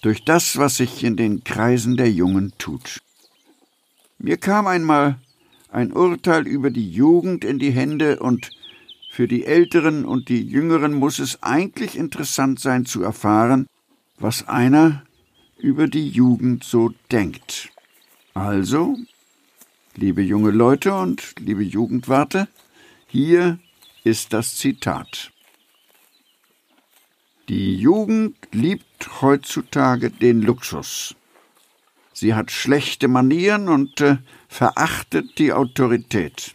durch 0.03 0.25
das, 0.25 0.57
was 0.57 0.77
sich 0.77 1.05
in 1.05 1.17
den 1.17 1.45
Kreisen 1.45 1.97
der 1.97 2.11
Jungen 2.11 2.53
tut. 2.59 3.03
Mir 4.19 4.37
kam 4.37 4.67
einmal 4.67 5.19
ein 5.71 5.93
Urteil 5.93 6.47
über 6.47 6.71
die 6.71 6.91
Jugend 6.91 7.45
in 7.45 7.59
die 7.59 7.71
Hände 7.71 8.19
und 8.21 8.51
für 9.11 9.29
die 9.29 9.45
Älteren 9.45 10.05
und 10.05 10.29
die 10.29 10.43
Jüngeren 10.43 10.95
muss 10.95 11.19
es 11.19 11.43
eigentlich 11.43 11.97
interessant 11.97 12.61
sein 12.61 12.87
zu 12.87 13.03
erfahren, 13.03 13.67
was 14.19 14.47
einer 14.49 15.03
über 15.59 15.89
die 15.89 16.09
Jugend 16.09 16.65
so 16.65 16.93
denkt. 17.11 17.71
Also, 18.35 18.97
liebe 19.95 20.23
junge 20.23 20.51
Leute 20.51 20.95
und 20.95 21.35
liebe 21.39 21.63
Jugendwarte, 21.63 22.49
hier 23.07 23.59
ist 24.05 24.33
das 24.33 24.57
Zitat. 24.57 25.33
Die 27.49 27.77
Jugend 27.77 28.37
liebt 28.53 28.86
heutzutage 29.21 30.11
den 30.11 30.43
Luxus. 30.43 31.15
Sie 32.13 32.35
hat 32.35 32.51
schlechte 32.51 33.09
Manieren 33.09 33.69
und 33.69 34.01
äh, 34.01 34.19
verachtet 34.49 35.39
die 35.39 35.53
Autorität. 35.53 36.55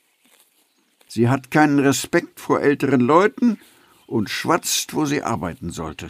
Sie 1.07 1.29
hat 1.29 1.51
keinen 1.51 1.79
Respekt 1.79 2.39
vor 2.39 2.61
älteren 2.61 3.01
Leuten 3.01 3.59
und 4.07 4.29
schwatzt, 4.29 4.93
wo 4.93 5.05
sie 5.05 5.21
arbeiten 5.21 5.71
sollte. 5.71 6.09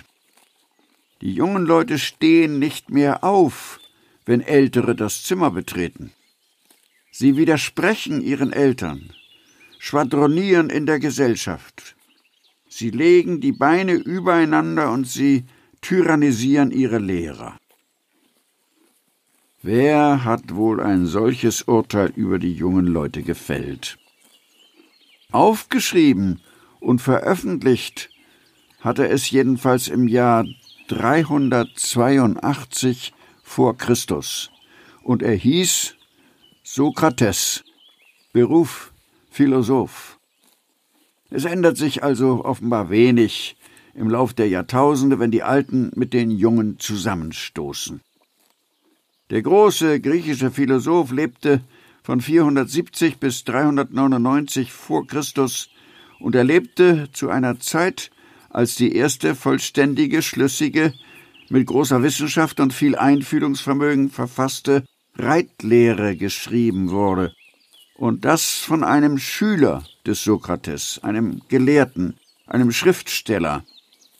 Die 1.21 1.33
jungen 1.33 1.65
Leute 1.65 1.99
stehen 1.99 2.59
nicht 2.59 2.89
mehr 2.89 3.23
auf, 3.23 3.79
wenn 4.25 4.41
Ältere 4.41 4.95
das 4.95 5.23
Zimmer 5.23 5.51
betreten. 5.51 6.11
Sie 7.11 7.35
widersprechen 7.35 8.21
ihren 8.21 8.53
Eltern, 8.53 9.11
schwadronieren 9.79 10.69
in 10.69 10.85
der 10.85 10.99
Gesellschaft, 10.99 11.95
Sie 12.73 12.89
legen 12.89 13.41
die 13.41 13.51
Beine 13.51 13.95
übereinander 13.95 14.93
und 14.93 15.05
sie 15.05 15.43
tyrannisieren 15.81 16.71
ihre 16.71 16.99
Lehrer. 16.99 17.57
Wer 19.63 20.23
hat 20.23 20.55
wohl 20.55 20.81
ein 20.81 21.05
solches 21.05 21.61
Urteil 21.63 22.11
über 22.15 22.39
die 22.39 22.53
jungen 22.53 22.87
Leute 22.87 23.21
gefällt? 23.21 23.99
Aufgeschrieben 25.31 26.41
und 26.79 26.99
veröffentlicht 26.99 28.09
hatte 28.79 29.07
es 29.07 29.29
jedenfalls 29.29 29.87
im 29.87 30.07
Jahr 30.07 30.47
382 30.87 33.13
vor 33.43 33.77
Christus 33.77 34.49
und 35.03 35.21
er 35.21 35.35
hieß 35.35 35.95
Sokrates, 36.63 37.63
Beruf 38.33 38.91
Philosoph. 39.29 40.17
Es 41.29 41.45
ändert 41.45 41.77
sich 41.77 42.03
also 42.03 42.43
offenbar 42.43 42.89
wenig 42.89 43.57
im 43.93 44.09
Lauf 44.09 44.33
der 44.33 44.47
Jahrtausende, 44.47 45.19
wenn 45.19 45.31
die 45.31 45.43
Alten 45.43 45.91
mit 45.95 46.13
den 46.13 46.31
Jungen 46.31 46.79
zusammenstoßen. 46.79 48.01
Der 49.29 49.41
große 49.41 49.99
griechische 50.01 50.51
Philosoph 50.51 51.11
lebte 51.11 51.61
von 52.03 52.19
470 52.19 53.17
bis 53.17 53.43
399 53.43 54.71
vor 54.71 55.07
Christus 55.07 55.69
und 56.19 56.35
er 56.35 56.43
lebte 56.43 57.09
zu 57.13 57.29
einer 57.29 57.59
Zeit, 57.59 58.11
als 58.49 58.75
die 58.75 58.95
erste 58.95 59.35
vollständige, 59.35 60.21
schlüssige, 60.21 60.93
mit 61.49 61.67
großer 61.67 62.01
Wissenschaft 62.01 62.59
und 62.59 62.73
viel 62.73 62.95
Einfühlungsvermögen 62.95 64.09
verfasste 64.09 64.85
Reitlehre 65.17 66.15
geschrieben 66.15 66.89
wurde, 66.89 67.33
und 67.95 68.25
das 68.25 68.57
von 68.57 68.83
einem 68.83 69.17
Schüler 69.17 69.83
des 70.05 70.23
Sokrates, 70.23 70.99
einem 71.03 71.41
Gelehrten, 71.49 72.15
einem 72.47 72.71
Schriftsteller, 72.71 73.63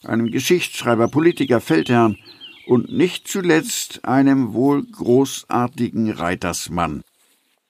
einem 0.04 0.32
Geschichtsschreiber, 0.32 1.08
Politiker, 1.08 1.62
Feldherrn 1.62 2.18
und 2.66 2.92
nicht 2.92 3.28
zuletzt 3.28 4.06
einem 4.06 4.54
wohl 4.54 4.84
großartigen 4.84 6.12
Reitersmann. 6.12 7.04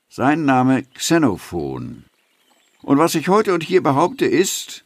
Sein 0.10 0.46
Name 0.46 0.84
Xenophon. 0.94 2.06
Und 2.82 2.98
was 2.98 3.16
ich 3.16 3.30
heute 3.30 3.54
und 3.54 3.64
hier 3.64 3.84
behaupte, 3.84 4.26
ist, 4.26 4.86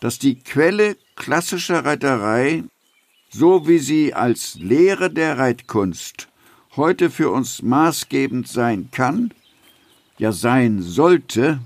dass 0.00 0.18
die 0.18 0.40
Quelle 0.40 0.96
klassischer 1.16 1.84
Reiterei, 1.84 2.64
so 3.30 3.66
wie 3.68 3.78
sie 3.78 4.14
als 4.14 4.56
Lehre 4.56 5.10
der 5.10 5.38
Reitkunst 5.38 6.28
heute 6.76 7.10
für 7.10 7.30
uns 7.30 7.62
maßgebend 7.62 8.48
sein 8.48 8.88
kann, 8.90 9.32
ja 10.18 10.32
sein 10.32 10.82
sollte, 10.82 11.60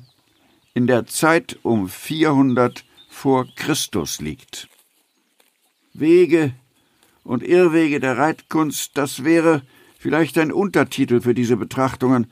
in 0.74 0.86
der 0.86 1.06
Zeit 1.06 1.58
um 1.62 1.88
400 1.88 2.84
vor 3.08 3.46
Christus 3.56 4.20
liegt. 4.20 4.68
Wege 6.00 6.52
und 7.24 7.42
Irrwege 7.42 8.00
der 8.00 8.18
Reitkunst, 8.18 8.92
das 8.94 9.24
wäre 9.24 9.62
vielleicht 9.98 10.38
ein 10.38 10.52
Untertitel 10.52 11.20
für 11.20 11.34
diese 11.34 11.56
Betrachtungen. 11.56 12.26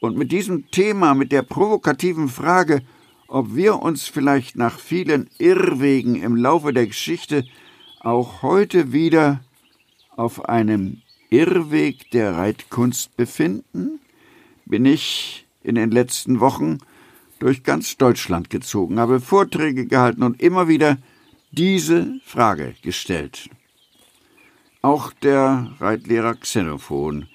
Und 0.00 0.16
mit 0.16 0.32
diesem 0.32 0.70
Thema, 0.70 1.14
mit 1.14 1.30
der 1.32 1.42
provokativen 1.42 2.28
Frage, 2.28 2.82
ob 3.28 3.54
wir 3.54 3.80
uns 3.80 4.08
vielleicht 4.08 4.56
nach 4.56 4.78
vielen 4.78 5.30
Irrwegen 5.38 6.16
im 6.16 6.36
Laufe 6.36 6.72
der 6.72 6.86
Geschichte 6.86 7.44
auch 8.00 8.42
heute 8.42 8.92
wieder 8.92 9.40
auf 10.16 10.46
einem 10.46 11.02
Irrweg 11.30 12.10
der 12.10 12.36
Reitkunst 12.36 13.16
befinden, 13.16 14.00
bin 14.66 14.84
ich 14.84 15.46
in 15.62 15.76
den 15.76 15.90
letzten 15.90 16.40
Wochen 16.40 16.78
durch 17.38 17.62
ganz 17.62 17.96
Deutschland 17.96 18.50
gezogen, 18.50 18.98
habe 18.98 19.20
Vorträge 19.20 19.86
gehalten 19.86 20.22
und 20.22 20.42
immer 20.42 20.68
wieder 20.68 20.98
diese 21.52 22.18
Frage 22.24 22.74
gestellt. 22.82 23.50
Auch 24.80 25.12
der 25.12 25.70
Reitlehrer 25.78 26.34
Xenophon 26.34 27.28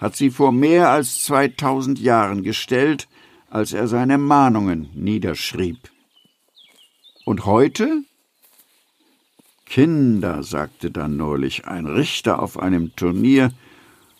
hat 0.00 0.16
sie 0.16 0.30
vor 0.30 0.52
mehr 0.52 0.90
als 0.90 1.24
2000 1.24 1.98
Jahren 1.98 2.42
gestellt, 2.42 3.08
als 3.48 3.72
er 3.72 3.86
seine 3.86 4.18
Mahnungen 4.18 4.90
niederschrieb. 4.94 5.78
Und 7.24 7.46
heute? 7.46 8.02
Kinder, 9.66 10.42
sagte 10.42 10.90
dann 10.90 11.16
neulich 11.16 11.66
ein 11.66 11.86
Richter 11.86 12.42
auf 12.42 12.58
einem 12.58 12.96
Turnier, 12.96 13.52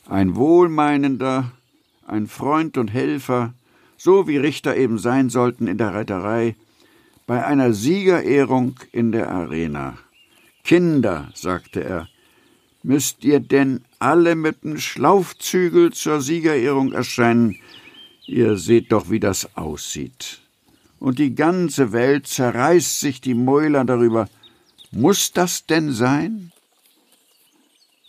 ein 0.06 0.36
wohlmeinender, 0.36 1.50
ein 2.06 2.28
Freund 2.28 2.78
und 2.78 2.88
Helfer, 2.88 3.54
so 3.96 4.28
wie 4.28 4.36
Richter 4.36 4.76
eben 4.76 4.98
sein 4.98 5.28
sollten 5.28 5.66
in 5.66 5.76
der 5.76 5.92
Reiterei, 5.92 6.54
bei 7.30 7.46
einer 7.46 7.72
Siegerehrung 7.72 8.74
in 8.90 9.12
der 9.12 9.30
Arena. 9.30 9.96
Kinder, 10.64 11.30
sagte 11.32 11.84
er, 11.84 12.08
müsst 12.82 13.22
ihr 13.22 13.38
denn 13.38 13.84
alle 14.00 14.34
mit 14.34 14.64
dem 14.64 14.78
Schlaufzügel 14.78 15.92
zur 15.92 16.22
Siegerehrung 16.22 16.90
erscheinen? 16.90 17.54
Ihr 18.26 18.56
seht 18.56 18.90
doch, 18.90 19.10
wie 19.10 19.20
das 19.20 19.56
aussieht. 19.56 20.40
Und 20.98 21.20
die 21.20 21.36
ganze 21.36 21.92
Welt 21.92 22.26
zerreißt 22.26 22.98
sich 22.98 23.20
die 23.20 23.34
Mäuler 23.34 23.84
darüber. 23.84 24.28
Muss 24.90 25.30
das 25.30 25.66
denn 25.66 25.92
sein? 25.92 26.50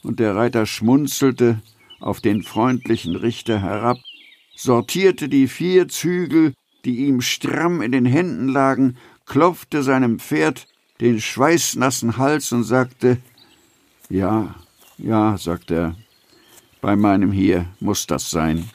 Und 0.02 0.20
der 0.20 0.36
Reiter 0.36 0.66
schmunzelte 0.66 1.62
auf 2.00 2.22
den 2.22 2.42
freundlichen 2.42 3.16
Richter 3.16 3.62
herab, 3.62 3.98
sortierte 4.56 5.30
die 5.30 5.48
vier 5.48 5.88
Zügel, 5.90 6.56
die 6.86 7.06
ihm 7.06 7.22
stramm 7.22 7.82
in 7.82 7.92
den 7.92 8.06
Händen 8.06 8.48
lagen, 8.48 8.98
klopfte 9.32 9.82
seinem 9.82 10.20
Pferd 10.20 10.68
den 11.00 11.22
schweißnassen 11.22 12.18
Hals 12.18 12.52
und 12.52 12.66
sagte 12.66 13.18
Ja, 14.10 14.56
ja, 14.98 15.38
sagte 15.38 15.74
er, 15.74 15.96
bei 16.82 16.98
meinem 16.98 17.32
hier 17.32 17.66
muss 17.80 18.06
das 18.08 18.30
sein. 18.30 18.70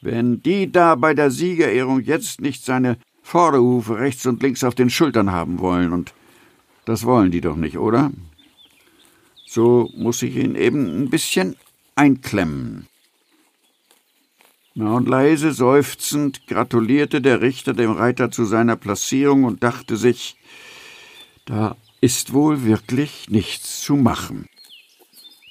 Wenn 0.00 0.42
die 0.42 0.72
da 0.72 0.94
bei 0.94 1.12
der 1.12 1.30
Siegerehrung 1.30 2.00
jetzt 2.00 2.40
nicht 2.40 2.64
seine 2.64 2.96
Vorderhufe 3.22 3.98
rechts 3.98 4.24
und 4.24 4.42
links 4.42 4.64
auf 4.64 4.74
den 4.74 4.88
Schultern 4.88 5.30
haben 5.30 5.58
wollen, 5.58 5.92
und 5.92 6.14
das 6.86 7.04
wollen 7.04 7.30
die 7.30 7.42
doch 7.42 7.56
nicht, 7.56 7.76
oder? 7.76 8.12
So 9.44 9.90
muss 9.94 10.22
ich 10.22 10.36
ihn 10.36 10.54
eben 10.54 11.02
ein 11.02 11.10
bisschen 11.10 11.54
einklemmen. 11.96 12.86
Na 14.74 14.94
und 14.94 15.08
leise 15.08 15.52
seufzend 15.52 16.46
gratulierte 16.46 17.20
der 17.20 17.40
Richter 17.40 17.72
dem 17.72 17.90
Reiter 17.90 18.30
zu 18.30 18.44
seiner 18.44 18.76
Platzierung 18.76 19.44
und 19.44 19.64
dachte 19.64 19.96
sich, 19.96 20.36
da 21.44 21.76
ist 22.00 22.32
wohl 22.32 22.64
wirklich 22.64 23.28
nichts 23.28 23.80
zu 23.80 23.96
machen. 23.96 24.46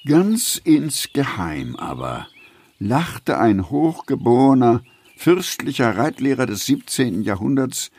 Ganz 0.06 0.60
insgeheim 0.64 1.76
aber 1.76 2.26
lachte 2.78 3.38
ein 3.38 3.68
hochgeborener, 3.68 4.82
fürstlicher 5.16 5.98
Reitlehrer 5.98 6.46
des 6.46 6.64
17. 6.64 7.20
Jahrhunderts, 7.20 7.90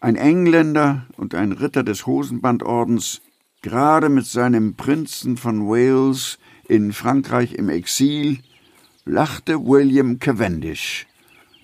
ein 0.00 0.16
Engländer 0.16 1.06
und 1.16 1.34
ein 1.34 1.52
Ritter 1.52 1.82
des 1.82 2.06
Hosenbandordens, 2.06 3.22
gerade 3.62 4.10
mit 4.10 4.26
seinem 4.26 4.74
Prinzen 4.74 5.38
von 5.38 5.66
Wales 5.66 6.38
in 6.68 6.92
Frankreich 6.92 7.54
im 7.54 7.70
Exil, 7.70 8.40
lachte 9.06 9.64
William 9.64 10.18
Cavendish, 10.18 11.06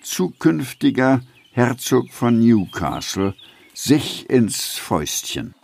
zukünftiger 0.01 1.23
Herzog 1.51 2.11
von 2.13 2.39
Newcastle, 2.39 3.35
sich 3.75 4.31
ins 4.31 4.79
Fäustchen. 4.79 5.55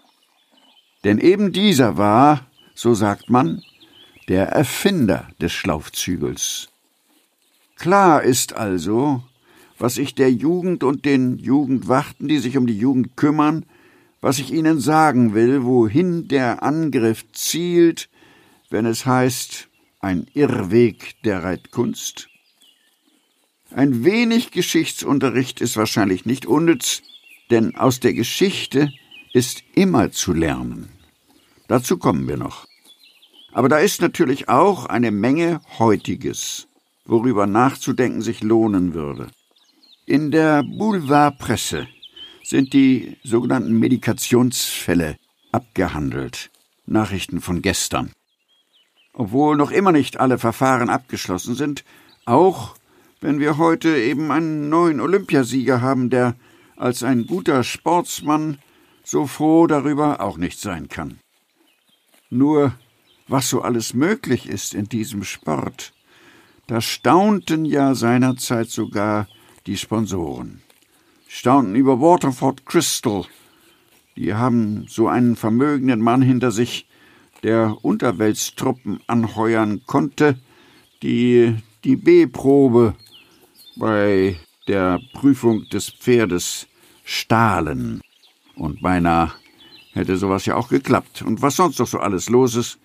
Denn 1.05 1.19
eben 1.19 1.53
dieser 1.53 1.97
war, 1.97 2.47
so 2.75 2.95
sagt 2.95 3.31
man, 3.31 3.63
der 4.27 4.49
Erfinder 4.49 5.29
des 5.41 5.53
Schlaufzügels. 5.53 6.69
Klar 7.77 8.25
ist 8.25 8.55
also, 8.55 9.23
was 9.79 9.99
ich 9.99 10.17
der 10.17 10.33
Jugend 10.33 10.83
und 10.83 11.05
den 11.05 11.39
Jugendwachten, 11.39 12.27
die 12.27 12.39
sich 12.39 12.57
um 12.57 12.67
die 12.67 12.77
Jugend 12.77 13.17
kümmern, 13.17 13.65
was 14.21 14.41
ich 14.41 14.53
ihnen 14.53 14.81
sagen 14.81 15.33
will, 15.33 15.63
wohin 15.63 16.27
der 16.27 16.65
Angriff 16.65 17.25
zielt, 17.33 18.09
wenn 18.69 18.85
es 18.85 19.07
heißt, 19.07 19.68
ein 20.01 20.27
Irrweg 20.35 21.17
der 21.25 21.43
Reitkunst? 21.43 22.29
Ein 23.71 24.05
wenig 24.05 24.51
Geschichtsunterricht 24.51 25.61
ist 25.61 25.77
wahrscheinlich 25.77 26.25
nicht 26.25 26.47
unnütz, 26.47 27.03
denn 27.51 27.77
aus 27.77 28.01
der 28.01 28.15
Geschichte 28.15 28.93
ist 29.33 29.63
immer 29.75 30.11
zu 30.11 30.33
lernen. 30.33 30.89
Dazu 31.67 31.99
kommen 31.99 32.29
wir 32.29 32.37
noch. 32.37 32.67
Aber 33.53 33.69
da 33.69 33.79
ist 33.79 34.01
natürlich 34.01 34.49
auch 34.49 34.87
eine 34.87 35.11
Menge 35.11 35.61
Heutiges, 35.79 36.69
worüber 37.05 37.47
nachzudenken 37.47 38.23
sich 38.23 38.43
lohnen 38.43 38.95
würde. 38.95 39.29
In 40.07 40.31
der 40.31 40.63
Boulevardpresse 40.63 41.89
sind 42.43 42.73
die 42.73 43.19
sogenannten 43.23 43.79
Medikationsfälle 43.79 45.19
abgehandelt. 45.53 46.51
Nachrichten 46.87 47.43
von 47.43 47.61
gestern. 47.61 48.13
Obwohl 49.19 49.57
noch 49.57 49.73
immer 49.73 49.91
nicht 49.91 50.21
alle 50.21 50.39
Verfahren 50.39 50.89
abgeschlossen 50.89 51.57
sind, 51.57 51.85
auch 52.25 52.77
wenn 53.21 53.41
wir 53.41 53.59
heute 53.59 53.97
eben 53.97 54.31
einen 54.31 54.69
neuen 54.69 55.01
Olympiasieger 55.01 55.81
haben, 55.81 56.09
der 56.09 56.37
als 56.77 57.03
ein 57.03 57.27
guter 57.27 57.65
Sportsmann 57.65 58.59
so 59.03 59.27
froh 59.27 59.67
darüber 59.67 60.21
auch 60.21 60.37
nicht 60.37 60.61
sein 60.61 60.89
kann. 60.89 61.19
Nur 62.31 62.75
was 63.27 63.51
so 63.51 63.61
alles 63.61 63.93
möglich 63.93 64.49
ist 64.49 64.73
in 64.73 64.89
diesem 64.89 65.25
Sport, 65.25 65.93
da 66.69 66.81
staunten 66.81 67.65
ja 67.65 67.97
seinerzeit 67.97 68.71
sogar 68.71 69.27
die 69.67 69.77
Sponsoren. 69.77 70.63
Staunten 71.27 71.75
über 71.75 72.01
Waterford 72.01 72.67
Crystal. 72.67 73.25
Die 74.17 74.35
haben 74.35 74.87
so 74.89 75.09
einen 75.09 75.35
vermögenden 75.35 76.01
Mann 76.01 76.23
hinter 76.23 76.53
sich, 76.53 76.88
der 77.43 77.77
Unterweltstruppen 77.83 79.01
anheuern 79.07 79.83
konnte, 79.87 80.39
die 81.03 81.55
die 81.85 81.97
B-Probe 81.97 82.95
bei 83.77 84.37
der 84.67 85.01
Prüfung 85.13 85.69
des 85.71 85.91
Pferdes 85.91 86.67
stahlen. 87.05 88.01
Und 88.57 88.83
beinahe 88.83 89.33
hätte 89.93 90.17
sowas 90.17 90.47
ja 90.47 90.57
auch 90.57 90.69
geklappt. 90.69 91.23
Und 91.23 91.43
was 91.43 91.57
sonst 91.57 91.79
noch 91.79 91.87
so 91.87 91.99
alles 91.99 92.29
los 92.29 92.57
ist, 92.57 92.79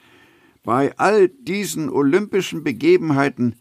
bei 0.63 0.97
all 0.97 1.27
diesen 1.27 1.89
olympischen 1.89 2.63
Begebenheiten 2.63 3.55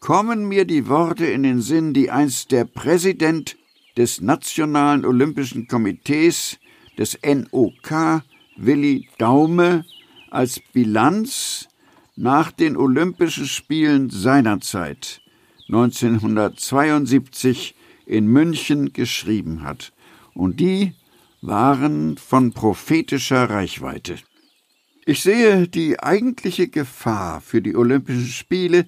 kommen 0.00 0.46
mir 0.46 0.66
die 0.66 0.88
Worte 0.88 1.24
in 1.24 1.42
den 1.42 1.62
Sinn, 1.62 1.94
die 1.94 2.10
einst 2.10 2.52
der 2.52 2.66
Präsident 2.66 3.56
des 3.96 4.20
Nationalen 4.20 5.06
Olympischen 5.06 5.66
Komitees, 5.68 6.58
des 6.98 7.18
NOK, 7.24 8.22
Willi 8.56 9.08
Daume, 9.18 9.84
als 10.34 10.60
Bilanz 10.72 11.68
nach 12.16 12.50
den 12.50 12.76
Olympischen 12.76 13.46
Spielen 13.46 14.10
seinerzeit 14.10 15.20
1972 15.68 17.76
in 18.06 18.26
München 18.26 18.92
geschrieben 18.92 19.62
hat. 19.62 19.92
Und 20.34 20.58
die 20.60 20.92
waren 21.40 22.18
von 22.18 22.52
prophetischer 22.52 23.48
Reichweite. 23.48 24.16
Ich 25.06 25.22
sehe 25.22 25.68
die 25.68 26.00
eigentliche 26.00 26.66
Gefahr 26.68 27.40
für 27.40 27.62
die 27.62 27.76
Olympischen 27.76 28.26
Spiele 28.26 28.86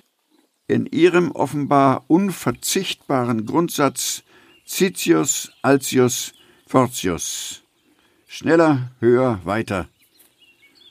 in 0.66 0.86
ihrem 0.86 1.30
offenbar 1.30 2.04
unverzichtbaren 2.08 3.46
Grundsatz 3.46 4.24
Citius, 4.66 5.52
Altius, 5.62 6.32
Fortius. 6.66 7.62
Schneller, 8.26 8.90
höher, 8.98 9.40
weiter. 9.44 9.88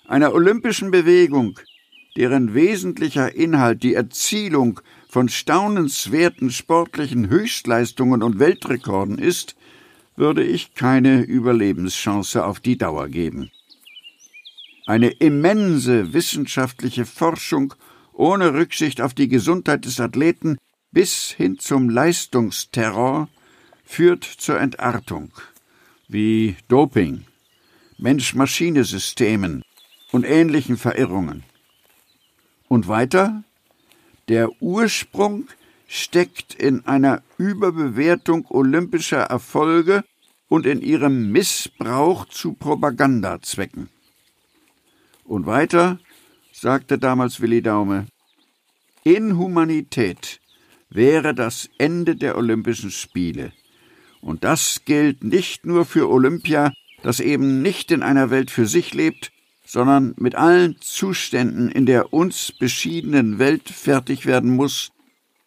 Einer 0.08 0.34
olympischen 0.34 0.92
Bewegung, 0.92 1.60
deren 2.16 2.54
wesentlicher 2.54 3.34
Inhalt 3.34 3.82
die 3.82 3.96
Erzielung 3.96 4.80
von 5.10 5.30
staunenswerten 5.30 6.52
sportlichen 6.52 7.28
Höchstleistungen 7.30 8.22
und 8.22 8.38
Weltrekorden 8.38 9.18
ist, 9.18 9.56
würde 10.16 10.44
ich 10.44 10.76
keine 10.76 11.24
Überlebenschance 11.24 12.46
auf 12.46 12.60
die 12.60 12.78
Dauer 12.78 13.10
geben. 13.10 13.50
Eine 14.86 15.10
immense 15.10 16.14
wissenschaftliche 16.14 17.06
Forschung 17.06 17.74
ohne 18.14 18.54
Rücksicht 18.54 19.02
auf 19.02 19.16
die 19.16 19.28
Gesundheit 19.28 19.86
des 19.86 20.00
Athleten 20.00 20.58
bis 20.92 21.32
hin 21.32 21.58
zum 21.58 21.90
Leistungsterror 21.90 23.28
führt 23.84 24.24
zur 24.24 24.60
Entartung, 24.60 25.32
wie 26.08 26.56
Doping, 26.68 27.26
Mensch-Maschine-Systemen 27.98 29.65
und 30.16 30.24
ähnlichen 30.24 30.78
Verirrungen. 30.78 31.44
Und 32.70 32.88
weiter? 32.88 33.44
Der 34.30 34.50
Ursprung 34.62 35.50
steckt 35.90 36.54
in 36.54 36.86
einer 36.86 37.22
Überbewertung 37.38 38.46
olympischer 38.48 39.24
Erfolge 39.24 40.06
und 40.48 40.66
in 40.66 40.82
ihrem 40.82 41.34
Missbrauch 41.34 42.30
zu 42.30 42.54
Propagandazwecken. 42.54 43.90
Und 45.26 45.48
weiter 45.48 46.00
sagte 46.54 46.98
damals 46.98 47.42
Willi 47.42 47.62
Daume, 47.62 48.06
Inhumanität 49.04 50.40
wäre 50.90 51.36
das 51.36 51.70
Ende 51.78 52.16
der 52.16 52.38
Olympischen 52.38 52.90
Spiele. 52.90 53.52
Und 54.22 54.46
das 54.46 54.84
gilt 54.86 55.26
nicht 55.26 55.66
nur 55.66 55.84
für 55.84 56.10
Olympia, 56.10 56.72
das 57.04 57.20
eben 57.20 57.62
nicht 57.62 57.92
in 57.92 58.02
einer 58.02 58.30
Welt 58.30 58.50
für 58.50 58.66
sich 58.66 58.94
lebt, 58.94 59.34
sondern 59.76 60.14
mit 60.18 60.36
allen 60.36 60.78
Zuständen 60.80 61.70
in 61.70 61.86
der 61.86 62.14
uns 62.14 62.54
beschiedenen 62.54 63.40
Welt 63.40 63.68
fertig 63.68 64.26
werden 64.26 64.56
muss, 64.56 64.94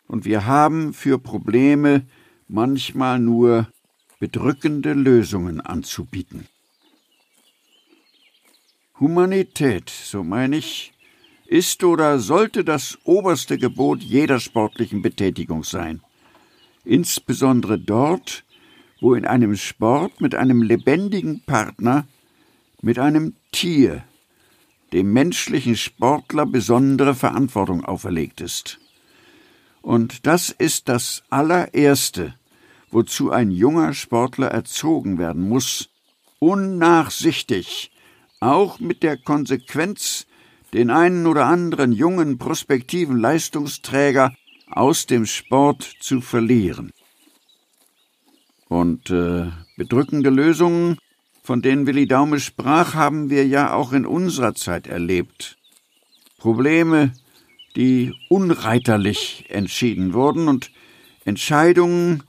und 0.06 0.26
wir 0.26 0.44
haben 0.44 0.92
für 0.92 1.18
Probleme 1.18 2.06
manchmal 2.46 3.20
nur 3.20 3.68
bedrückende 4.20 4.92
Lösungen 4.92 5.62
anzubieten. 5.62 6.46
Humanität, 9.00 9.88
so 9.88 10.22
meine 10.22 10.58
ich, 10.58 10.92
ist 11.46 11.82
oder 11.82 12.18
sollte 12.18 12.64
das 12.64 12.98
oberste 13.04 13.56
Gebot 13.56 14.02
jeder 14.02 14.40
sportlichen 14.40 15.00
Betätigung 15.00 15.64
sein. 15.64 16.02
Insbesondere 16.84 17.78
dort, 17.78 18.44
wo 19.00 19.14
in 19.14 19.24
einem 19.24 19.56
Sport 19.56 20.20
mit 20.20 20.34
einem 20.34 20.60
lebendigen 20.60 21.40
Partner, 21.46 22.06
mit 22.82 22.98
einem 22.98 23.34
Tier, 23.52 24.04
dem 24.92 25.12
menschlichen 25.12 25.76
Sportler 25.76 26.46
besondere 26.46 27.14
Verantwortung 27.14 27.84
auferlegt 27.84 28.40
ist. 28.40 28.78
Und 29.82 30.26
das 30.26 30.50
ist 30.50 30.88
das 30.88 31.22
allererste, 31.30 32.34
wozu 32.90 33.30
ein 33.30 33.50
junger 33.50 33.94
Sportler 33.94 34.48
erzogen 34.48 35.18
werden 35.18 35.48
muss, 35.48 35.90
unnachsichtig, 36.38 37.90
auch 38.40 38.80
mit 38.80 39.02
der 39.02 39.16
Konsequenz, 39.16 40.26
den 40.72 40.90
einen 40.90 41.26
oder 41.26 41.46
anderen 41.46 41.92
jungen 41.92 42.38
prospektiven 42.38 43.18
Leistungsträger 43.18 44.34
aus 44.70 45.06
dem 45.06 45.26
Sport 45.26 45.82
zu 46.00 46.20
verlieren. 46.20 46.92
Und 48.68 49.10
äh, 49.10 49.46
bedrückende 49.76 50.28
Lösungen, 50.28 50.98
von 51.48 51.62
denen 51.62 51.86
Willi 51.86 52.06
Daume 52.06 52.40
sprach, 52.40 52.92
haben 52.92 53.30
wir 53.30 53.46
ja 53.46 53.72
auch 53.72 53.94
in 53.94 54.04
unserer 54.04 54.54
Zeit 54.54 54.86
erlebt. 54.86 55.56
Probleme, 56.36 57.14
die 57.74 58.12
unreiterlich 58.28 59.46
entschieden 59.48 60.12
wurden 60.12 60.46
und 60.46 60.70
Entscheidungen, 61.24 62.22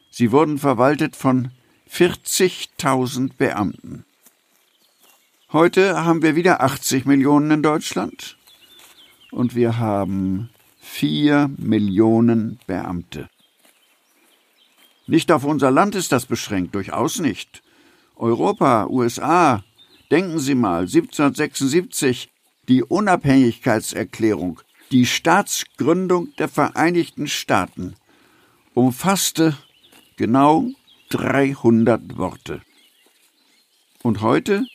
Sie 0.10 0.32
wurden 0.32 0.58
verwaltet 0.58 1.16
von 1.16 1.52
40.000 1.92 3.32
Beamten. 3.38 4.06
Heute 5.52 6.06
haben 6.06 6.22
wir 6.22 6.36
wieder 6.36 6.62
80 6.62 7.06
Millionen 7.06 7.52
in 7.52 7.64
Deutschland 7.64 8.38
und 9.32 9.54
wir 9.54 9.78
haben 9.78 10.50
vier 10.80 11.50
Millionen 11.58 12.60
Beamte. 12.68 13.30
Nicht 15.08 15.32
auf 15.32 15.44
unser 15.44 15.72
Land 15.72 15.96
ist 15.96 16.12
das 16.12 16.26
beschränkt, 16.26 16.76
durchaus 16.76 17.20
nicht. 17.20 17.62
Europa, 18.16 18.88
USA, 18.88 19.64
denken 20.12 20.40
Sie 20.40 20.56
mal, 20.56 20.82
1776, 20.82 22.30
die 22.68 22.84
Unabhängigkeitserklärung, 22.84 24.62
die 24.92 25.06
Staatsgründung 25.06 26.36
der 26.38 26.48
Vereinigten 26.48 27.28
Staaten, 27.28 27.96
umfasste 28.74 29.58
genau 30.16 30.70
300 31.10 32.18
Worte. 32.18 32.62
Und 34.04 34.22
heute 34.22 34.66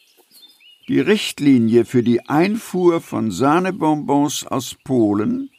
die 0.88 1.00
Richtlinie 1.00 1.84
für 1.84 2.02
die 2.02 2.28
Einfuhr 2.28 3.00
von 3.00 3.30
Sahnebonbons 3.30 4.46
aus 4.46 4.74
Polen 4.84 5.50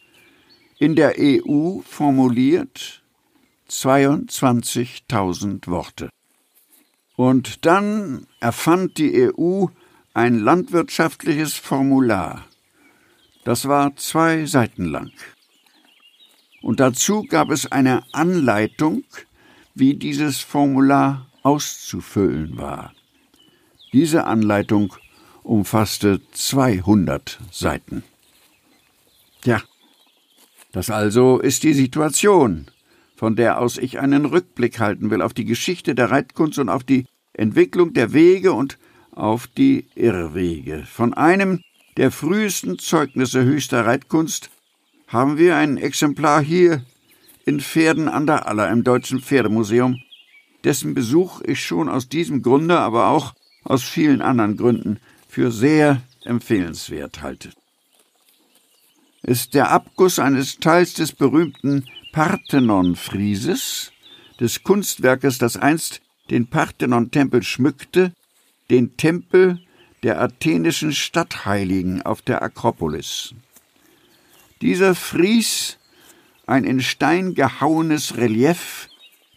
in 0.79 0.95
der 0.95 1.15
EU 1.17 1.79
formuliert 1.85 3.03
22.000 3.69 5.67
Worte. 5.67 6.09
Und 7.15 7.65
dann 7.65 8.27
erfand 8.39 8.97
die 8.97 9.31
EU 9.37 9.65
ein 10.13 10.39
landwirtschaftliches 10.39 11.55
Formular. 11.55 12.45
Das 13.43 13.67
war 13.67 13.95
zwei 13.95 14.45
Seiten 14.45 14.85
lang. 14.85 15.11
Und 16.61 16.79
dazu 16.79 17.23
gab 17.23 17.51
es 17.51 17.71
eine 17.71 18.03
Anleitung, 18.13 19.03
wie 19.75 19.95
dieses 19.95 20.39
Formular 20.39 21.27
auszufüllen 21.43 22.57
war. 22.57 22.93
Diese 23.91 24.25
Anleitung 24.25 24.93
umfasste 25.43 26.21
200 26.31 27.39
Seiten. 27.51 28.03
Ja, 29.43 29.61
das 30.71 30.89
also 30.89 31.39
ist 31.39 31.63
die 31.63 31.73
Situation, 31.73 32.67
von 33.23 33.37
der 33.37 33.61
aus 33.61 33.77
ich 33.77 33.99
einen 33.99 34.25
Rückblick 34.25 34.81
halten 34.81 35.09
will 35.09 35.21
auf 35.21 35.33
die 35.33 35.45
Geschichte 35.45 35.95
der 35.95 36.11
Reitkunst 36.11 36.59
und 36.59 36.67
auf 36.67 36.83
die 36.83 37.05
Entwicklung 37.31 37.93
der 37.93 38.11
Wege 38.11 38.51
und 38.51 38.77
auf 39.13 39.47
die 39.47 39.85
Irrwege. 39.95 40.83
Von 40.85 41.13
einem 41.13 41.61
der 41.95 42.11
frühesten 42.11 42.79
Zeugnisse 42.79 43.45
höchster 43.45 43.85
Reitkunst 43.85 44.49
haben 45.07 45.37
wir 45.37 45.55
ein 45.55 45.77
Exemplar 45.77 46.43
hier 46.43 46.83
in 47.45 47.61
Pferden 47.61 48.09
an 48.09 48.27
der 48.27 48.45
Aller 48.45 48.69
im 48.69 48.83
Deutschen 48.83 49.21
Pferdemuseum, 49.21 50.01
dessen 50.65 50.93
Besuch 50.93 51.39
ich 51.45 51.63
schon 51.63 51.87
aus 51.87 52.09
diesem 52.09 52.41
Grunde, 52.41 52.77
aber 52.77 53.07
auch 53.07 53.35
aus 53.63 53.83
vielen 53.83 54.21
anderen 54.21 54.57
Gründen 54.57 54.99
für 55.29 55.49
sehr 55.49 56.01
empfehlenswert 56.25 57.21
halte. 57.21 57.53
Ist 59.21 59.53
der 59.53 59.71
Abguss 59.71 60.19
eines 60.19 60.57
Teils 60.57 60.95
des 60.95 61.13
berühmten 61.13 61.85
Parthenon-Frieses, 62.13 63.91
des 64.39 64.63
Kunstwerkes, 64.63 65.39
das 65.39 65.57
einst 65.57 66.01
den 66.29 66.47
Parthenon-Tempel 66.47 67.43
schmückte, 67.43 68.13
den 68.69 68.95
Tempel 68.97 69.59
der 70.03 70.21
athenischen 70.21 70.93
Stadtheiligen 70.93 72.03
auf 72.03 72.21
der 72.21 72.43
Akropolis. 72.43 73.33
Dieser 74.61 74.93
Fries, 74.93 75.79
ein 76.45 76.65
in 76.65 76.81
Stein 76.81 77.33
gehauenes 77.33 78.15
Relief, 78.17 78.89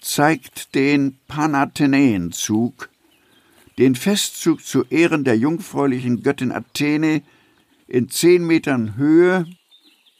zeigt 0.02 0.74
den 0.74 1.18
Panathenäenzug, 1.28 2.90
den 3.78 3.94
Festzug 3.94 4.62
zu 4.62 4.84
Ehren 4.84 5.24
der 5.24 5.38
jungfräulichen 5.38 6.22
Göttin 6.22 6.52
Athene 6.52 7.22
in 7.88 8.10
zehn 8.10 8.46
Metern 8.46 8.96
Höhe 8.96 9.46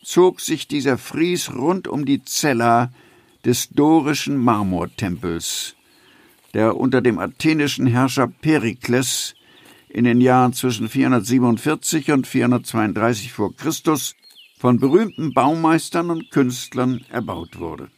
zog 0.07 0.41
sich 0.41 0.69
dieser 0.69 0.99
Fries 0.99 1.53
rund 1.53 1.89
um 1.89 2.05
die 2.05 2.23
Cella 2.23 2.93
des 3.45 3.71
dorischen 3.71 4.37
Marmortempels, 4.37 5.75
der 6.55 6.77
unter 6.77 7.03
dem 7.03 7.19
athenischen 7.19 7.89
Herrscher 7.89 8.29
Perikles 8.29 9.35
in 9.89 10.05
den 10.05 10.21
Jahren 10.21 10.53
zwischen 10.53 10.89
447 10.89 12.13
und 12.13 12.29
432 12.29 13.33
vor 13.33 13.57
Christus 13.57 14.15
von 14.57 14.79
berühmten 14.79 15.35
Baumeistern 15.35 16.11
und 16.11 16.31
Künstlern 16.31 17.05
erbaut 17.11 17.59
wurde. 17.59 17.91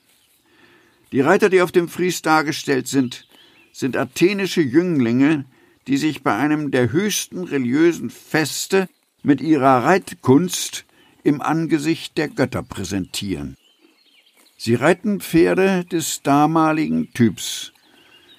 Die 1.12 1.20
Reiter, 1.20 1.50
die 1.50 1.60
auf 1.60 1.72
dem 1.72 1.88
Fries 1.88 2.22
dargestellt 2.22 2.88
sind, 2.88 3.28
sind 3.70 3.98
athenische 3.98 4.62
Jünglinge, 4.62 5.44
die 5.86 5.98
sich 5.98 6.22
bei 6.22 6.34
einem 6.34 6.70
der 6.70 6.90
höchsten 6.90 7.44
religiösen 7.44 8.08
Feste 8.08 8.88
mit 9.22 9.42
ihrer 9.42 9.84
Reitkunst 9.84 10.86
im 11.28 11.42
Angesicht 11.42 12.16
der 12.16 12.28
Götter 12.28 12.62
präsentieren. 12.62 13.56
Sie 14.56 14.74
reiten 14.74 15.20
Pferde 15.20 15.84
des 15.84 16.22
damaligen 16.22 17.12
Typs, 17.12 17.72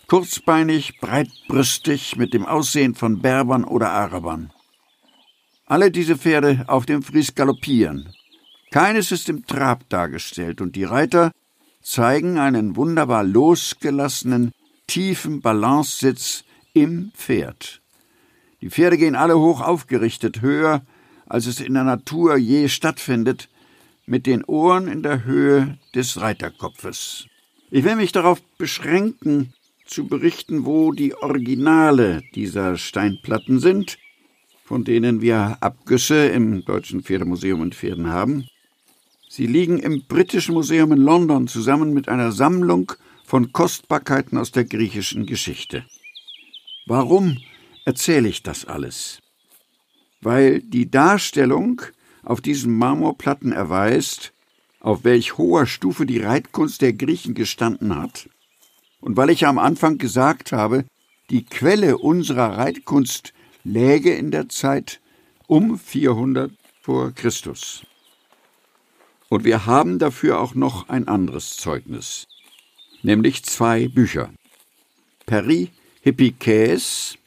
kurzbeinig, 0.08 1.00
breitbrüstig, 1.00 2.18
mit 2.18 2.34
dem 2.34 2.48
Aussehen 2.48 2.96
von 2.96 3.22
Berbern 3.22 3.64
oder 3.64 3.92
Arabern. 3.92 4.52
Alle 5.68 5.92
diese 5.92 6.18
Pferde 6.18 6.66
auf 6.68 6.88
dem 6.88 7.04
Fries 7.04 7.36
galoppieren. 7.36 8.12
Keines 8.72 9.12
ist 9.12 9.30
im 9.30 9.46
Trab 9.46 9.88
dargestellt, 9.90 10.60
und 10.60 10.76
die 10.76 10.84
Reiter 10.84 11.32
zeigen 11.84 12.40
einen 12.40 12.76
wunderbar 12.76 13.24
losgelassenen, 13.24 14.52
tiefen 14.88 15.42
Balancesitz 15.42 16.44
im 16.74 17.12
Pferd. 17.16 17.82
Die 18.62 18.72
Pferde 18.72 18.98
gehen 18.98 19.16
alle 19.16 19.38
hoch 19.38 19.62
aufgerichtet, 19.62 20.42
höher, 20.42 20.82
als 21.30 21.46
es 21.46 21.62
in 21.62 21.76
der 21.76 21.84
Natur 21.84 22.36
je 22.36 22.68
stattfindet, 22.68 23.48
mit 24.06 24.26
den 24.26 24.44
Ohren 24.44 24.88
in 24.88 25.04
der 25.04 25.24
Höhe 25.24 25.78
des 25.96 26.20
Reiterkopfes. 26.20 27.28
Ich 27.70 27.84
will 27.84 27.96
mich 27.96 28.12
darauf 28.12 28.42
beschränken, 28.58 29.54
zu 29.86 30.08
berichten, 30.08 30.66
wo 30.66 30.92
die 30.92 31.16
Originale 31.16 32.22
dieser 32.36 32.78
Steinplatten 32.78 33.60
sind, 33.60 33.98
von 34.64 34.84
denen 34.84 35.22
wir 35.22 35.58
Abgüsse 35.62 36.28
im 36.28 36.64
Deutschen 36.64 37.02
Pferdemuseum 37.02 37.64
in 37.64 37.72
Pferden 37.72 38.10
haben. 38.10 38.48
Sie 39.28 39.48
liegen 39.48 39.80
im 39.80 40.04
Britischen 40.08 40.54
Museum 40.54 40.92
in 40.92 41.00
London 41.00 41.48
zusammen 41.48 41.94
mit 41.94 42.08
einer 42.08 42.32
Sammlung 42.32 42.92
von 43.26 43.52
Kostbarkeiten 43.52 44.38
aus 44.38 44.52
der 44.52 44.66
griechischen 44.66 45.26
Geschichte. 45.26 45.86
Warum 46.86 47.38
erzähle 47.86 48.30
ich 48.30 48.44
das 48.44 48.66
alles? 48.66 49.20
Weil 50.22 50.61
die 50.61 50.89
Darstellung 50.89 51.82
auf 52.24 52.41
diesen 52.41 52.78
Marmorplatten 52.78 53.51
erweist, 53.51 54.34
auf 54.80 55.03
welch 55.03 55.38
hoher 55.38 55.65
Stufe 55.65 56.05
die 56.05 56.20
Reitkunst 56.20 56.82
der 56.82 56.93
Griechen 56.93 57.34
gestanden 57.34 57.95
hat 57.95 58.30
und 59.01 59.17
weil 59.17 59.30
ich 59.30 59.45
am 59.45 59.57
Anfang 59.57 59.97
gesagt 59.97 60.51
habe, 60.51 60.86
die 61.30 61.45
Quelle 61.45 61.97
unserer 61.97 62.57
Reitkunst 62.57 63.34
läge 63.63 64.13
in 64.13 64.32
der 64.32 64.49
Zeit 64.49 64.99
um 65.47 65.78
400 65.78 66.51
vor 66.82 67.11
Christus. 67.11 67.86
Und 69.30 69.43
wir 69.43 69.65
haben 69.65 69.99
dafür 69.99 70.39
auch 70.39 70.55
noch 70.55 70.89
ein 70.89 71.07
anderes 71.07 71.57
Zeugnis, 71.57 72.28
nämlich 73.03 73.43
zwei 73.43 73.88
Bücher. 73.88 74.32
Peri 75.26 75.70
Hippikäs 76.01 77.17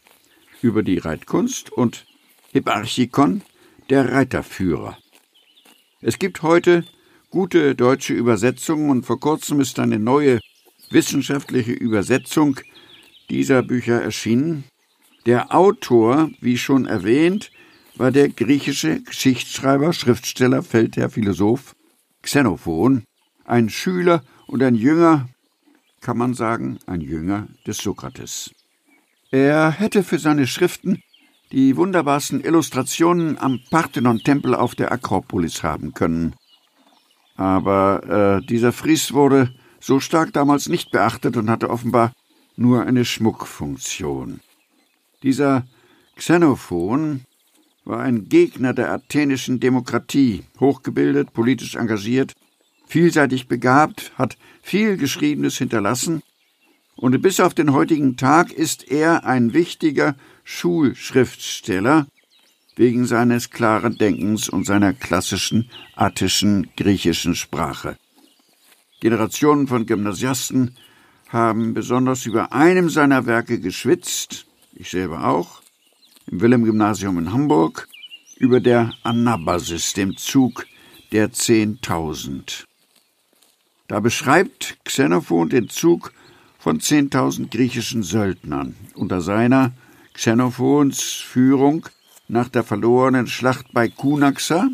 über 0.62 0.82
die 0.82 0.99
Reitkunst 0.99 1.70
und 1.70 2.07
Hipparchikon, 2.53 3.41
der 3.89 4.13
Reiterführer. 4.13 4.99
Es 6.03 6.19
gibt 6.19 6.43
heute 6.43 6.85
gute 7.31 7.75
deutsche 7.75 8.13
Übersetzungen 8.13 8.91
und 8.91 9.07
vor 9.07 9.19
kurzem 9.19 9.59
ist 9.61 9.79
eine 9.79 9.99
neue 9.99 10.39
wissenschaftliche 10.91 11.73
Übersetzung 11.73 12.61
dieser 13.31 13.63
Bücher 13.63 14.03
erschienen. 14.03 14.65
Der 15.25 15.55
Autor, 15.55 16.31
wie 16.43 16.59
schon 16.59 16.85
erwähnt, 16.85 17.51
war 17.97 18.11
der 18.11 18.29
griechische 18.29 19.01
Geschichtsschreiber, 19.01 19.95
Schriftsteller, 19.95 20.63
Feldherr, 20.63 21.09
Philosoph 21.09 21.75
Xenophon, 22.21 23.05
ein 23.47 23.71
Schüler 23.71 24.23
und 24.47 24.63
ein 24.63 24.75
Jünger, 24.75 25.27
kann 26.03 26.19
man 26.19 26.35
sagen, 26.35 26.79
ein 26.85 27.01
Jünger 27.01 27.49
des 27.67 27.79
Sokrates. 27.79 28.51
Er 29.31 29.71
hätte 29.71 30.03
für 30.03 30.19
seine 30.19 30.47
Schriften 30.47 31.03
die 31.53 31.77
wunderbarsten 31.77 32.43
Illustrationen 32.43 33.39
am 33.39 33.61
Parthenon-Tempel 33.71 34.55
auf 34.55 34.75
der 34.75 34.91
Akropolis 34.91 35.63
haben 35.63 35.93
können. 35.93 36.35
Aber 37.37 38.41
äh, 38.43 38.47
dieser 38.47 38.73
Fries 38.73 39.13
wurde 39.13 39.55
so 39.79 40.01
stark 40.01 40.33
damals 40.33 40.69
nicht 40.69 40.91
beachtet 40.91 41.37
und 41.37 41.51
hatte 41.51 41.71
offenbar 41.71 42.13
nur 42.57 42.85
eine 42.85 43.05
Schmuckfunktion. 43.05 44.41
Dieser 45.23 45.67
Xenophon 46.17 47.23
war 47.85 48.01
ein 48.01 48.29
Gegner 48.29 48.73
der 48.73 48.93
athenischen 48.93 49.61
Demokratie, 49.61 50.45
hochgebildet, 50.61 51.33
politisch 51.33 51.74
engagiert, 51.74 52.33
vielseitig 52.87 53.49
begabt, 53.49 54.12
hat 54.16 54.37
viel 54.62 54.97
Geschriebenes 54.97 55.59
hinterlassen, 55.59 56.23
und 56.95 57.20
bis 57.20 57.41
auf 57.41 57.55
den 57.55 57.73
heutigen 57.73 58.16
Tag 58.16 58.53
ist 58.53 58.89
er 58.89 59.24
ein 59.24 59.55
wichtiger 59.55 60.15
Schulschriftsteller 60.44 62.06
wegen 62.77 63.06
seines 63.06 63.51
klaren 63.51 63.98
Denkens 63.98 64.48
und 64.48 64.64
seiner 64.64 64.93
klassischen 64.93 65.70
attischen 65.94 66.70
griechischen 66.77 67.35
Sprache. 67.35 67.98
Generationen 69.01 69.66
von 69.66 69.86
Gymnasiasten 69.86 70.77
haben 71.28 71.74
besonders 71.74 72.27
über 72.27 72.52
einem 72.52 72.89
seiner 72.89 73.27
Werke 73.27 73.59
geschwitzt, 73.59 74.47
ich 74.74 74.90
selber 74.90 75.27
auch, 75.27 75.62
im 76.31 76.40
Wilhelm-Gymnasium 76.40 77.19
in 77.19 77.32
Hamburg, 77.32 77.89
über 78.36 78.60
der 78.60 78.93
Anabasis, 79.02 79.93
dem 79.93 80.16
Zug 80.16 80.66
der 81.10 81.32
Zehntausend. 81.32 82.66
Da 83.89 84.01
beschreibt 84.01 84.78
Xenophon 84.85 85.48
den 85.48 85.69
Zug 85.69 86.12
von 86.59 86.81
zehntausend 86.81 87.51
griechischen 87.51 88.02
Söldnern 88.02 88.77
unter 88.94 89.20
seiner 89.20 89.73
Xenophons 90.14 91.02
Führung 91.02 91.89
nach 92.28 92.48
der 92.48 92.64
verlorenen 92.64 93.26
Schlacht 93.26 93.72
bei 93.72 93.89
Kunaxa, 93.89 94.68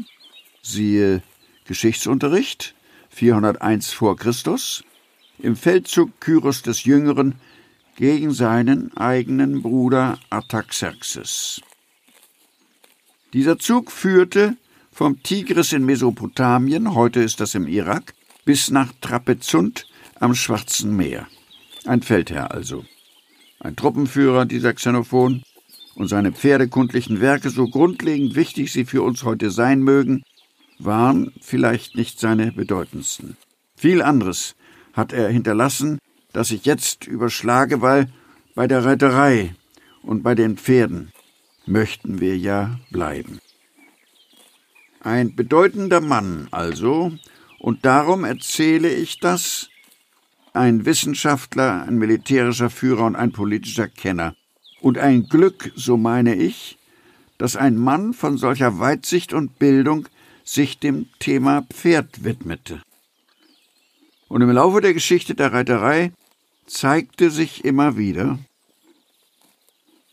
siehe 0.62 1.23
Geschichtsunterricht, 1.65 2.74
401 3.10 3.93
vor 3.93 4.16
Christus, 4.16 4.85
im 5.39 5.56
Feldzug 5.56 6.20
Kyros 6.20 6.62
des 6.62 6.85
Jüngeren 6.85 7.36
gegen 7.97 8.32
seinen 8.32 8.97
eigenen 8.97 9.62
Bruder 9.62 10.19
Artaxerxes. 10.31 11.60
Dieser 13.32 13.59
Zug 13.59 13.90
führte 13.90 14.56
vom 14.93 15.23
Tigris 15.23 15.73
in 15.73 15.85
Mesopotamien, 15.85 16.94
heute 16.94 17.20
ist 17.20 17.40
das 17.40 17.55
im 17.55 17.66
Irak, 17.66 18.15
bis 18.44 18.70
nach 18.70 18.93
Trapezunt 19.01 19.86
am 20.20 20.35
Schwarzen 20.35 20.97
Meer. 20.97 21.27
Ein 21.85 22.02
Feldherr 22.02 22.52
also. 22.52 22.85
Ein 23.61 23.77
Truppenführer, 23.77 24.47
dieser 24.47 24.73
Xenophon, 24.75 25.43
und 25.99 26.07
seine 26.07 26.31
pferdekundlichen 26.31 27.21
Werke, 27.21 27.51
so 27.51 27.67
grundlegend 27.67 28.37
wichtig 28.37 28.73
sie 28.73 28.85
für 28.85 29.03
uns 29.03 29.25
heute 29.25 29.51
sein 29.51 29.83
mögen, 29.83 30.23
waren 30.79 31.33
vielleicht 31.41 31.97
nicht 31.97 32.21
seine 32.21 32.53
bedeutendsten. 32.53 33.37
Viel 33.77 34.01
anderes 34.01 34.55
hat 34.93 35.13
er 35.13 35.29
hinterlassen, 35.29 35.99
das 36.33 36.53
ich 36.53 36.65
jetzt 36.65 37.09
überschlage, 37.09 37.83
weil 37.83 38.09
bei 38.55 38.69
der 38.69 38.85
Reiterei 38.85 39.57
und 40.03 40.23
bei 40.23 40.37
den 40.37 40.57
Pferden 40.57 41.11
möchten 41.67 42.21
wir 42.21 42.39
ja 42.39 42.79
bleiben. 42.91 43.41
Ein 45.01 45.35
bedeutender 45.35 46.01
Mann 46.01 46.47
also, 46.53 47.13
und 47.59 47.85
darum 47.85 48.25
erzähle 48.25 48.89
ich 48.89 49.19
das, 49.19 49.69
ein 50.59 50.85
Wissenschaftler, 50.85 51.85
ein 51.87 51.99
militärischer 51.99 52.69
Führer 52.69 53.07
und 53.07 53.17
ein 53.17 53.33
politischer 53.33 53.89
Kenner, 53.89 54.35
Und 54.81 54.99
ein 54.99 55.29
Glück, 55.29 55.73
so 55.75 55.97
meine 55.97 56.35
ich, 56.35 56.79
dass 57.39 57.57
ein 57.57 57.77
Mann 57.77 58.13
von 58.13 58.39
solcher 58.39 58.79
Weitsicht 58.79 59.33
und 59.33 59.59
Bildung 59.59 60.09
sich 60.45 60.79
dem 60.79 61.07
Thema 61.21 61.63
Pferd 61.63 62.25
widmete. 62.25 62.83
Und 64.29 64.43
im 64.43 64.51
Laufe 64.51 64.81
der 64.81 64.95
Geschichte 64.95 65.35
der 65.35 65.53
Reiterei 65.53 66.13
zeigte 66.67 67.31
sich 67.31 67.65
immer 67.65 67.97
wieder, 67.97 68.39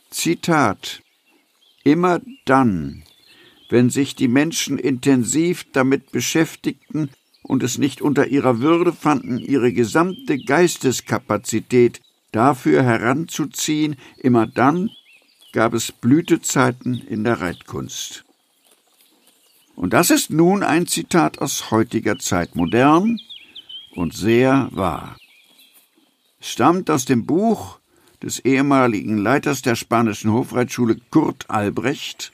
Zitat, 0.10 1.02
immer 1.84 2.22
dann, 2.46 3.04
wenn 3.70 3.90
sich 3.90 4.16
die 4.16 4.28
Menschen 4.28 4.78
intensiv 4.78 5.66
damit 5.74 6.12
beschäftigten 6.12 7.10
und 7.48 7.62
es 7.62 7.78
nicht 7.78 8.02
unter 8.02 8.28
ihrer 8.28 8.60
Würde 8.60 8.92
fanden, 8.92 9.38
ihre 9.38 9.72
gesamte 9.72 10.40
Geisteskapazität 10.40 12.02
dafür 12.32 12.84
heranzuziehen, 12.84 13.98
immer 14.18 14.48
dann 14.48 14.90
gab 15.54 15.74
es 15.74 15.92
Blütezeiten 15.92 16.96
in 17.08 17.24
der 17.24 17.42
Reitkunst. 17.42 18.26
Und 19.76 19.94
das 19.94 20.10
ist 20.10 20.32
nun 20.32 20.64
ein 20.64 20.88
Zitat 20.88 21.40
aus 21.40 21.70
heutiger 21.70 22.18
Zeit, 22.18 22.56
modern 22.56 23.20
und 23.92 24.14
sehr 24.16 24.70
wahr. 24.72 25.16
Stammt 26.42 26.90
aus 26.90 27.06
dem 27.06 27.26
Buch 27.26 27.80
des 28.24 28.40
ehemaligen 28.40 29.18
Leiters 29.18 29.62
der 29.62 29.76
spanischen 29.76 30.32
Hofreitschule 30.32 30.98
Kurt 31.12 31.50
Albrecht, 31.50 32.32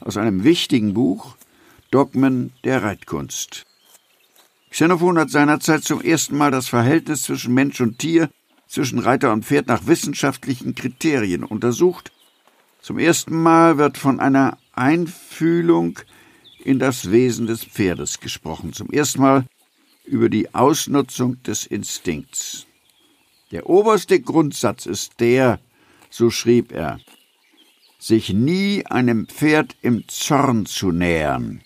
aus 0.00 0.16
einem 0.16 0.42
wichtigen 0.42 0.94
Buch 0.94 1.36
Dogmen 1.90 2.52
der 2.64 2.82
Reitkunst. 2.82 3.64
Xenophon 4.70 5.18
hat 5.18 5.30
seinerzeit 5.30 5.82
zum 5.84 6.00
ersten 6.00 6.36
Mal 6.36 6.50
das 6.50 6.68
Verhältnis 6.68 7.22
zwischen 7.22 7.54
Mensch 7.54 7.80
und 7.80 7.98
Tier, 7.98 8.28
zwischen 8.66 8.98
Reiter 8.98 9.32
und 9.32 9.44
Pferd 9.44 9.66
nach 9.66 9.86
wissenschaftlichen 9.86 10.74
Kriterien 10.74 11.42
untersucht. 11.42 12.12
Zum 12.82 12.98
ersten 12.98 13.40
Mal 13.42 13.78
wird 13.78 13.98
von 13.98 14.20
einer 14.20 14.58
Einfühlung 14.72 15.98
in 16.62 16.78
das 16.78 17.10
Wesen 17.10 17.46
des 17.46 17.64
Pferdes 17.64 18.20
gesprochen. 18.20 18.72
Zum 18.72 18.90
ersten 18.90 19.22
Mal 19.22 19.44
über 20.04 20.28
die 20.28 20.54
Ausnutzung 20.54 21.42
des 21.42 21.66
Instinkts. 21.66 22.66
Der 23.50 23.68
oberste 23.68 24.20
Grundsatz 24.20 24.86
ist 24.86 25.20
der, 25.20 25.60
so 26.10 26.30
schrieb 26.30 26.72
er, 26.72 27.00
sich 27.98 28.32
nie 28.32 28.84
einem 28.86 29.26
Pferd 29.26 29.76
im 29.82 30.06
Zorn 30.08 30.66
zu 30.66 30.92
nähern, 30.92 31.62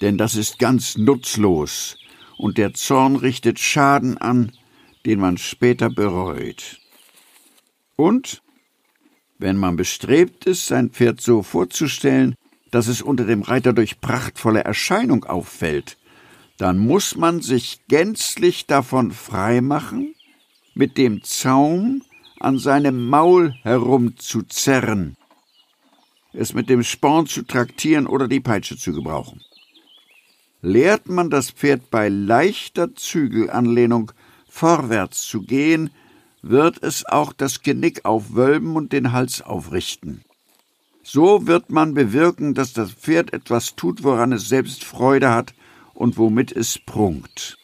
denn 0.00 0.18
das 0.18 0.34
ist 0.34 0.58
ganz 0.58 0.96
nutzlos, 0.96 1.98
und 2.42 2.58
der 2.58 2.74
Zorn 2.74 3.14
richtet 3.14 3.60
Schaden 3.60 4.18
an, 4.18 4.50
den 5.06 5.20
man 5.20 5.38
später 5.38 5.88
bereut. 5.88 6.80
Und 7.94 8.42
wenn 9.38 9.56
man 9.56 9.76
bestrebt 9.76 10.46
ist, 10.46 10.66
sein 10.66 10.90
Pferd 10.90 11.20
so 11.20 11.44
vorzustellen, 11.44 12.34
dass 12.72 12.88
es 12.88 13.00
unter 13.00 13.26
dem 13.26 13.42
Reiter 13.42 13.72
durch 13.72 14.00
prachtvolle 14.00 14.64
Erscheinung 14.64 15.22
auffällt, 15.22 15.98
dann 16.58 16.78
muss 16.78 17.14
man 17.14 17.42
sich 17.42 17.78
gänzlich 17.86 18.66
davon 18.66 19.12
freimachen, 19.12 20.16
mit 20.74 20.98
dem 20.98 21.22
Zaum 21.22 22.02
an 22.40 22.58
seinem 22.58 23.06
Maul 23.08 23.54
herumzuzerren, 23.62 25.16
es 26.32 26.54
mit 26.54 26.68
dem 26.68 26.82
Sporn 26.82 27.28
zu 27.28 27.42
traktieren 27.42 28.08
oder 28.08 28.26
die 28.26 28.40
Peitsche 28.40 28.76
zu 28.76 28.92
gebrauchen. 28.92 29.40
Lehrt 30.62 31.08
man 31.08 31.28
das 31.28 31.50
Pferd 31.50 31.90
bei 31.90 32.08
leichter 32.08 32.94
Zügelanlehnung 32.94 34.12
vorwärts 34.48 35.22
zu 35.26 35.42
gehen, 35.42 35.90
wird 36.40 36.82
es 36.82 37.04
auch 37.04 37.32
das 37.32 37.62
Genick 37.62 38.04
aufwölben 38.04 38.76
und 38.76 38.92
den 38.92 39.12
Hals 39.12 39.42
aufrichten. 39.42 40.22
So 41.02 41.48
wird 41.48 41.70
man 41.70 41.94
bewirken, 41.94 42.54
dass 42.54 42.72
das 42.72 42.92
Pferd 42.92 43.32
etwas 43.32 43.74
tut, 43.74 44.04
woran 44.04 44.32
es 44.32 44.48
selbst 44.48 44.84
Freude 44.84 45.30
hat 45.30 45.52
und 45.94 46.16
womit 46.16 46.52
es 46.52 46.78
prunkt. 46.78 47.58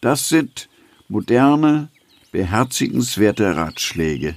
Das 0.00 0.28
sind 0.28 0.68
moderne, 1.08 1.90
beherzigenswerte 2.30 3.56
Ratschläge. 3.56 4.36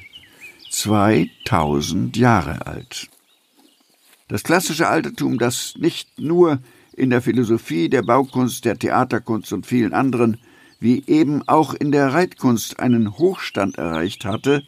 2000 0.72 2.18
Jahre 2.18 2.66
alt. 2.66 3.10
Das 4.28 4.44
klassische 4.44 4.88
Altertum, 4.88 5.38
das 5.38 5.76
nicht 5.78 6.20
nur 6.20 6.60
in 6.98 7.12
der 7.12 7.22
Philosophie, 7.22 7.90
der 7.90 8.02
Baukunst, 8.02 8.66
der 8.66 8.78
Theaterkunst 8.78 9.54
und 9.54 9.66
vielen 9.66 9.94
anderen, 9.94 10.38
wie 10.80 11.04
eben 11.08 11.48
auch 11.48 11.74
in 11.74 11.92
der 11.92 12.14
Reitkunst 12.14 12.80
einen 12.80 13.18
Hochstand 13.18 13.78
erreicht 13.78 14.26
hatte, 14.26 14.64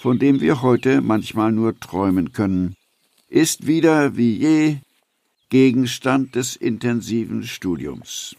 von 0.00 0.18
dem 0.18 0.40
wir 0.40 0.60
heute 0.62 1.00
manchmal 1.00 1.52
nur 1.52 1.78
träumen 1.78 2.32
können, 2.32 2.74
ist 3.28 3.66
wieder 3.66 4.16
wie 4.16 4.36
je 4.36 4.76
Gegenstand 5.50 6.34
des 6.34 6.56
intensiven 6.56 7.44
Studiums. 7.44 8.36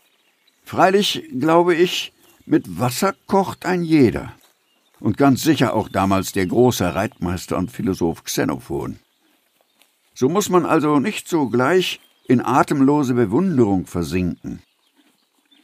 Freilich 0.64 1.24
glaube 1.40 1.76
ich, 1.76 2.14
mit 2.45 2.80
Wasser 2.80 3.16
kocht 3.26 3.66
ein 3.66 3.84
jeder. 3.84 4.34
Und 4.99 5.18
ganz 5.18 5.44
sicher 5.44 5.74
auch 5.74 5.88
damals 5.88 6.34
der 6.34 6.45
große 6.45 6.94
Reitmeister 6.94 7.57
und 7.57 7.72
Philosoph 7.72 8.26
Xenophon. 8.26 8.99
So 10.14 10.28
muss 10.28 10.49
man 10.49 10.66
also 10.66 10.99
nicht 10.99 11.30
sogleich 11.30 12.02
in 12.30 12.45
atemlose 12.45 13.15
Bewunderung 13.15 13.88
versinken. 13.88 14.61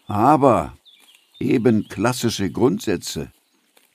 Aber 0.08 0.76
eben 1.40 1.88
klassische 1.88 2.50
Grundsätze, 2.50 3.32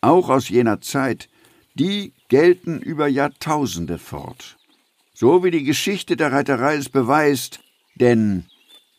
auch 0.01 0.31
aus 0.31 0.49
jener 0.49 0.81
Zeit, 0.81 1.29
die 1.75 2.13
gelten 2.29 2.81
über 2.81 3.09
Jahrtausende 3.09 3.99
fort. 3.99 4.57
So 5.13 5.43
wie 5.43 5.51
die 5.51 5.65
Geschichte 5.65 6.17
der 6.17 6.33
Reiterei 6.33 6.77
es 6.77 6.89
beweist, 6.89 7.61
denn 7.97 8.45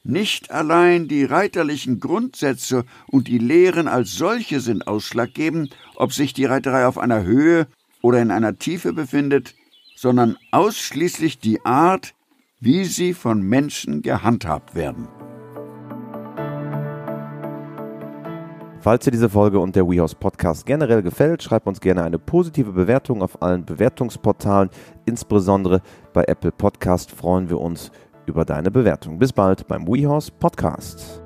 nicht 0.04 0.52
allein 0.52 1.08
die 1.08 1.24
reiterlichen 1.24 2.02
Grundsätze 2.02 2.86
und 3.08 3.30
die 3.30 3.38
Lehren 3.38 3.88
als 3.88 4.16
solche 4.16 4.60
sind 4.60 4.86
ausschlaggebend, 4.86 5.78
ob 5.96 6.12
sich 6.12 6.34
die 6.34 6.46
Reiterei 6.46 6.86
auf 6.88 6.98
einer 6.98 7.24
Höhe 7.24 7.68
oder 8.02 8.22
in 8.22 8.32
einer 8.32 8.58
Tiefe 8.60 8.92
befindet, 8.92 9.56
sondern 9.96 10.38
ausschließlich 10.52 11.40
die 11.40 11.64
Art, 11.64 12.14
wie 12.62 12.86
sie 12.86 13.16
von 13.16 13.42
Menschen 13.42 14.04
gehandhabt 14.04 14.76
werden. 14.76 15.08
Falls 18.80 19.04
dir 19.04 19.12
diese 19.12 19.30
Folge 19.30 19.60
und 19.60 19.76
der 19.76 19.88
WeHouse 19.88 20.16
Podcast 20.16 20.66
generell 20.66 21.02
gefällt, 21.02 21.42
schreib 21.42 21.68
uns 21.68 21.82
gerne 21.82 22.04
eine 22.04 22.20
positive 22.20 22.72
Bewertung 22.72 23.24
auf 23.24 23.42
allen 23.42 23.66
Bewertungsportalen. 23.66 24.70
Insbesondere 25.06 25.82
bei 26.14 26.24
Apple 26.24 26.52
Podcast 26.52 27.12
freuen 27.12 27.50
wir 27.50 27.60
uns 27.60 27.92
über 28.28 28.46
deine 28.46 28.72
Bewertung. 28.72 29.18
Bis 29.18 29.34
bald 29.34 29.68
beim 29.68 29.88
WeHorse 29.88 30.32
Podcast. 30.32 31.21